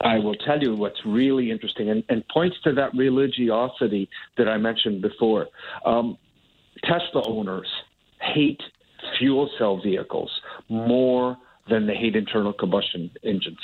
I 0.00 0.18
will 0.18 0.34
tell 0.34 0.60
you 0.60 0.74
what's 0.74 1.00
really 1.04 1.50
interesting 1.50 1.90
and, 1.90 2.02
and 2.08 2.26
points 2.28 2.56
to 2.64 2.72
that 2.74 2.94
religiosity 2.94 4.08
that 4.38 4.48
I 4.48 4.56
mentioned 4.56 5.02
before. 5.02 5.48
Um, 5.84 6.16
Tesla 6.84 7.22
owners 7.26 7.68
hate 8.20 8.62
fuel 9.18 9.50
cell 9.58 9.80
vehicles 9.82 10.30
more 10.68 11.36
than 11.68 11.86
they 11.86 11.94
hate 11.94 12.16
internal 12.16 12.52
combustion 12.52 13.10
engines. 13.22 13.58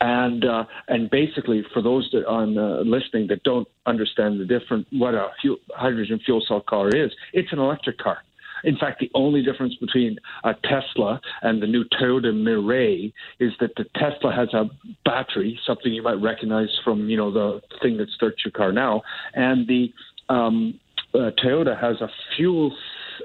And 0.00 0.44
uh, 0.44 0.64
and 0.88 1.08
basically, 1.10 1.64
for 1.72 1.82
those 1.82 2.08
that 2.12 2.26
are 2.26 2.42
uh, 2.42 2.82
listening 2.82 3.28
that 3.28 3.42
don't 3.44 3.66
understand 3.86 4.40
the 4.40 4.44
different 4.44 4.86
what 4.92 5.14
a 5.14 5.28
fuel, 5.40 5.56
hydrogen 5.70 6.20
fuel 6.24 6.44
cell 6.46 6.60
car 6.60 6.88
is, 6.88 7.10
it's 7.32 7.52
an 7.52 7.58
electric 7.58 7.98
car. 7.98 8.18
In 8.64 8.76
fact, 8.76 9.00
the 9.00 9.10
only 9.14 9.42
difference 9.42 9.74
between 9.76 10.18
a 10.44 10.54
Tesla 10.64 11.20
and 11.42 11.62
the 11.62 11.66
new 11.66 11.84
Toyota 12.00 12.32
Mirai 12.32 13.12
is 13.38 13.52
that 13.60 13.74
the 13.76 13.84
Tesla 13.94 14.32
has 14.34 14.52
a 14.54 14.70
battery, 15.04 15.58
something 15.66 15.92
you 15.92 16.02
might 16.02 16.20
recognize 16.20 16.68
from 16.84 17.08
you 17.08 17.16
know 17.16 17.30
the 17.30 17.60
thing 17.82 17.96
that 17.98 18.08
starts 18.10 18.44
your 18.44 18.52
car 18.52 18.72
now, 18.72 19.02
and 19.34 19.66
the 19.66 19.92
um, 20.28 20.78
uh, 21.14 21.30
Toyota 21.42 21.78
has 21.80 22.00
a 22.00 22.08
fuel 22.36 22.74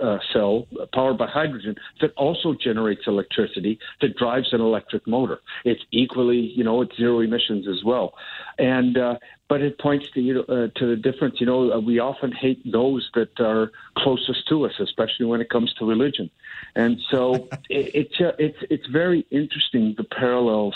uh, 0.01 0.17
cell 0.32 0.67
powered 0.93 1.17
by 1.17 1.27
hydrogen 1.27 1.75
that 2.01 2.12
also 2.15 2.53
generates 2.53 3.01
electricity 3.08 3.79
that 4.01 4.15
drives 4.17 4.53
an 4.53 4.62
electric 4.62 5.06
motor. 5.08 5.39
It's 5.65 5.82
equally, 5.91 6.39
you 6.56 6.63
know, 6.63 6.82
it's 6.82 6.95
zero 6.97 7.19
emissions 7.19 7.67
as 7.67 7.84
well. 7.84 8.13
And 8.58 8.97
uh, 8.97 9.15
but 9.49 9.62
it 9.62 9.79
points 9.79 10.10
to 10.13 10.21
you 10.21 10.34
know, 10.34 10.41
uh, 10.41 10.67
to 10.79 10.88
the 10.88 10.95
difference. 10.95 11.39
You 11.39 11.45
know, 11.45 11.71
uh, 11.73 11.79
we 11.79 11.99
often 11.99 12.32
hate 12.32 12.60
those 12.71 13.10
that 13.13 13.39
are 13.39 13.71
closest 13.97 14.47
to 14.49 14.65
us, 14.65 14.73
especially 14.79 15.25
when 15.25 15.41
it 15.41 15.49
comes 15.49 15.73
to 15.75 15.86
religion. 15.86 16.29
And 16.75 16.99
so 17.12 17.49
it, 17.69 17.91
it's 17.93 18.21
uh, 18.21 18.32
it's 18.39 18.58
it's 18.69 18.88
very 18.88 19.25
interesting 19.32 19.95
the 19.97 20.06
parallels 20.06 20.75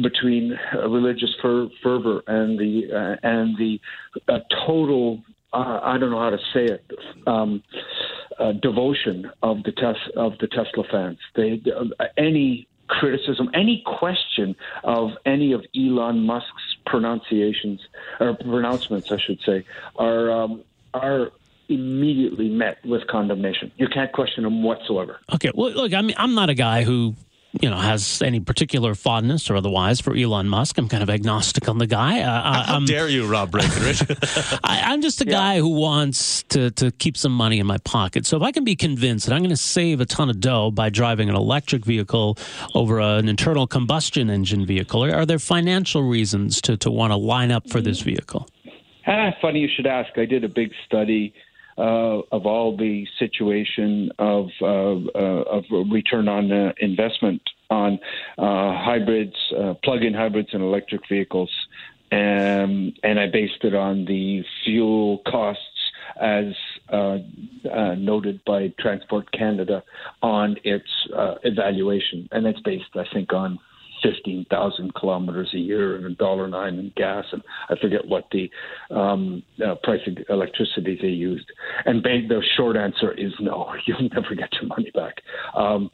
between 0.00 0.58
uh, 0.74 0.88
religious 0.88 1.34
fer- 1.42 1.68
fervor 1.82 2.22
and 2.26 2.58
the 2.58 2.92
uh, 2.92 3.16
and 3.26 3.56
the 3.58 3.80
uh, 4.28 4.38
total 4.66 5.22
uh, 5.52 5.80
I 5.82 5.98
don't 5.98 6.10
know 6.10 6.20
how 6.20 6.30
to 6.30 6.38
say 6.54 6.64
it 6.64 6.84
um, 7.26 7.62
uh, 8.40 8.52
devotion 8.52 9.30
of 9.42 9.62
the 9.64 9.72
tes- 9.72 10.10
of 10.16 10.38
the 10.38 10.48
Tesla 10.48 10.84
fans. 10.90 11.18
They 11.34 11.62
uh, 11.76 12.06
any 12.16 12.66
criticism, 12.88 13.50
any 13.54 13.82
question 13.86 14.56
of 14.82 15.12
any 15.24 15.52
of 15.52 15.64
Elon 15.76 16.20
Musk's 16.26 16.76
pronunciations 16.86 17.80
or 18.18 18.34
pronouncements, 18.34 19.12
I 19.12 19.18
should 19.18 19.40
say, 19.46 19.64
are 19.96 20.30
um, 20.30 20.62
are 20.92 21.30
immediately 21.68 22.48
met 22.48 22.84
with 22.84 23.06
condemnation. 23.06 23.70
You 23.76 23.86
can't 23.86 24.12
question 24.12 24.42
them 24.42 24.62
whatsoever. 24.64 25.20
Okay, 25.32 25.52
well, 25.54 25.70
look, 25.70 25.94
I 25.94 26.02
mean, 26.02 26.16
I'm 26.18 26.34
not 26.34 26.50
a 26.50 26.54
guy 26.54 26.82
who 26.82 27.14
you 27.52 27.68
know 27.68 27.76
has 27.76 28.22
any 28.22 28.38
particular 28.38 28.94
fondness 28.94 29.50
or 29.50 29.56
otherwise 29.56 30.00
for 30.00 30.14
Elon 30.16 30.48
Musk. 30.48 30.78
I'm 30.78 30.88
kind 30.88 31.02
of 31.02 31.10
agnostic 31.10 31.68
on 31.68 31.78
the 31.78 31.86
guy. 31.86 32.20
Uh, 32.20 32.64
How 32.64 32.80
dare 32.80 33.08
you, 33.08 33.26
Rob 33.26 33.50
Breckenridge? 33.50 34.02
I, 34.64 34.92
am 34.92 35.02
just 35.02 35.20
a 35.20 35.24
guy 35.24 35.58
who 35.58 35.68
wants 35.68 36.44
to 36.44 36.70
to 36.72 36.92
keep 36.92 37.16
some 37.16 37.32
money 37.32 37.58
in 37.58 37.66
my 37.66 37.78
pocket. 37.78 38.26
So 38.26 38.36
if 38.36 38.42
I 38.42 38.52
can 38.52 38.64
be 38.64 38.76
convinced 38.76 39.26
that 39.26 39.34
I'm 39.34 39.40
going 39.40 39.50
to 39.50 39.56
save 39.56 40.00
a 40.00 40.06
ton 40.06 40.30
of 40.30 40.40
dough 40.40 40.70
by 40.70 40.90
driving 40.90 41.28
an 41.28 41.34
electric 41.34 41.84
vehicle 41.84 42.38
over 42.74 43.00
an 43.00 43.28
internal 43.28 43.66
combustion 43.66 44.30
engine 44.30 44.64
vehicle, 44.64 45.04
are, 45.04 45.14
are 45.14 45.26
there 45.26 45.38
financial 45.38 46.02
reasons 46.02 46.60
to 46.62 46.76
to 46.76 46.90
want 46.90 47.12
to 47.12 47.16
line 47.16 47.50
up 47.50 47.68
for 47.68 47.80
this 47.80 48.00
vehicle? 48.00 48.48
Ah, 49.06 49.30
funny 49.40 49.60
you 49.60 49.68
should 49.74 49.86
ask. 49.86 50.16
I 50.16 50.24
did 50.24 50.44
a 50.44 50.48
big 50.48 50.72
study 50.86 51.34
uh, 51.78 52.20
of 52.32 52.46
all 52.46 52.76
the 52.76 53.06
situation 53.18 54.10
of 54.18 54.48
uh, 54.60 54.66
uh 54.66 55.42
of 55.58 55.64
return 55.90 56.28
on 56.28 56.52
uh, 56.52 56.72
investment 56.78 57.42
on 57.70 58.00
uh, 58.36 58.72
hybrids, 58.76 59.36
plug-in 59.84 60.12
hybrids, 60.12 60.48
and 60.52 60.60
electric 60.60 61.08
vehicles, 61.08 61.50
um, 62.10 62.92
and 63.04 63.20
I 63.20 63.28
based 63.28 63.62
it 63.62 63.74
on 63.74 64.04
the 64.06 64.42
fuel 64.64 65.18
costs 65.18 65.70
as 66.20 66.54
uh, 66.92 67.18
uh, 67.72 67.94
noted 67.94 68.44
by 68.44 68.72
Transport 68.78 69.30
Canada 69.32 69.82
on 70.22 70.56
its 70.64 70.88
uh, 71.16 71.36
evaluation, 71.44 72.28
and 72.32 72.46
it's 72.46 72.60
based, 72.60 72.90
I 72.94 73.04
think, 73.12 73.32
on 73.32 73.58
15,000 74.02 74.94
kilometers 74.94 75.50
a 75.54 75.58
year 75.58 75.96
and 75.96 76.06
a 76.06 76.14
dollar 76.14 76.48
nine 76.48 76.74
in 76.74 76.92
gas. 76.96 77.24
And 77.32 77.42
I 77.68 77.74
forget 77.80 78.06
what 78.06 78.26
the 78.32 78.50
um, 78.94 79.42
uh, 79.64 79.74
price 79.82 80.00
of 80.06 80.16
electricity 80.28 80.98
they 81.00 81.08
used. 81.08 81.46
And 81.84 82.02
the 82.02 82.42
short 82.56 82.76
answer 82.76 83.12
is 83.12 83.32
no, 83.40 83.72
you'll 83.86 84.08
never 84.14 84.34
get 84.34 84.52
your 84.54 84.66
money 84.66 84.90
back. 84.94 85.14
Um, 85.54 85.90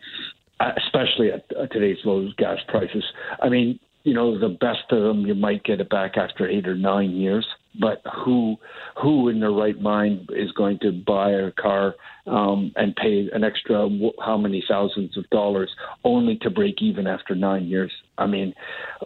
especially 0.59 1.31
at, 1.31 1.45
at 1.61 1.71
today's 1.73 1.99
low 2.05 2.29
gas 2.39 2.59
prices. 2.69 3.05
I 3.43 3.49
mean, 3.49 3.79
you 4.05 4.15
know, 4.15 4.39
the 4.39 4.49
best 4.49 4.91
of 4.91 5.03
them, 5.03 5.27
you 5.27 5.35
might 5.35 5.65
get 5.65 5.81
it 5.81 5.91
back 5.91 6.17
after 6.17 6.49
eight 6.49 6.67
or 6.67 6.77
nine 6.77 7.11
years 7.11 7.47
but 7.81 8.03
who 8.25 8.57
who 8.97 9.29
in 9.29 9.41
their 9.41 9.51
right 9.51 9.81
mind 9.81 10.31
is 10.33 10.51
going 10.53 10.79
to 10.81 10.93
buy 10.93 11.31
a 11.31 11.51
car 11.53 11.95
um, 12.27 12.73
and 12.77 12.95
pay 12.97 13.29
an 13.33 13.45
extra 13.45 13.89
how 14.25 14.37
many 14.37 14.65
thousands 14.67 15.17
of 15.17 15.29
dollars 15.31 15.71
only 16.05 16.37
to 16.39 16.51
break 16.51 16.81
even 16.81 17.07
after 17.07 17.35
nine 17.35 17.67
years? 17.67 17.93
I 18.19 18.27
mean, 18.27 18.55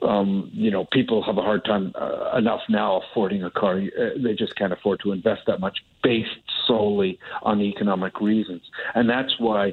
um, 0.03 0.51
you 0.53 0.71
know, 0.71 0.87
people 0.93 1.23
have 1.25 1.39
a 1.39 1.43
hard 1.43 1.65
time 1.65 1.93
uh, 2.01 2.37
enough 2.37 2.61
now 2.69 3.01
affording 3.03 3.43
a 3.43 3.51
car. 3.51 3.79
Uh, 3.79 4.23
they 4.23 4.35
just 4.35 4.57
can't 4.57 4.73
afford 4.73 5.01
to 5.01 5.13
invest 5.13 5.43
that 5.47 5.61
much 5.61 5.79
based 6.03 6.31
solely 6.67 7.19
on 7.43 7.61
economic 7.61 8.21
reasons, 8.21 8.63
and 8.95 9.09
that's 9.09 9.39
why. 9.39 9.73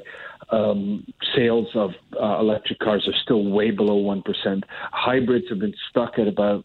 Um, 0.50 1.04
sales 1.36 1.66
of 1.74 1.90
uh, 2.18 2.38
electric 2.38 2.78
cars 2.78 3.06
are 3.06 3.12
still 3.22 3.44
way 3.50 3.70
below 3.70 4.02
1%. 4.02 4.62
Hybrids 4.92 5.44
have 5.50 5.58
been 5.58 5.74
stuck 5.90 6.18
at 6.18 6.26
about 6.26 6.64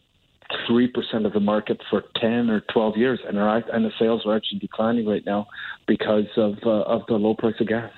three 0.68 0.88
percent 0.88 1.26
of 1.26 1.34
the 1.34 1.40
market 1.40 1.82
for 1.90 2.04
ten 2.16 2.50
or 2.50 2.62
twelve 2.72 2.98
years, 2.98 3.20
and 3.28 3.38
are 3.38 3.64
and 3.72 3.86
the 3.86 3.92
sales 4.00 4.26
are 4.26 4.36
actually 4.36 4.60
declining 4.60 5.08
right 5.08 5.26
now 5.26 5.48
because 5.88 6.28
of 6.38 6.58
uh, 6.66 6.70
of 6.70 7.06
the 7.08 7.16
low 7.16 7.34
price 7.34 7.56
of 7.60 7.68
gas. 7.68 7.92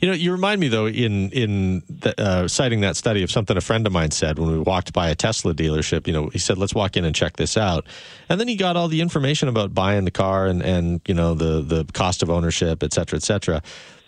You 0.00 0.08
know, 0.08 0.14
you 0.14 0.32
remind 0.32 0.60
me 0.60 0.68
though 0.68 0.86
in 0.86 1.30
in 1.30 1.82
the, 1.88 2.20
uh, 2.20 2.48
citing 2.48 2.80
that 2.80 2.96
study 2.96 3.22
of 3.22 3.30
something 3.30 3.56
a 3.56 3.60
friend 3.60 3.86
of 3.86 3.92
mine 3.92 4.10
said 4.10 4.38
when 4.38 4.50
we 4.50 4.58
walked 4.58 4.92
by 4.92 5.08
a 5.08 5.14
Tesla 5.14 5.54
dealership. 5.54 6.06
You 6.06 6.12
know, 6.12 6.28
he 6.28 6.38
said, 6.38 6.58
"Let's 6.58 6.74
walk 6.74 6.96
in 6.96 7.04
and 7.04 7.14
check 7.14 7.36
this 7.36 7.56
out," 7.56 7.86
and 8.28 8.40
then 8.40 8.48
he 8.48 8.56
got 8.56 8.76
all 8.76 8.88
the 8.88 9.00
information 9.00 9.48
about 9.48 9.74
buying 9.74 10.04
the 10.04 10.10
car 10.10 10.46
and 10.46 10.62
and 10.62 11.00
you 11.06 11.14
know 11.14 11.34
the 11.34 11.62
the 11.62 11.84
cost 11.92 12.22
of 12.22 12.30
ownership, 12.30 12.82
et 12.82 12.92
cetera, 12.92 13.16
et 13.16 13.22
cetera. 13.22 13.62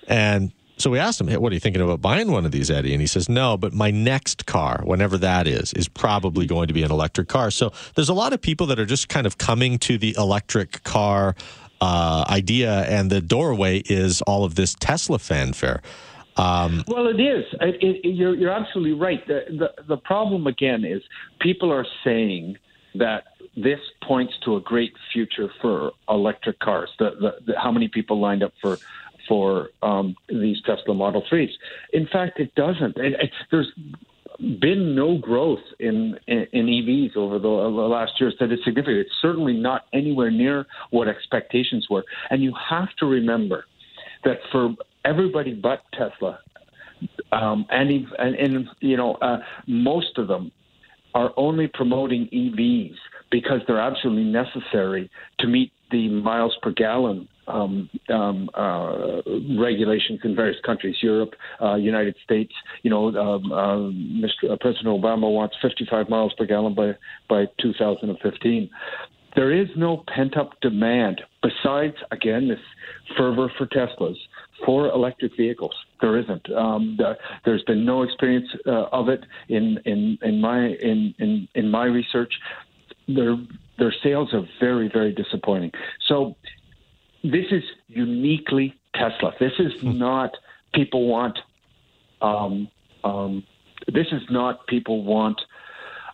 And 0.08 0.52
so 0.80 0.90
we 0.90 0.98
asked 0.98 1.20
him, 1.20 1.28
hey, 1.28 1.36
what 1.36 1.52
are 1.52 1.54
you 1.54 1.60
thinking 1.60 1.82
about 1.82 2.00
buying 2.00 2.32
one 2.32 2.44
of 2.44 2.52
these, 2.52 2.70
Eddie? 2.70 2.92
And 2.92 3.00
he 3.00 3.06
says, 3.06 3.28
no, 3.28 3.56
but 3.56 3.72
my 3.72 3.90
next 3.90 4.46
car, 4.46 4.80
whenever 4.84 5.18
that 5.18 5.46
is, 5.46 5.72
is 5.74 5.88
probably 5.88 6.46
going 6.46 6.68
to 6.68 6.74
be 6.74 6.82
an 6.82 6.90
electric 6.90 7.28
car. 7.28 7.50
So 7.50 7.72
there's 7.94 8.08
a 8.08 8.14
lot 8.14 8.32
of 8.32 8.40
people 8.40 8.66
that 8.68 8.78
are 8.78 8.86
just 8.86 9.08
kind 9.08 9.26
of 9.26 9.38
coming 9.38 9.78
to 9.80 9.98
the 9.98 10.14
electric 10.16 10.82
car 10.84 11.34
uh, 11.80 12.24
idea, 12.28 12.82
and 12.82 13.10
the 13.10 13.20
doorway 13.20 13.82
is 13.86 14.22
all 14.22 14.44
of 14.44 14.54
this 14.54 14.74
Tesla 14.80 15.18
fanfare. 15.18 15.82
Um, 16.36 16.84
well, 16.86 17.08
it 17.08 17.20
is. 17.20 17.44
It, 17.60 17.82
it, 17.82 18.08
you're, 18.08 18.34
you're 18.34 18.52
absolutely 18.52 18.94
right. 18.94 19.26
The, 19.26 19.44
the, 19.50 19.82
the 19.86 19.96
problem 19.96 20.46
again 20.46 20.84
is 20.84 21.02
people 21.40 21.72
are 21.72 21.86
saying 22.04 22.56
that 22.94 23.24
this 23.56 23.80
points 24.02 24.34
to 24.44 24.56
a 24.56 24.60
great 24.60 24.94
future 25.12 25.50
for 25.60 25.92
electric 26.08 26.58
cars. 26.60 26.90
The, 26.98 27.10
the, 27.20 27.52
the 27.52 27.60
how 27.60 27.72
many 27.72 27.88
people 27.88 28.20
lined 28.20 28.42
up 28.42 28.52
for 28.60 28.78
for 29.30 29.68
um, 29.82 30.16
these 30.28 30.56
Tesla 30.66 30.92
Model 30.92 31.22
Threes? 31.28 31.50
In 31.92 32.08
fact, 32.08 32.40
it 32.40 32.52
doesn't. 32.56 32.96
It, 32.96 33.30
there's 33.52 33.72
been 34.60 34.96
no 34.96 35.18
growth 35.18 35.60
in, 35.78 36.18
in, 36.26 36.46
in 36.52 36.66
EVs 36.66 37.16
over 37.16 37.38
the, 37.38 37.48
the 37.48 37.48
last 37.48 38.12
years 38.18 38.34
that 38.40 38.50
is 38.50 38.58
significant. 38.64 38.98
It's 38.98 39.10
certainly 39.22 39.52
not 39.52 39.82
anywhere 39.92 40.30
near 40.30 40.66
what 40.90 41.06
expectations 41.06 41.86
were. 41.88 42.04
And 42.30 42.42
you 42.42 42.52
have 42.68 42.88
to 42.98 43.06
remember 43.06 43.66
that 44.24 44.38
for 44.50 44.74
everybody 45.04 45.54
but 45.54 45.82
Tesla, 45.92 46.40
um, 47.32 47.66
and, 47.70 47.90
and, 48.18 48.34
and 48.34 48.68
you 48.80 48.96
know 48.96 49.14
uh, 49.14 49.38
most 49.66 50.18
of 50.18 50.26
them 50.26 50.50
are 51.14 51.32
only 51.36 51.68
promoting 51.68 52.28
EVs 52.32 52.96
because 53.30 53.60
they're 53.66 53.80
absolutely 53.80 54.24
necessary 54.24 55.10
to 55.38 55.46
meet 55.46 55.72
the 55.90 56.08
miles 56.08 56.56
per 56.62 56.72
gallon 56.72 57.28
um, 57.46 57.90
um, 58.08 58.48
uh, 58.54 59.22
regulations 59.58 60.20
in 60.24 60.36
various 60.36 60.60
countries, 60.64 60.96
Europe, 61.02 61.34
uh, 61.60 61.74
United 61.74 62.16
States. 62.24 62.52
You 62.82 62.90
know, 62.90 63.08
um, 63.08 63.52
uh, 63.52 63.76
Mr. 63.76 64.58
President 64.60 64.88
Obama 64.88 65.32
wants 65.32 65.56
55 65.60 66.08
miles 66.08 66.32
per 66.34 66.46
gallon 66.46 66.74
by 66.74 66.92
by 67.28 67.46
2015. 67.60 68.70
There 69.36 69.52
is 69.52 69.68
no 69.76 70.04
pent 70.12 70.36
up 70.36 70.60
demand 70.60 71.20
besides, 71.42 71.94
again, 72.10 72.48
this 72.48 72.58
fervor 73.16 73.50
for 73.56 73.66
Teslas 73.66 74.16
for 74.64 74.88
electric 74.88 75.36
vehicles. 75.36 75.74
There 76.00 76.18
isn't. 76.18 76.50
Um, 76.52 76.96
the, 76.98 77.16
there's 77.44 77.62
been 77.64 77.84
no 77.84 78.02
experience 78.02 78.48
uh, 78.66 78.86
of 78.92 79.08
it 79.08 79.24
in 79.48 79.78
in 79.84 80.18
in 80.22 80.40
my 80.40 80.66
in 80.66 81.14
in, 81.18 81.48
in 81.54 81.70
my 81.70 81.84
research. 81.84 82.32
Their 83.14 83.36
their 83.78 83.94
sales 84.02 84.32
are 84.34 84.46
very 84.58 84.88
very 84.88 85.12
disappointing. 85.12 85.72
So 86.06 86.36
this 87.22 87.46
is 87.50 87.62
uniquely 87.88 88.74
Tesla. 88.94 89.32
This 89.38 89.52
is 89.58 89.72
hmm. 89.80 89.98
not 89.98 90.36
people 90.74 91.06
want. 91.06 91.38
Um, 92.22 92.68
um, 93.04 93.44
this 93.86 94.08
is 94.12 94.22
not 94.30 94.66
people 94.66 95.04
want 95.04 95.40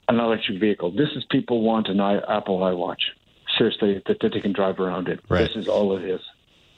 an 0.08 0.20
electric 0.20 0.60
vehicle. 0.60 0.92
This 0.92 1.08
is 1.16 1.24
people 1.30 1.62
want 1.62 1.88
an 1.88 2.00
I, 2.00 2.18
Apple 2.18 2.60
iWatch. 2.60 3.02
Seriously, 3.58 4.02
that, 4.06 4.20
that 4.20 4.32
they 4.32 4.40
can 4.40 4.52
drive 4.52 4.78
around 4.78 5.08
it. 5.08 5.20
Right. 5.28 5.48
This 5.48 5.56
is 5.56 5.68
all 5.68 5.96
it 5.96 6.04
is. 6.04 6.20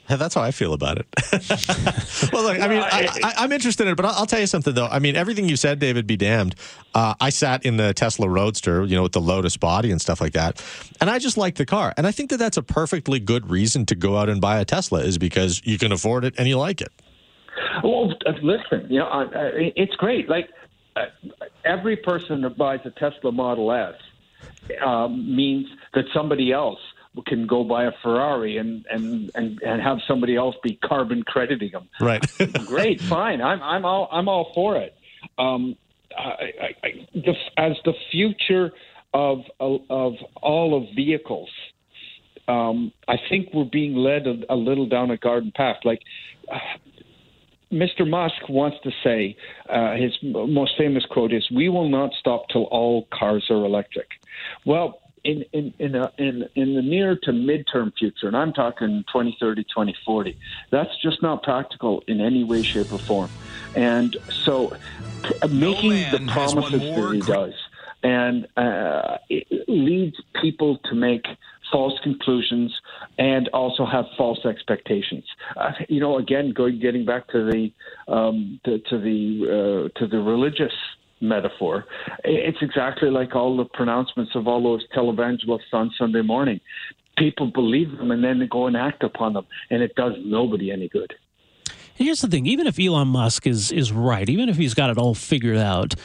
That's 0.09 0.33
how 0.33 0.41
I 0.41 0.51
feel 0.51 0.73
about 0.73 0.97
it. 0.97 1.07
well, 2.33 2.43
look, 2.43 2.59
I 2.59 2.67
mean, 2.67 2.81
I, 2.81 3.43
am 3.43 3.51
interested 3.51 3.83
in 3.83 3.93
it, 3.93 3.95
but 3.95 4.05
I'll, 4.05 4.13
I'll, 4.13 4.25
tell 4.25 4.39
you 4.39 4.47
something 4.47 4.73
though. 4.73 4.87
I 4.87 4.99
mean, 4.99 5.15
everything 5.15 5.47
you 5.47 5.55
said, 5.55 5.79
David, 5.79 6.07
be 6.07 6.17
damned. 6.17 6.55
Uh, 6.95 7.13
I 7.21 7.29
sat 7.29 7.65
in 7.65 7.77
the 7.77 7.93
Tesla 7.93 8.27
Roadster, 8.27 8.83
you 8.85 8.95
know, 8.95 9.03
with 9.03 9.11
the 9.11 9.21
Lotus 9.21 9.55
body 9.55 9.91
and 9.91 10.01
stuff 10.01 10.19
like 10.19 10.33
that, 10.33 10.63
and 10.99 11.09
I 11.09 11.19
just 11.19 11.37
like 11.37 11.55
the 11.55 11.65
car. 11.65 11.93
And 11.95 12.07
I 12.07 12.11
think 12.11 12.31
that 12.31 12.37
that's 12.37 12.57
a 12.57 12.63
perfectly 12.63 13.19
good 13.19 13.49
reason 13.49 13.85
to 13.87 13.95
go 13.95 14.17
out 14.17 14.29
and 14.29 14.41
buy 14.41 14.59
a 14.59 14.65
Tesla 14.65 15.01
is 15.01 15.17
because 15.17 15.61
you 15.63 15.77
can 15.77 15.91
afford 15.91 16.25
it 16.25 16.33
and 16.37 16.47
you 16.47 16.57
like 16.57 16.81
it. 16.81 16.91
Well, 17.83 18.11
uh, 18.25 18.31
listen, 18.41 18.87
you 18.89 18.99
know, 18.99 19.29
it's 19.33 19.95
great. 19.95 20.29
Like 20.29 20.49
uh, 20.95 21.05
every 21.65 21.97
person 21.97 22.41
that 22.41 22.57
buys 22.57 22.79
a 22.85 22.91
Tesla 22.91 23.31
Model 23.31 23.71
S 23.71 23.95
um, 24.85 25.35
means 25.35 25.67
that 25.93 26.05
somebody 26.13 26.51
else 26.51 26.79
can 27.25 27.47
go 27.47 27.63
buy 27.63 27.85
a 27.85 27.91
Ferrari 28.03 28.57
and 28.57 28.85
and 28.89 29.31
and, 29.35 29.61
and 29.61 29.81
have 29.81 29.99
somebody 30.07 30.35
else 30.35 30.55
be 30.63 30.75
carbon 30.83 31.23
crediting 31.23 31.71
them. 31.71 31.89
Right. 31.99 32.25
Great, 32.65 33.01
fine. 33.01 33.41
I'm 33.41 33.61
I'm 33.61 33.85
all 33.85 34.09
I'm 34.11 34.27
all 34.27 34.51
for 34.53 34.77
it. 34.77 34.95
Um, 35.37 35.75
I, 36.17 36.23
I, 36.23 36.75
I, 36.83 37.07
the, 37.13 37.33
as 37.57 37.73
the 37.85 37.93
future 38.11 38.71
of 39.13 39.39
of 39.59 40.13
all 40.41 40.77
of 40.77 40.95
vehicles, 40.95 41.49
um, 42.47 42.91
I 43.07 43.15
think 43.29 43.49
we're 43.53 43.65
being 43.65 43.95
led 43.95 44.27
a, 44.27 44.53
a 44.53 44.55
little 44.55 44.87
down 44.87 45.11
a 45.11 45.17
garden 45.17 45.51
path. 45.55 45.77
Like. 45.83 46.01
Uh, 46.51 46.57
Mr. 47.71 48.09
Musk 48.09 48.49
wants 48.49 48.77
to 48.81 48.89
say 49.03 49.37
uh, 49.69 49.93
his 49.93 50.11
most 50.23 50.71
famous 50.75 51.05
quote 51.05 51.31
is, 51.31 51.47
"We 51.51 51.69
will 51.69 51.87
not 51.87 52.09
stop 52.19 52.49
till 52.51 52.63
all 52.63 53.07
cars 53.13 53.45
are 53.51 53.63
electric." 53.63 54.07
Well, 54.65 54.99
in 55.29 55.45
in 55.53 55.73
in, 55.79 55.95
a, 55.95 56.11
in 56.17 56.49
in 56.55 56.75
the 56.75 56.81
near 56.81 57.15
to 57.23 57.31
midterm 57.31 57.93
future, 57.97 58.27
and 58.27 58.35
I'm 58.35 58.53
talking 58.53 59.03
2030, 59.11 59.63
2040, 59.63 60.37
that's 60.71 60.89
just 61.01 61.21
not 61.21 61.43
practical 61.43 62.03
in 62.07 62.21
any 62.21 62.43
way, 62.43 62.63
shape, 62.63 62.91
or 62.91 62.99
form. 62.99 63.29
And 63.75 64.15
so, 64.45 64.75
making 65.49 65.91
no 65.91 66.11
the 66.11 66.31
promises 66.31 66.81
that 66.81 67.11
he 67.13 67.21
does, 67.21 67.53
and 68.03 68.47
uh, 68.57 69.17
it 69.29 69.69
leads 69.69 70.17
people 70.41 70.77
to 70.85 70.95
make 70.95 71.25
false 71.71 71.99
conclusions 72.01 72.75
and 73.19 73.47
also 73.49 73.85
have 73.85 74.05
false 74.17 74.43
expectations. 74.45 75.25
Uh, 75.55 75.71
you 75.87 75.99
know, 75.99 76.17
again, 76.17 76.51
going 76.51 76.79
getting 76.79 77.05
back 77.05 77.27
to 77.27 77.45
the 77.45 77.71
um, 78.11 78.59
to, 78.65 78.79
to 78.79 78.97
the 78.97 79.89
uh, 79.93 79.99
to 79.99 80.07
the 80.07 80.19
religious 80.19 80.73
metaphor. 81.21 81.85
It's 82.23 82.57
exactly 82.61 83.09
like 83.09 83.35
all 83.35 83.57
the 83.57 83.65
pronouncements 83.65 84.31
of 84.35 84.47
all 84.47 84.63
those 84.63 84.85
televangelists 84.95 85.73
on 85.73 85.91
Sunday 85.97 86.21
morning. 86.21 86.59
People 87.17 87.47
believe 87.47 87.97
them 87.97 88.11
and 88.11 88.23
then 88.23 88.39
they 88.39 88.47
go 88.47 88.67
and 88.67 88.77
act 88.77 89.03
upon 89.03 89.33
them, 89.33 89.45
and 89.69 89.81
it 89.81 89.93
does 89.95 90.13
nobody 90.23 90.71
any 90.71 90.87
good. 90.87 91.13
Here's 91.95 92.21
the 92.21 92.29
thing: 92.29 92.45
even 92.45 92.65
if 92.65 92.79
Elon 92.79 93.09
Musk 93.09 93.45
is 93.45 93.71
is 93.71 93.91
right, 93.91 94.29
even 94.29 94.47
if 94.47 94.55
he's 94.55 94.73
got 94.73 94.89
it 94.89 94.97
all 94.97 95.13
figured 95.13 95.57
out, 95.57 95.95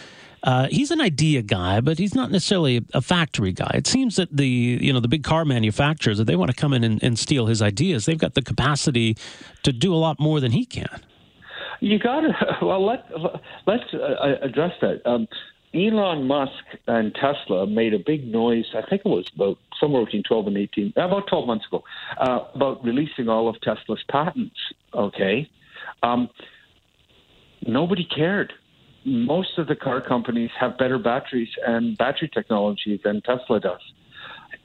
uh, 0.45 0.67
he's 0.71 0.91
an 0.91 1.01
idea 1.01 1.41
guy, 1.41 1.81
but 1.81 1.99
he's 1.99 2.15
not 2.15 2.31
necessarily 2.31 2.85
a 2.93 3.01
factory 3.01 3.53
guy. 3.53 3.71
It 3.75 3.87
seems 3.87 4.17
that 4.17 4.37
the 4.37 4.47
you 4.47 4.93
know 4.93 5.01
the 5.01 5.09
big 5.09 5.25
car 5.25 5.45
manufacturers 5.45 6.19
that 6.19 6.25
they 6.25 6.37
want 6.37 6.51
to 6.51 6.57
come 6.57 6.73
in 6.73 6.85
and, 6.85 7.03
and 7.03 7.19
steal 7.19 7.47
his 7.47 7.63
ideas. 7.63 8.05
They've 8.05 8.19
got 8.19 8.35
the 8.35 8.43
capacity 8.43 9.17
to 9.63 9.73
do 9.73 9.95
a 9.95 9.97
lot 9.97 10.21
more 10.21 10.41
than 10.41 10.53
he 10.53 10.67
can. 10.67 11.01
You 11.85 11.99
got 11.99 12.21
to 12.21 12.33
well 12.63 12.85
let 12.85 13.05
let's 13.67 13.85
uh, 13.93 13.99
uh, 13.99 14.37
address 14.41 14.73
that. 14.81 15.03
Um, 15.05 15.29
Elon 15.75 16.27
Musk 16.27 16.65
and 16.87 17.15
Tesla 17.15 17.67
made 17.67 17.93
a 17.93 17.99
big 17.99 18.27
noise. 18.27 18.65
I 18.75 18.89
think 18.89 19.03
it 19.05 19.09
was 19.09 19.31
about 19.35 19.59
somewhere 19.79 20.05
between 20.05 20.23
12 20.23 20.47
and 20.47 20.57
18, 20.57 20.93
about 20.97 21.27
12 21.27 21.47
months 21.49 21.67
ago, 21.67 21.83
uh, 22.17 22.45
about 22.55 22.85
releasing 22.85 23.29
all 23.29 23.49
of 23.49 23.61
Tesla's 23.61 24.03
patents. 24.09 24.57
Okay, 24.95 25.51
um, 26.03 26.31
nobody 27.67 28.05
cared. 28.05 28.55
Most 29.05 29.59
of 29.59 29.67
the 29.67 29.77
car 29.77 30.01
companies 30.01 30.51
have 30.59 30.79
better 30.79 30.99
batteries 30.99 31.51
and 31.67 31.99
battery 31.99 32.31
technology 32.33 32.99
than 33.05 33.21
Tesla 33.21 33.61
does. 33.61 33.83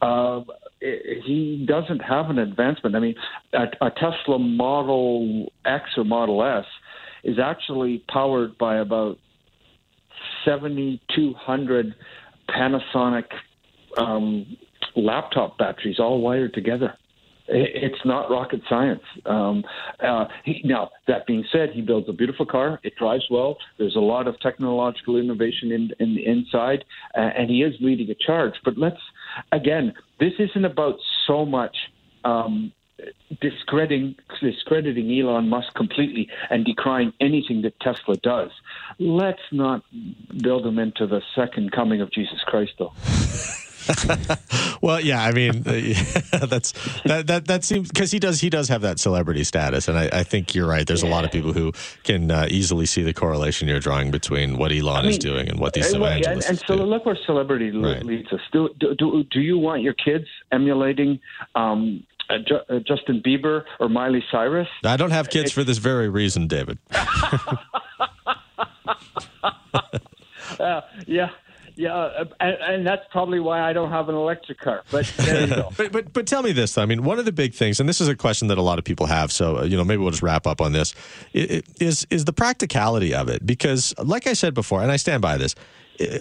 Uh, 0.02 0.42
he 0.80 1.66
doesn't 1.68 2.00
have 2.00 2.30
an 2.30 2.40
advancement. 2.40 2.96
I 2.96 3.00
mean, 3.00 3.16
a, 3.52 3.66
a 3.82 3.92
Tesla 3.92 4.40
Model 4.40 5.52
X 5.66 5.90
or 5.98 6.06
Model 6.06 6.42
S 6.44 6.66
is 7.24 7.38
actually 7.40 8.04
powered 8.12 8.58
by 8.58 8.78
about 8.78 9.18
7,200 10.46 11.96
Panasonic 12.50 13.26
um, 13.98 14.58
laptop 14.96 15.58
batteries 15.58 16.00
all 16.00 16.22
wired 16.22 16.54
together. 16.54 16.94
It's 17.52 18.06
not 18.06 18.30
rocket 18.30 18.62
science. 18.70 19.02
Um, 19.26 19.64
uh, 20.04 20.26
he, 20.46 20.62
now, 20.64 20.92
that 21.08 21.26
being 21.26 21.44
said, 21.52 21.70
he 21.74 21.82
builds 21.82 22.08
a 22.08 22.14
beautiful 22.14 22.46
car. 22.46 22.80
It 22.84 22.94
drives 22.96 23.26
well. 23.32 23.58
There's 23.80 23.96
a 23.96 24.00
lot 24.00 24.28
of 24.28 24.40
technological 24.40 25.18
innovation 25.18 25.72
in, 25.72 25.90
in 26.00 26.16
the 26.16 26.28
inside, 26.28 26.86
uh, 27.18 27.22
and 27.22 27.50
he 27.50 27.64
is 27.64 27.74
leading 27.82 28.10
a 28.12 28.16
charge. 28.16 28.54
But 28.64 28.78
let's, 28.78 29.00
again, 29.52 29.94
this 30.20 30.34
isn't 30.38 30.64
about 30.64 30.96
so 31.26 31.44
much 31.44 31.76
um, 32.24 32.72
discrediting 33.41 34.16
discrediting 34.41 35.12
Elon 35.20 35.50
Musk 35.50 35.74
completely 35.74 36.30
and 36.50 36.66
decrying 36.66 37.14
anything 37.20 37.62
that 37.62 37.80
Tesla 37.80 38.16
does. 38.18 38.52
Let's 39.00 39.41
not 39.52 39.84
build 40.41 40.66
him 40.66 40.80
into 40.80 41.08
the 41.08 41.22
second 41.36 41.72
coming 41.72 42.02
of 42.02 42.12
Jesus 42.12 42.39
Christ, 42.45 42.74
though. 42.78 42.93
well, 44.82 45.00
yeah, 45.00 45.24
I 45.24 45.32
mean, 45.32 45.64
uh, 45.66 46.45
that's 46.45 46.74
that 47.04 47.28
that 47.28 47.45
that 47.47 47.64
seems 47.64 47.89
because 47.89 48.12
he 48.12 48.20
does 48.20 48.39
he 48.39 48.50
does 48.50 48.68
have 48.68 48.82
that 48.82 49.00
celebrity 49.00 49.43
status, 49.43 49.88
and 49.88 49.97
I, 49.97 50.10
I 50.12 50.24
think 50.24 50.54
you're 50.54 50.68
right. 50.68 50.86
There's 50.86 51.04
yeah. 51.04 51.10
a 51.10 51.12
lot 51.12 51.26
of 51.26 51.32
people 51.32 51.54
who 51.54 51.72
can 52.04 52.30
uh, 52.30 52.47
easily 52.50 52.86
see 52.86 53.02
the 53.02 53.14
correlation 53.14 53.68
you're 53.68 53.80
drawing 53.80 54.12
between 54.12 54.58
what 54.58 54.72
Elon 54.72 54.97
I 54.97 55.02
mean, 55.04 55.12
is 55.12 55.18
doing 55.18 55.50
and 55.50 55.60
what 55.60 55.74
these 55.74 55.93
evangelists 55.93 56.50
and, 56.50 56.60
and 56.60 56.68
so 56.68 56.78
do. 56.78 56.84
look 56.84 57.06
where 57.06 57.18
celebrity 57.26 57.72
right. 57.72 58.04
leads 58.04 58.32
us. 58.32 58.41
Do, 58.52 58.70
do 58.80 59.24
do 59.24 59.39
you 59.39 59.58
want 59.58 59.82
your 59.82 59.93
kids 59.93 60.26
emulating 60.52 61.20
um, 61.56 62.04
uh, 62.30 62.38
Ju- 62.40 62.62
uh, 62.70 62.80
Justin 62.80 63.22
Bieber 63.26 63.64
or 63.80 63.90
Miley 63.90 64.24
Cyrus. 64.32 64.68
I 64.84 64.98
don't 64.98 65.12
have 65.12 65.30
kids 65.30 65.52
for 65.52 65.64
this 65.64 65.78
very 65.78 66.10
reason, 66.10 66.48
David. 66.48 66.78
uh, 70.60 70.82
yeah, 71.08 71.30
Yeah, 71.80 71.96
uh, 71.96 72.26
and, 72.42 72.58
and, 72.62 72.86
that's 72.86 73.06
probably 73.10 73.40
why 73.40 73.62
I 73.62 73.72
don't 73.72 73.90
have 73.90 74.10
an 74.10 74.16
electric 74.16 74.60
car. 74.60 74.84
But 74.92 75.06
there 75.18 75.48
you 75.48 75.48
go. 75.48 75.72
but, 75.78 75.94
but 75.94 76.12
but 76.12 76.28
tell 76.28 76.44
me 76.44 76.52
this. 76.52 76.74
Though. 76.74 76.82
I 76.82 76.86
mean, 76.86 77.06
one 77.06 77.20
of 77.20 77.26
the 77.26 77.32
big 77.32 77.54
things, 77.54 77.80
and 77.80 77.88
this 77.88 78.02
is 78.02 78.10
a 78.10 78.18
question 78.18 78.50
that 78.50 78.58
a 78.58 78.62
lot 78.62 78.80
of 78.80 78.84
people 78.84 79.06
have. 79.06 79.32
So 79.32 79.60
uh, 79.60 79.64
you 79.64 79.78
know, 79.78 79.86
maybe 79.86 80.02
we'll 80.02 80.12
just 80.12 80.22
wrap 80.22 80.46
up 80.46 80.60
on 80.60 80.74
this. 80.74 80.94
Is 81.34 82.06
is 82.10 82.26
the 82.26 82.34
practicality 82.34 83.14
of 83.14 83.30
it? 83.30 83.46
Because, 83.46 83.94
like 83.98 84.28
I 84.28 84.34
said 84.34 84.54
before, 84.54 84.82
and 84.84 84.92
I 84.92 84.98
stand 84.98 85.22
by 85.22 85.38
this. 85.38 85.56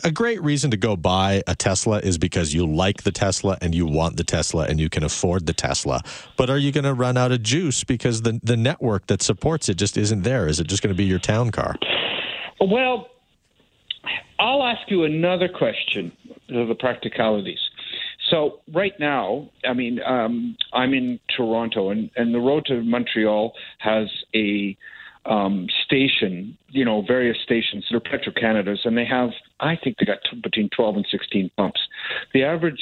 A 0.03 0.11
great 0.11 0.43
reason 0.43 0.71
to 0.73 0.77
go 0.77 0.97
buy 0.97 1.43
a 1.47 1.55
Tesla 1.55 1.99
is 2.01 2.19
because 2.19 2.53
you 2.53 2.67
like 2.67 3.05
the 3.05 3.13
Tesla 3.13 3.57
and 3.61 3.75
you 3.75 3.87
want 3.87 4.17
the 4.17 4.25
Tesla 4.25 4.65
and 4.65 4.81
you 4.81 4.89
can 4.89 5.05
afford 5.05 5.47
the 5.47 5.53
Tesla. 5.53 6.03
But 6.37 6.51
are 6.51 6.59
you 6.59 6.73
going 6.73 6.85
to 6.85 6.95
run 6.95 7.17
out 7.17 7.31
of 7.31 7.43
juice 7.43 7.85
because 7.85 8.23
the 8.23 8.41
the 8.43 8.57
network 8.57 9.07
that 9.07 9.23
supports 9.23 9.69
it 9.69 9.75
just 9.75 9.97
isn't 9.97 10.23
there? 10.23 10.49
Is 10.49 10.59
it 10.59 10.67
just 10.67 10.83
going 10.83 10.95
to 10.95 10.97
be 10.97 11.05
your 11.05 11.21
town 11.21 11.51
car? 11.51 11.77
Well, 12.61 13.09
I'll 14.41 14.63
ask 14.63 14.91
you 14.91 15.05
another 15.05 15.49
question 15.49 16.13
of 16.51 16.69
the 16.69 16.75
practicalities. 16.75 17.59
So 18.31 18.61
right 18.73 18.93
now, 18.99 19.49
I 19.65 19.73
mean, 19.73 20.01
um, 20.05 20.57
I'm 20.73 20.93
in 20.93 21.19
Toronto, 21.35 21.91
and, 21.91 22.11
and 22.17 22.35
the 22.35 22.41
road 22.41 22.67
to 22.67 22.83
Montreal 22.83 23.53
has 23.79 24.09
a 24.35 24.77
um, 25.29 25.67
station, 25.85 26.57
you 26.71 26.85
know, 26.85 27.03
various 27.07 27.37
stations. 27.43 27.85
They're 27.91 28.01
Petro 28.01 28.33
Canada's, 28.33 28.81
and 28.85 28.97
they 28.97 29.05
have, 29.05 29.31
I 29.61 29.77
think 29.83 29.97
they 29.99 30.07
got 30.07 30.19
t- 30.29 30.41
between 30.43 30.71
12 30.75 30.97
and 30.97 31.07
16 31.11 31.51
pumps. 31.57 31.81
The 32.33 32.45
average 32.45 32.81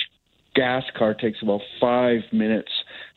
gas 0.55 0.85
car 0.97 1.13
takes 1.13 1.43
about 1.43 1.61
five 1.81 2.21
minutes 2.33 2.71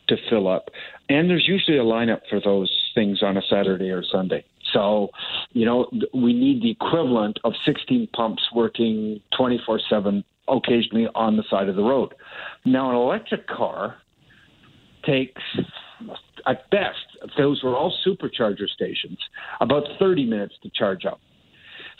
to 0.07 0.17
fill 0.29 0.47
up, 0.47 0.69
and 1.07 1.29
there's 1.29 1.47
usually 1.47 1.77
a 1.77 1.83
lineup 1.83 2.21
for 2.29 2.41
those 2.43 2.71
things 2.95 3.21
on 3.21 3.37
a 3.37 3.41
Saturday 3.49 3.91
or 3.91 4.03
Sunday. 4.03 4.43
So, 4.73 5.09
you 5.51 5.65
know, 5.65 5.89
we 6.13 6.33
need 6.33 6.61
the 6.61 6.71
equivalent 6.71 7.39
of 7.43 7.53
16 7.65 8.07
pumps 8.15 8.41
working 8.53 9.19
24 9.37 9.79
7, 9.89 10.23
occasionally 10.47 11.07
on 11.15 11.37
the 11.37 11.43
side 11.49 11.69
of 11.69 11.75
the 11.75 11.83
road. 11.83 12.13
Now, 12.65 12.89
an 12.89 12.95
electric 12.95 13.47
car 13.47 13.95
takes, 15.05 15.41
at 16.47 16.69
best, 16.69 17.33
those 17.37 17.61
were 17.63 17.75
all 17.75 17.93
supercharger 18.05 18.67
stations, 18.73 19.17
about 19.61 19.83
30 19.99 20.25
minutes 20.25 20.55
to 20.63 20.69
charge 20.73 21.05
up. 21.05 21.19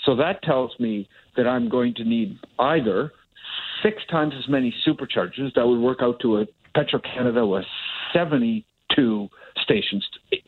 So 0.06 0.16
that 0.16 0.42
tells 0.44 0.72
me 0.80 1.10
that 1.36 1.48
I'm 1.48 1.70
going 1.70 1.94
to 1.96 2.04
need 2.04 2.40
either 2.58 3.12
six 3.84 3.98
times 4.10 4.34
as 4.38 4.50
many 4.50 4.74
superchargers 4.88 5.54
that 5.56 5.66
would 5.66 5.80
work 5.80 6.00
out 6.02 6.20
to 6.22 6.38
a 6.38 6.46
Petro 6.76 7.00
Canada 7.00 7.46
with 7.46 7.66
72 8.14 9.30
stations 9.64 10.08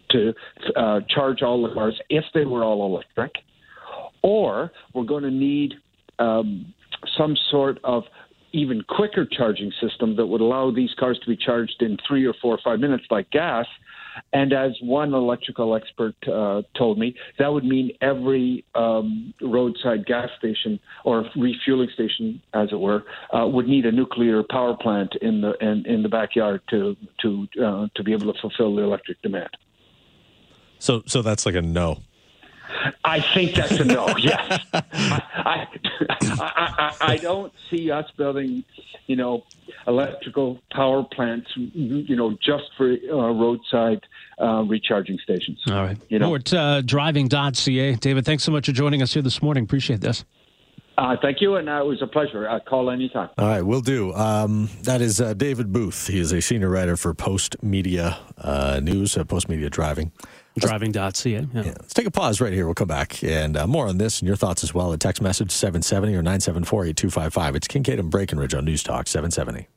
to 0.10 0.34
uh, 0.76 1.00
charge 1.10 1.42
all 1.42 1.62
the 1.68 1.74
cars 1.74 2.00
if 2.10 2.24
they 2.34 2.46
were 2.46 2.64
all 2.64 2.86
electric, 2.86 3.32
or 4.22 4.72
we're 4.94 5.04
going 5.04 5.24
to 5.24 5.32
need 5.32 5.74
um, 6.20 6.74
some 7.18 7.36
sort 7.50 7.80
of 7.84 8.04
even 8.54 8.82
quicker 8.84 9.26
charging 9.26 9.72
system 9.82 10.16
that 10.16 10.26
would 10.26 10.42
allow 10.42 10.72
these 10.72 10.94
cars 11.00 11.20
to 11.20 11.28
be 11.28 11.38
charged 11.38 11.82
in 11.82 11.98
three 12.08 12.26
or 12.26 12.34
four 12.42 12.54
or 12.56 12.60
five 12.64 12.80
minutes 12.80 13.06
like 13.10 13.30
gas. 13.32 13.66
And 14.34 14.52
as 14.52 14.72
one 14.82 15.14
electrical 15.14 15.74
expert 15.74 16.16
uh, 16.28 16.64
told 16.78 17.00
me, 17.00 17.16
that 17.40 17.48
would 17.48 17.64
mean 17.64 17.92
every 18.02 18.66
um, 18.76 19.34
roadside 19.42 20.06
gas 20.06 20.30
station 20.38 20.80
or 21.06 21.26
refueling 21.36 21.90
station, 21.94 22.42
as 22.54 22.70
it 22.74 22.80
were, 22.80 23.06
uh, 23.34 23.48
would 23.48 23.68
need 23.68 23.86
a 23.86 23.92
nuclear 23.92 24.44
power 24.44 24.76
plant 24.76 25.16
in 25.22 25.40
the 25.40 25.54
in, 25.62 25.86
in 25.86 26.04
the 26.04 26.10
backyard 26.10 26.62
to 26.72 26.98
to 27.22 27.48
uh, 27.64 27.88
to 27.96 28.04
be 28.04 28.12
able 28.12 28.34
to 28.34 28.40
fulfill 28.42 28.76
the 28.76 28.82
electric 28.82 29.22
demand. 29.22 29.50
So, 30.80 31.04
so 31.06 31.22
that's 31.22 31.46
like 31.46 31.56
a 31.56 31.62
no. 31.62 32.00
I 33.04 33.20
think 33.34 33.56
that's 33.56 33.80
a 33.80 33.86
no. 33.86 34.08
yes, 34.18 34.66
I, 34.74 34.82
I, 35.44 35.68
I, 36.20 36.96
I, 37.02 37.18
don't 37.18 37.54
see 37.70 37.92
us 37.92 38.10
building, 38.18 38.64
you 39.08 39.16
know, 39.16 39.44
electrical 39.88 40.60
power 40.72 41.04
plants, 41.04 41.50
you 41.56 42.16
know, 42.16 42.38
just 42.44 42.66
for 42.78 42.92
uh, 42.92 43.32
roadside 43.32 44.02
uh, 44.40 44.64
recharging 44.64 45.18
stations. 45.24 45.60
All 45.68 45.74
right. 45.74 45.98
You 46.10 46.20
know, 46.20 46.28
More 46.28 46.38
at 46.38 46.54
uh, 46.54 46.82
driving.ca. 46.82 47.96
David, 47.96 48.26
thanks 48.26 48.44
so 48.44 48.52
much 48.52 48.66
for 48.66 48.72
joining 48.72 49.02
us 49.02 49.14
here 49.14 49.22
this 49.22 49.42
morning. 49.42 49.64
Appreciate 49.64 50.02
this. 50.02 50.26
Uh, 50.98 51.16
thank 51.22 51.42
you, 51.42 51.56
and 51.56 51.70
uh, 51.70 51.82
it 51.82 51.86
was 51.86 52.02
a 52.02 52.08
pleasure. 52.08 52.48
Uh, 52.48 52.60
call 52.60 52.92
anytime. 52.92 53.30
All 53.38 53.48
right, 53.48 53.62
we'll 53.62 53.82
do. 53.82 54.14
Um, 54.14 54.70
that 54.84 55.02
is 55.02 55.22
uh, 55.22 55.34
David 55.34 55.72
Booth. 55.72 56.08
He 56.08 56.20
is 56.20 56.32
a 56.32 56.42
senior 56.42 56.70
writer 56.70 56.98
for 56.98 57.14
Postmedia 57.14 58.18
uh, 58.38 58.80
News, 58.84 59.18
uh, 59.18 59.24
Postmedia 59.24 59.70
Driving. 59.70 60.12
Driving.ca. 60.58 61.32
Yeah. 61.32 61.46
yeah. 61.54 61.64
Let's 61.64 61.94
take 61.94 62.06
a 62.06 62.12
pause 62.12 62.42
right 62.42 62.52
here. 62.52 62.66
We'll 62.66 62.76
come 62.76 62.88
back 62.88 63.24
and 63.24 63.56
uh, 63.56 63.68
more 63.68 63.88
on 63.88 63.98
this 63.98 64.20
and 64.20 64.28
your 64.28 64.36
thoughts 64.36 64.64
as 64.64 64.74
well. 64.74 64.92
A 64.92 64.98
text 64.98 65.22
message 65.22 65.52
770 65.52 66.14
or 66.14 66.22
974 66.22 66.86
8255. 66.88 67.56
It's 67.56 67.68
Kincaid 67.68 68.00
and 68.00 68.10
Breckenridge 68.10 68.54
on 68.54 68.66
News 68.66 68.84
Talk 68.84 69.08
770. 69.08 69.68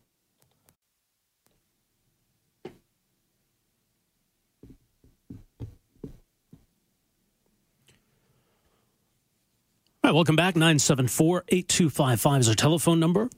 All 10.05 10.11
right, 10.11 10.15
welcome 10.15 10.37
back. 10.37 10.55
974 10.55 11.45
8255 11.49 12.41
is 12.41 12.49
our 12.51 12.55
telephone 12.55 13.01
number. 13.01 13.31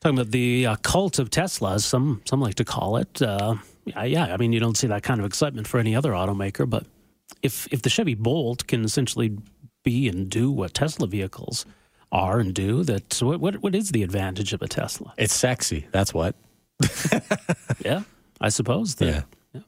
Talking 0.00 0.16
about 0.16 0.30
the 0.30 0.66
uh, 0.66 0.76
cult 0.76 1.18
of 1.18 1.28
Tesla, 1.28 1.80
some 1.80 2.22
some 2.24 2.40
like 2.40 2.54
to 2.56 2.64
call 2.64 2.98
it. 2.98 3.20
Uh, 3.20 3.56
yeah, 3.96 4.04
yeah, 4.04 4.34
I 4.34 4.36
mean, 4.36 4.52
you 4.52 4.60
don't 4.60 4.76
see 4.76 4.86
that 4.88 5.02
kind 5.02 5.20
of 5.20 5.26
excitement 5.26 5.66
for 5.66 5.78
any 5.78 5.94
other 5.94 6.12
automaker, 6.12 6.68
but 6.68 6.84
if 7.42 7.66
if 7.72 7.82
the 7.82 7.90
Chevy 7.90 8.14
Bolt 8.14 8.66
can 8.66 8.84
essentially 8.84 9.36
be 9.84 10.08
and 10.08 10.28
do 10.28 10.50
what 10.50 10.74
Tesla 10.74 11.06
vehicles 11.06 11.64
are 12.10 12.40
and 12.40 12.54
do, 12.54 12.84
that 12.84 13.20
what 13.22 13.40
what, 13.40 13.56
what 13.62 13.74
is 13.74 13.90
the 13.90 14.02
advantage 14.02 14.52
of 14.52 14.62
a 14.62 14.68
Tesla? 14.68 15.12
It's 15.16 15.34
sexy. 15.34 15.86
That's 15.92 16.12
what. 16.14 16.34
yeah, 17.84 18.02
I 18.40 18.48
suppose. 18.50 18.96
That, 18.96 19.24
yeah. 19.52 19.60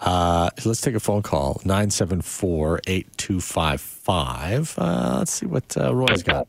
Uh, 0.00 0.48
let's 0.64 0.80
take 0.80 0.94
a 0.94 1.00
phone 1.00 1.22
call 1.22 1.60
974 1.64 2.80
8255. 2.86 4.78
Uh, 4.78 5.16
let's 5.18 5.32
see 5.32 5.46
what 5.46 5.76
uh, 5.76 5.92
Roy's 5.94 6.22
got. 6.22 6.46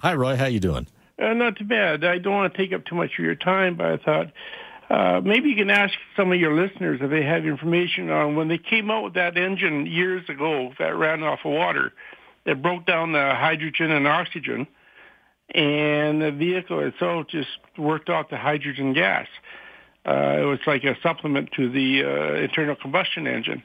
Hi, 0.00 0.14
Roy. 0.14 0.36
How 0.36 0.46
you 0.46 0.60
doing? 0.60 0.86
Uh, 1.18 1.32
not 1.32 1.56
too 1.56 1.64
bad. 1.64 2.04
I 2.04 2.18
don't 2.18 2.34
want 2.34 2.52
to 2.52 2.58
take 2.58 2.72
up 2.72 2.84
too 2.84 2.94
much 2.94 3.12
of 3.18 3.24
your 3.24 3.36
time, 3.36 3.76
but 3.76 3.86
I 3.86 3.96
thought 3.96 4.32
uh, 4.94 5.20
maybe 5.24 5.48
you 5.48 5.56
can 5.56 5.70
ask 5.70 5.92
some 6.16 6.30
of 6.30 6.38
your 6.38 6.54
listeners 6.54 7.00
if 7.02 7.10
they 7.10 7.24
have 7.24 7.44
information 7.44 8.10
on 8.10 8.36
when 8.36 8.46
they 8.46 8.58
came 8.58 8.92
out 8.92 9.02
with 9.02 9.14
that 9.14 9.36
engine 9.36 9.86
years 9.86 10.22
ago 10.28 10.72
that 10.78 10.96
ran 10.96 11.20
off 11.24 11.40
of 11.44 11.50
water. 11.50 11.92
It 12.46 12.62
broke 12.62 12.86
down 12.86 13.10
the 13.10 13.34
hydrogen 13.34 13.90
and 13.90 14.06
oxygen, 14.06 14.68
and 15.52 16.22
the 16.22 16.30
vehicle 16.30 16.78
itself 16.78 17.26
just 17.26 17.48
worked 17.76 18.08
off 18.08 18.30
the 18.30 18.36
hydrogen 18.36 18.92
gas. 18.92 19.26
Uh, 20.06 20.36
it 20.38 20.44
was 20.44 20.60
like 20.64 20.84
a 20.84 20.96
supplement 21.02 21.50
to 21.56 21.68
the 21.68 22.04
uh, 22.04 22.34
internal 22.40 22.76
combustion 22.76 23.26
engine. 23.26 23.64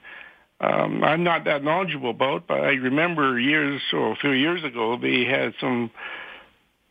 Um, 0.59 1.03
I'm 1.03 1.23
not 1.23 1.45
that 1.45 1.63
knowledgeable 1.63 2.09
about, 2.09 2.47
but 2.47 2.61
I 2.61 2.71
remember 2.71 3.39
years 3.39 3.83
or 3.93 4.13
a 4.13 4.15
few 4.15 4.31
years 4.31 4.63
ago 4.63 4.97
they 4.99 5.25
had 5.25 5.53
some 5.61 5.91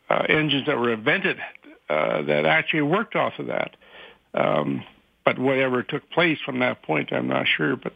uh, 0.08 0.22
engines 0.28 0.66
that 0.66 0.78
were 0.78 0.92
invented 0.92 1.38
uh, 1.90 2.22
that 2.22 2.46
actually 2.46 2.82
worked 2.82 3.16
off 3.16 3.32
of 3.40 3.48
that. 3.48 3.74
Um, 4.34 4.84
but 5.28 5.38
whatever 5.38 5.82
took 5.82 6.08
place 6.08 6.38
from 6.42 6.60
that 6.60 6.80
point, 6.82 7.12
I'm 7.12 7.28
not 7.28 7.46
sure. 7.46 7.76
But 7.76 7.92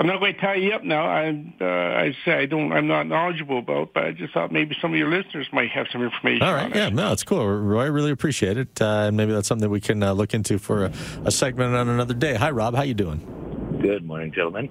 I'm 0.00 0.06
not 0.08 0.18
going 0.18 0.34
to 0.34 0.40
tie 0.40 0.56
you 0.56 0.72
up 0.72 0.82
now. 0.82 1.04
I, 1.04 1.28
uh, 1.60 1.64
I 1.64 2.16
say 2.24 2.32
I 2.32 2.46
don't. 2.46 2.72
I'm 2.72 2.88
not 2.88 3.06
knowledgeable 3.06 3.60
about, 3.60 3.94
but 3.94 4.04
I 4.04 4.10
just 4.10 4.34
thought 4.34 4.50
maybe 4.50 4.76
some 4.82 4.92
of 4.92 4.98
your 4.98 5.08
listeners 5.08 5.46
might 5.52 5.70
have 5.70 5.86
some 5.92 6.02
information. 6.02 6.42
All 6.42 6.54
right, 6.54 6.74
yeah, 6.74 6.88
it. 6.88 6.94
no, 6.94 7.12
it's 7.12 7.22
cool, 7.22 7.46
Roy. 7.46 7.84
I 7.84 7.86
really 7.86 8.10
appreciate 8.10 8.56
it, 8.56 8.82
uh, 8.82 9.04
and 9.06 9.16
maybe 9.16 9.32
that's 9.32 9.46
something 9.46 9.62
that 9.62 9.70
we 9.70 9.80
can 9.80 10.02
uh, 10.02 10.12
look 10.12 10.34
into 10.34 10.58
for 10.58 10.86
a, 10.86 10.92
a, 11.24 11.30
segment 11.30 11.72
on 11.76 11.88
another 11.88 12.14
day. 12.14 12.34
Hi, 12.34 12.50
Rob. 12.50 12.74
How 12.74 12.82
you 12.82 12.94
doing? 12.94 13.78
Good 13.80 14.04
morning, 14.04 14.32
gentlemen. 14.32 14.68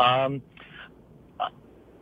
Um, 0.00 0.42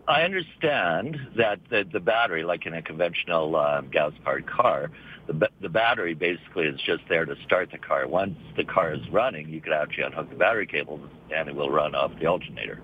I 0.09 0.23
understand 0.23 1.19
that 1.37 1.61
the, 1.69 1.87
the 1.91 2.01
battery, 2.01 2.45
like 2.45 2.65
in 2.65 2.73
a 2.73 2.81
conventional 2.81 3.55
uh, 3.57 3.83
gas-powered 3.83 4.47
car, 4.47 4.91
the, 5.33 5.49
the 5.61 5.69
battery 5.69 6.15
basically 6.15 6.67
is 6.67 6.81
just 6.81 7.03
there 7.09 7.25
to 7.25 7.37
start 7.45 7.71
the 7.71 7.79
car. 7.79 8.07
Once 8.07 8.37
the 8.57 8.65
car 8.65 8.93
is 8.93 9.09
running, 9.11 9.49
you 9.49 9.61
could 9.61 9.73
actually 9.73 10.05
unhook 10.05 10.29
the 10.29 10.37
battery 10.37 10.67
cable 10.67 11.01
and 11.35 11.49
it 11.49 11.55
will 11.55 11.71
run 11.71 11.95
off 11.95 12.13
the 12.19 12.27
alternator. 12.27 12.81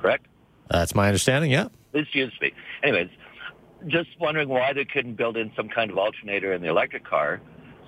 Correct? 0.00 0.26
That's 0.68 0.94
my 0.94 1.06
understanding, 1.06 1.50
yeah. 1.50 1.68
This 1.92 2.06
used 2.12 2.34
to 2.34 2.40
be. 2.40 2.54
Anyways, 2.82 3.08
just 3.86 4.08
wondering 4.18 4.48
why 4.48 4.72
they 4.72 4.84
couldn't 4.84 5.14
build 5.14 5.36
in 5.36 5.52
some 5.54 5.68
kind 5.68 5.90
of 5.90 5.98
alternator 5.98 6.52
in 6.52 6.60
the 6.60 6.68
electric 6.68 7.04
car. 7.04 7.40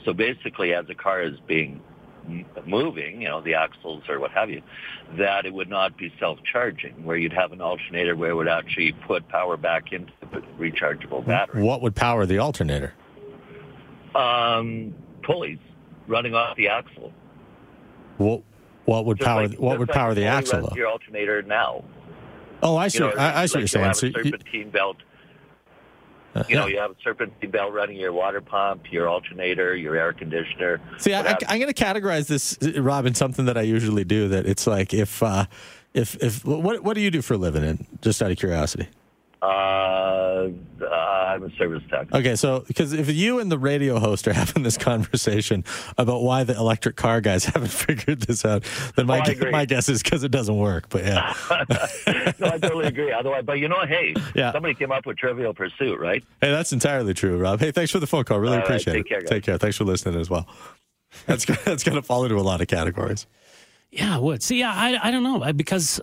So 0.04 0.12
basically, 0.12 0.74
as 0.74 0.86
the 0.86 0.94
car 0.94 1.22
is 1.22 1.40
being 1.46 1.82
moving, 2.66 3.22
you 3.22 3.28
know, 3.28 3.40
the 3.40 3.54
axles 3.54 4.04
or 4.08 4.20
what 4.20 4.30
have 4.30 4.50
you, 4.50 4.62
that 5.16 5.44
it 5.44 5.52
would 5.52 5.68
not 5.68 5.96
be 5.96 6.12
self-charging, 6.20 7.04
where 7.04 7.16
you'd 7.16 7.32
have 7.32 7.52
an 7.52 7.60
alternator 7.60 8.14
where 8.14 8.30
it 8.30 8.34
would 8.34 8.48
actually 8.48 8.92
put 8.92 9.26
power 9.28 9.56
back 9.56 9.92
into 9.92 10.12
the 10.20 10.40
rechargeable 10.58 11.26
battery. 11.26 11.62
What 11.62 11.82
would 11.82 11.96
power 11.96 12.26
the 12.26 12.38
alternator? 12.38 12.94
Um, 14.14 14.94
pulleys 15.22 15.58
running 16.06 16.34
off 16.34 16.56
the 16.56 16.68
axle. 16.68 17.12
What 18.16 18.42
what 18.84 19.04
would 19.04 19.18
just 19.18 19.26
power 19.26 19.46
like, 19.46 19.58
what 19.58 19.78
would 19.78 19.88
power 19.88 20.14
the 20.14 20.24
axle? 20.24 20.72
Your 20.74 20.88
alternator 20.88 21.42
now. 21.42 21.84
Oh, 22.62 22.76
I 22.76 22.88
see. 22.88 22.98
You 22.98 23.10
know, 23.10 23.16
I, 23.16 23.42
I, 23.42 23.46
see 23.46 23.52
like 23.52 23.54
what 23.54 23.60
you're 23.60 23.68
saying. 23.68 23.94
So 23.94 24.10
serpentine 24.10 24.70
belt 24.70 24.96
Uh, 26.34 26.44
you 26.48 26.56
know, 26.56 26.66
you 26.66 26.78
have 26.78 26.92
a 26.92 26.96
serpentine 27.02 27.50
belt 27.50 27.72
running 27.72 27.96
your 27.96 28.12
water 28.12 28.40
pump, 28.40 28.92
your 28.92 29.08
alternator, 29.08 29.76
your 29.76 29.96
air 29.96 30.12
conditioner. 30.12 30.80
See, 30.98 31.14
I, 31.14 31.20
am 31.20 31.58
going 31.58 31.72
to 31.72 31.74
categorize 31.74 32.26
this, 32.26 32.58
Rob, 32.78 33.06
in 33.06 33.14
something 33.14 33.46
that 33.46 33.56
I 33.56 33.62
usually 33.62 34.04
do. 34.04 34.28
That 34.28 34.46
it's 34.46 34.66
like 34.66 34.92
if, 34.92 35.22
uh, 35.22 35.46
if, 35.94 36.16
if 36.22 36.44
what, 36.44 36.82
what 36.82 36.94
do 36.94 37.00
you 37.00 37.10
do 37.10 37.22
for 37.22 37.34
a 37.34 37.38
living? 37.38 37.64
And 37.64 37.86
just 38.02 38.22
out 38.22 38.30
of 38.30 38.36
curiosity. 38.36 38.88
Uh, 39.40 40.48
I'm 41.28 41.42
a 41.42 41.50
service 41.56 41.82
tech. 41.90 42.12
Okay, 42.12 42.36
so 42.36 42.60
because 42.66 42.92
if 42.92 43.12
you 43.12 43.38
and 43.38 43.52
the 43.52 43.58
radio 43.58 43.98
host 43.98 44.26
are 44.26 44.32
having 44.42 44.62
this 44.62 44.78
conversation 44.78 45.64
about 45.96 46.22
why 46.22 46.44
the 46.44 46.56
electric 46.56 46.96
car 46.96 47.20
guys 47.20 47.44
haven't 47.54 47.70
figured 47.70 48.20
this 48.22 48.44
out, 48.44 48.64
then 48.96 49.06
my 49.06 49.20
oh, 49.20 49.50
my 49.50 49.64
guess 49.64 49.88
is 49.88 50.02
because 50.02 50.24
it 50.24 50.30
doesn't 50.30 50.56
work. 50.56 50.88
But 50.88 51.04
yeah, 51.04 51.34
no, 52.38 52.46
I 52.48 52.58
totally 52.58 52.86
agree. 52.86 53.12
Otherwise, 53.12 53.44
but 53.44 53.58
you 53.58 53.68
know, 53.68 53.84
hey, 53.86 54.14
yeah. 54.34 54.52
somebody 54.52 54.74
came 54.74 54.90
up 54.90 55.06
with 55.06 55.18
Trivial 55.18 55.52
Pursuit, 55.54 56.00
right? 56.00 56.24
Hey, 56.40 56.50
that's 56.50 56.72
entirely 56.72 57.14
true, 57.14 57.38
Rob. 57.38 57.60
Hey, 57.60 57.70
thanks 57.70 57.90
for 57.90 57.98
the 57.98 58.06
phone 58.06 58.24
call. 58.24 58.40
Really 58.40 58.56
All 58.56 58.62
appreciate 58.62 58.94
right, 58.94 59.04
take 59.04 59.12
it. 59.12 59.20
Care, 59.20 59.20
take 59.20 59.42
care. 59.44 59.58
Thanks 59.58 59.76
for 59.76 59.84
listening 59.84 60.18
as 60.20 60.30
well. 60.30 60.46
That's 61.26 61.44
that's 61.64 61.84
going 61.84 61.96
to 61.96 62.02
fall 62.02 62.24
into 62.24 62.36
a 62.36 62.42
lot 62.42 62.60
of 62.60 62.68
categories. 62.68 63.26
Yeah, 63.90 64.16
it 64.16 64.22
would. 64.22 64.42
See, 64.42 64.60
yeah, 64.60 64.72
I 64.74 65.08
I 65.08 65.10
don't 65.10 65.22
know 65.22 65.52
because 65.52 66.00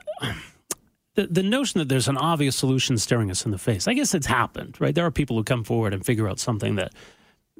the, 1.15 1.27
the 1.27 1.43
notion 1.43 1.79
that 1.79 1.89
there's 1.89 2.07
an 2.07 2.17
obvious 2.17 2.55
solution 2.55 2.97
staring 2.97 3.31
us 3.31 3.45
in 3.45 3.51
the 3.51 3.57
face, 3.57 3.87
I 3.87 3.93
guess 3.93 4.13
it's 4.13 4.27
happened, 4.27 4.79
right? 4.79 4.93
There 4.93 5.05
are 5.05 5.11
people 5.11 5.37
who 5.37 5.43
come 5.43 5.63
forward 5.63 5.93
and 5.93 6.05
figure 6.05 6.29
out 6.29 6.39
something 6.39 6.75
that, 6.75 6.93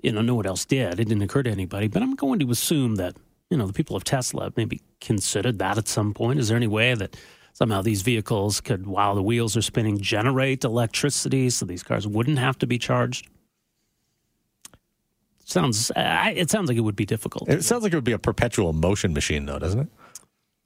you 0.03 0.11
know, 0.11 0.21
no 0.21 0.35
one 0.35 0.45
else 0.45 0.65
did. 0.65 0.99
It 0.99 1.05
didn't 1.07 1.23
occur 1.23 1.43
to 1.43 1.49
anybody. 1.49 1.87
But 1.87 2.03
I'm 2.03 2.15
going 2.15 2.39
to 2.39 2.51
assume 2.51 2.95
that, 2.95 3.15
you 3.49 3.57
know, 3.57 3.65
the 3.65 3.73
people 3.73 3.95
of 3.95 4.03
Tesla 4.03 4.51
maybe 4.55 4.81
considered 4.99 5.59
that 5.59 5.77
at 5.77 5.87
some 5.87 6.13
point. 6.13 6.39
Is 6.39 6.49
there 6.49 6.57
any 6.57 6.67
way 6.67 6.93
that 6.95 7.15
somehow 7.53 7.81
these 7.81 8.01
vehicles 8.01 8.59
could, 8.59 8.85
while 8.85 9.15
the 9.15 9.23
wheels 9.23 9.55
are 9.55 9.61
spinning, 9.61 9.99
generate 9.99 10.63
electricity 10.65 11.49
so 11.49 11.65
these 11.65 11.83
cars 11.83 12.05
wouldn't 12.05 12.39
have 12.39 12.57
to 12.59 12.67
be 12.67 12.77
charged? 12.77 13.27
Sounds, 15.45 15.91
it 15.95 16.49
sounds 16.49 16.67
like 16.67 16.77
it 16.77 16.81
would 16.81 16.95
be 16.95 17.05
difficult. 17.05 17.47
It 17.47 17.63
sounds 17.63 17.83
like 17.83 17.93
it 17.93 17.95
would 17.95 18.03
be 18.03 18.11
a 18.11 18.19
perpetual 18.19 18.73
motion 18.73 19.13
machine, 19.13 19.45
though, 19.45 19.59
doesn't 19.59 19.79
it? 19.79 19.87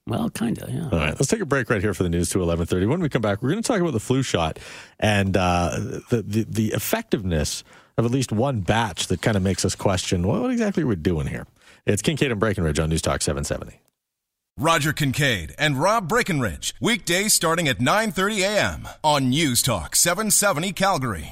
Well, 0.10 0.30
kind 0.32 0.60
of, 0.62 0.70
yeah. 0.70 0.90
All 0.92 0.98
right, 0.98 1.14
let's 1.14 1.28
take 1.28 1.40
a 1.40 1.46
break 1.46 1.70
right 1.70 1.82
here 1.82 1.94
for 1.94 2.04
the 2.04 2.10
news 2.10 2.30
to 2.32 2.40
11:30. 2.40 2.88
When 2.88 3.00
we 3.00 3.10
come 3.10 3.22
back, 3.22 3.42
we're 3.42 3.52
going 3.52 3.62
to 3.62 3.68
talk 3.68 3.80
about 3.80 3.94
the 3.94 4.00
flu 4.00 4.24
shot 4.24 4.58
and 5.00 5.38
uh, 5.38 5.72
the, 6.10 6.24
the, 6.24 6.46
the 6.50 6.68
effectiveness 6.70 7.64
of 7.98 8.06
at 8.06 8.12
least 8.12 8.32
one 8.32 8.62
batch 8.62 9.08
that 9.08 9.22
kind 9.22 9.38
of 9.38 9.44
makes 9.44 9.64
us 9.64 9.76
question 9.76 10.28
well, 10.28 10.42
what 10.42 10.52
exactly 10.52 10.84
are 10.84 10.88
we 10.88 10.96
doing 10.96 11.28
here. 11.28 11.46
It's 11.86 12.02
Kincaid 12.02 12.32
and 12.32 12.40
Breckenridge 12.40 12.80
on 12.80 12.90
News 12.90 13.02
Talk 13.02 13.22
770. 13.22 13.80
Roger 14.58 14.92
Kincaid 14.92 15.56
and 15.58 15.80
Rob 15.80 16.10
Breckenridge 16.10 16.76
weekdays 16.82 17.34
starting 17.34 17.68
at 17.68 17.80
9:30 17.80 18.40
a.m. 18.42 18.88
on 19.04 19.30
News 19.30 19.62
Talk 19.62 19.96
770 19.96 20.74
Calgary. 20.74 21.28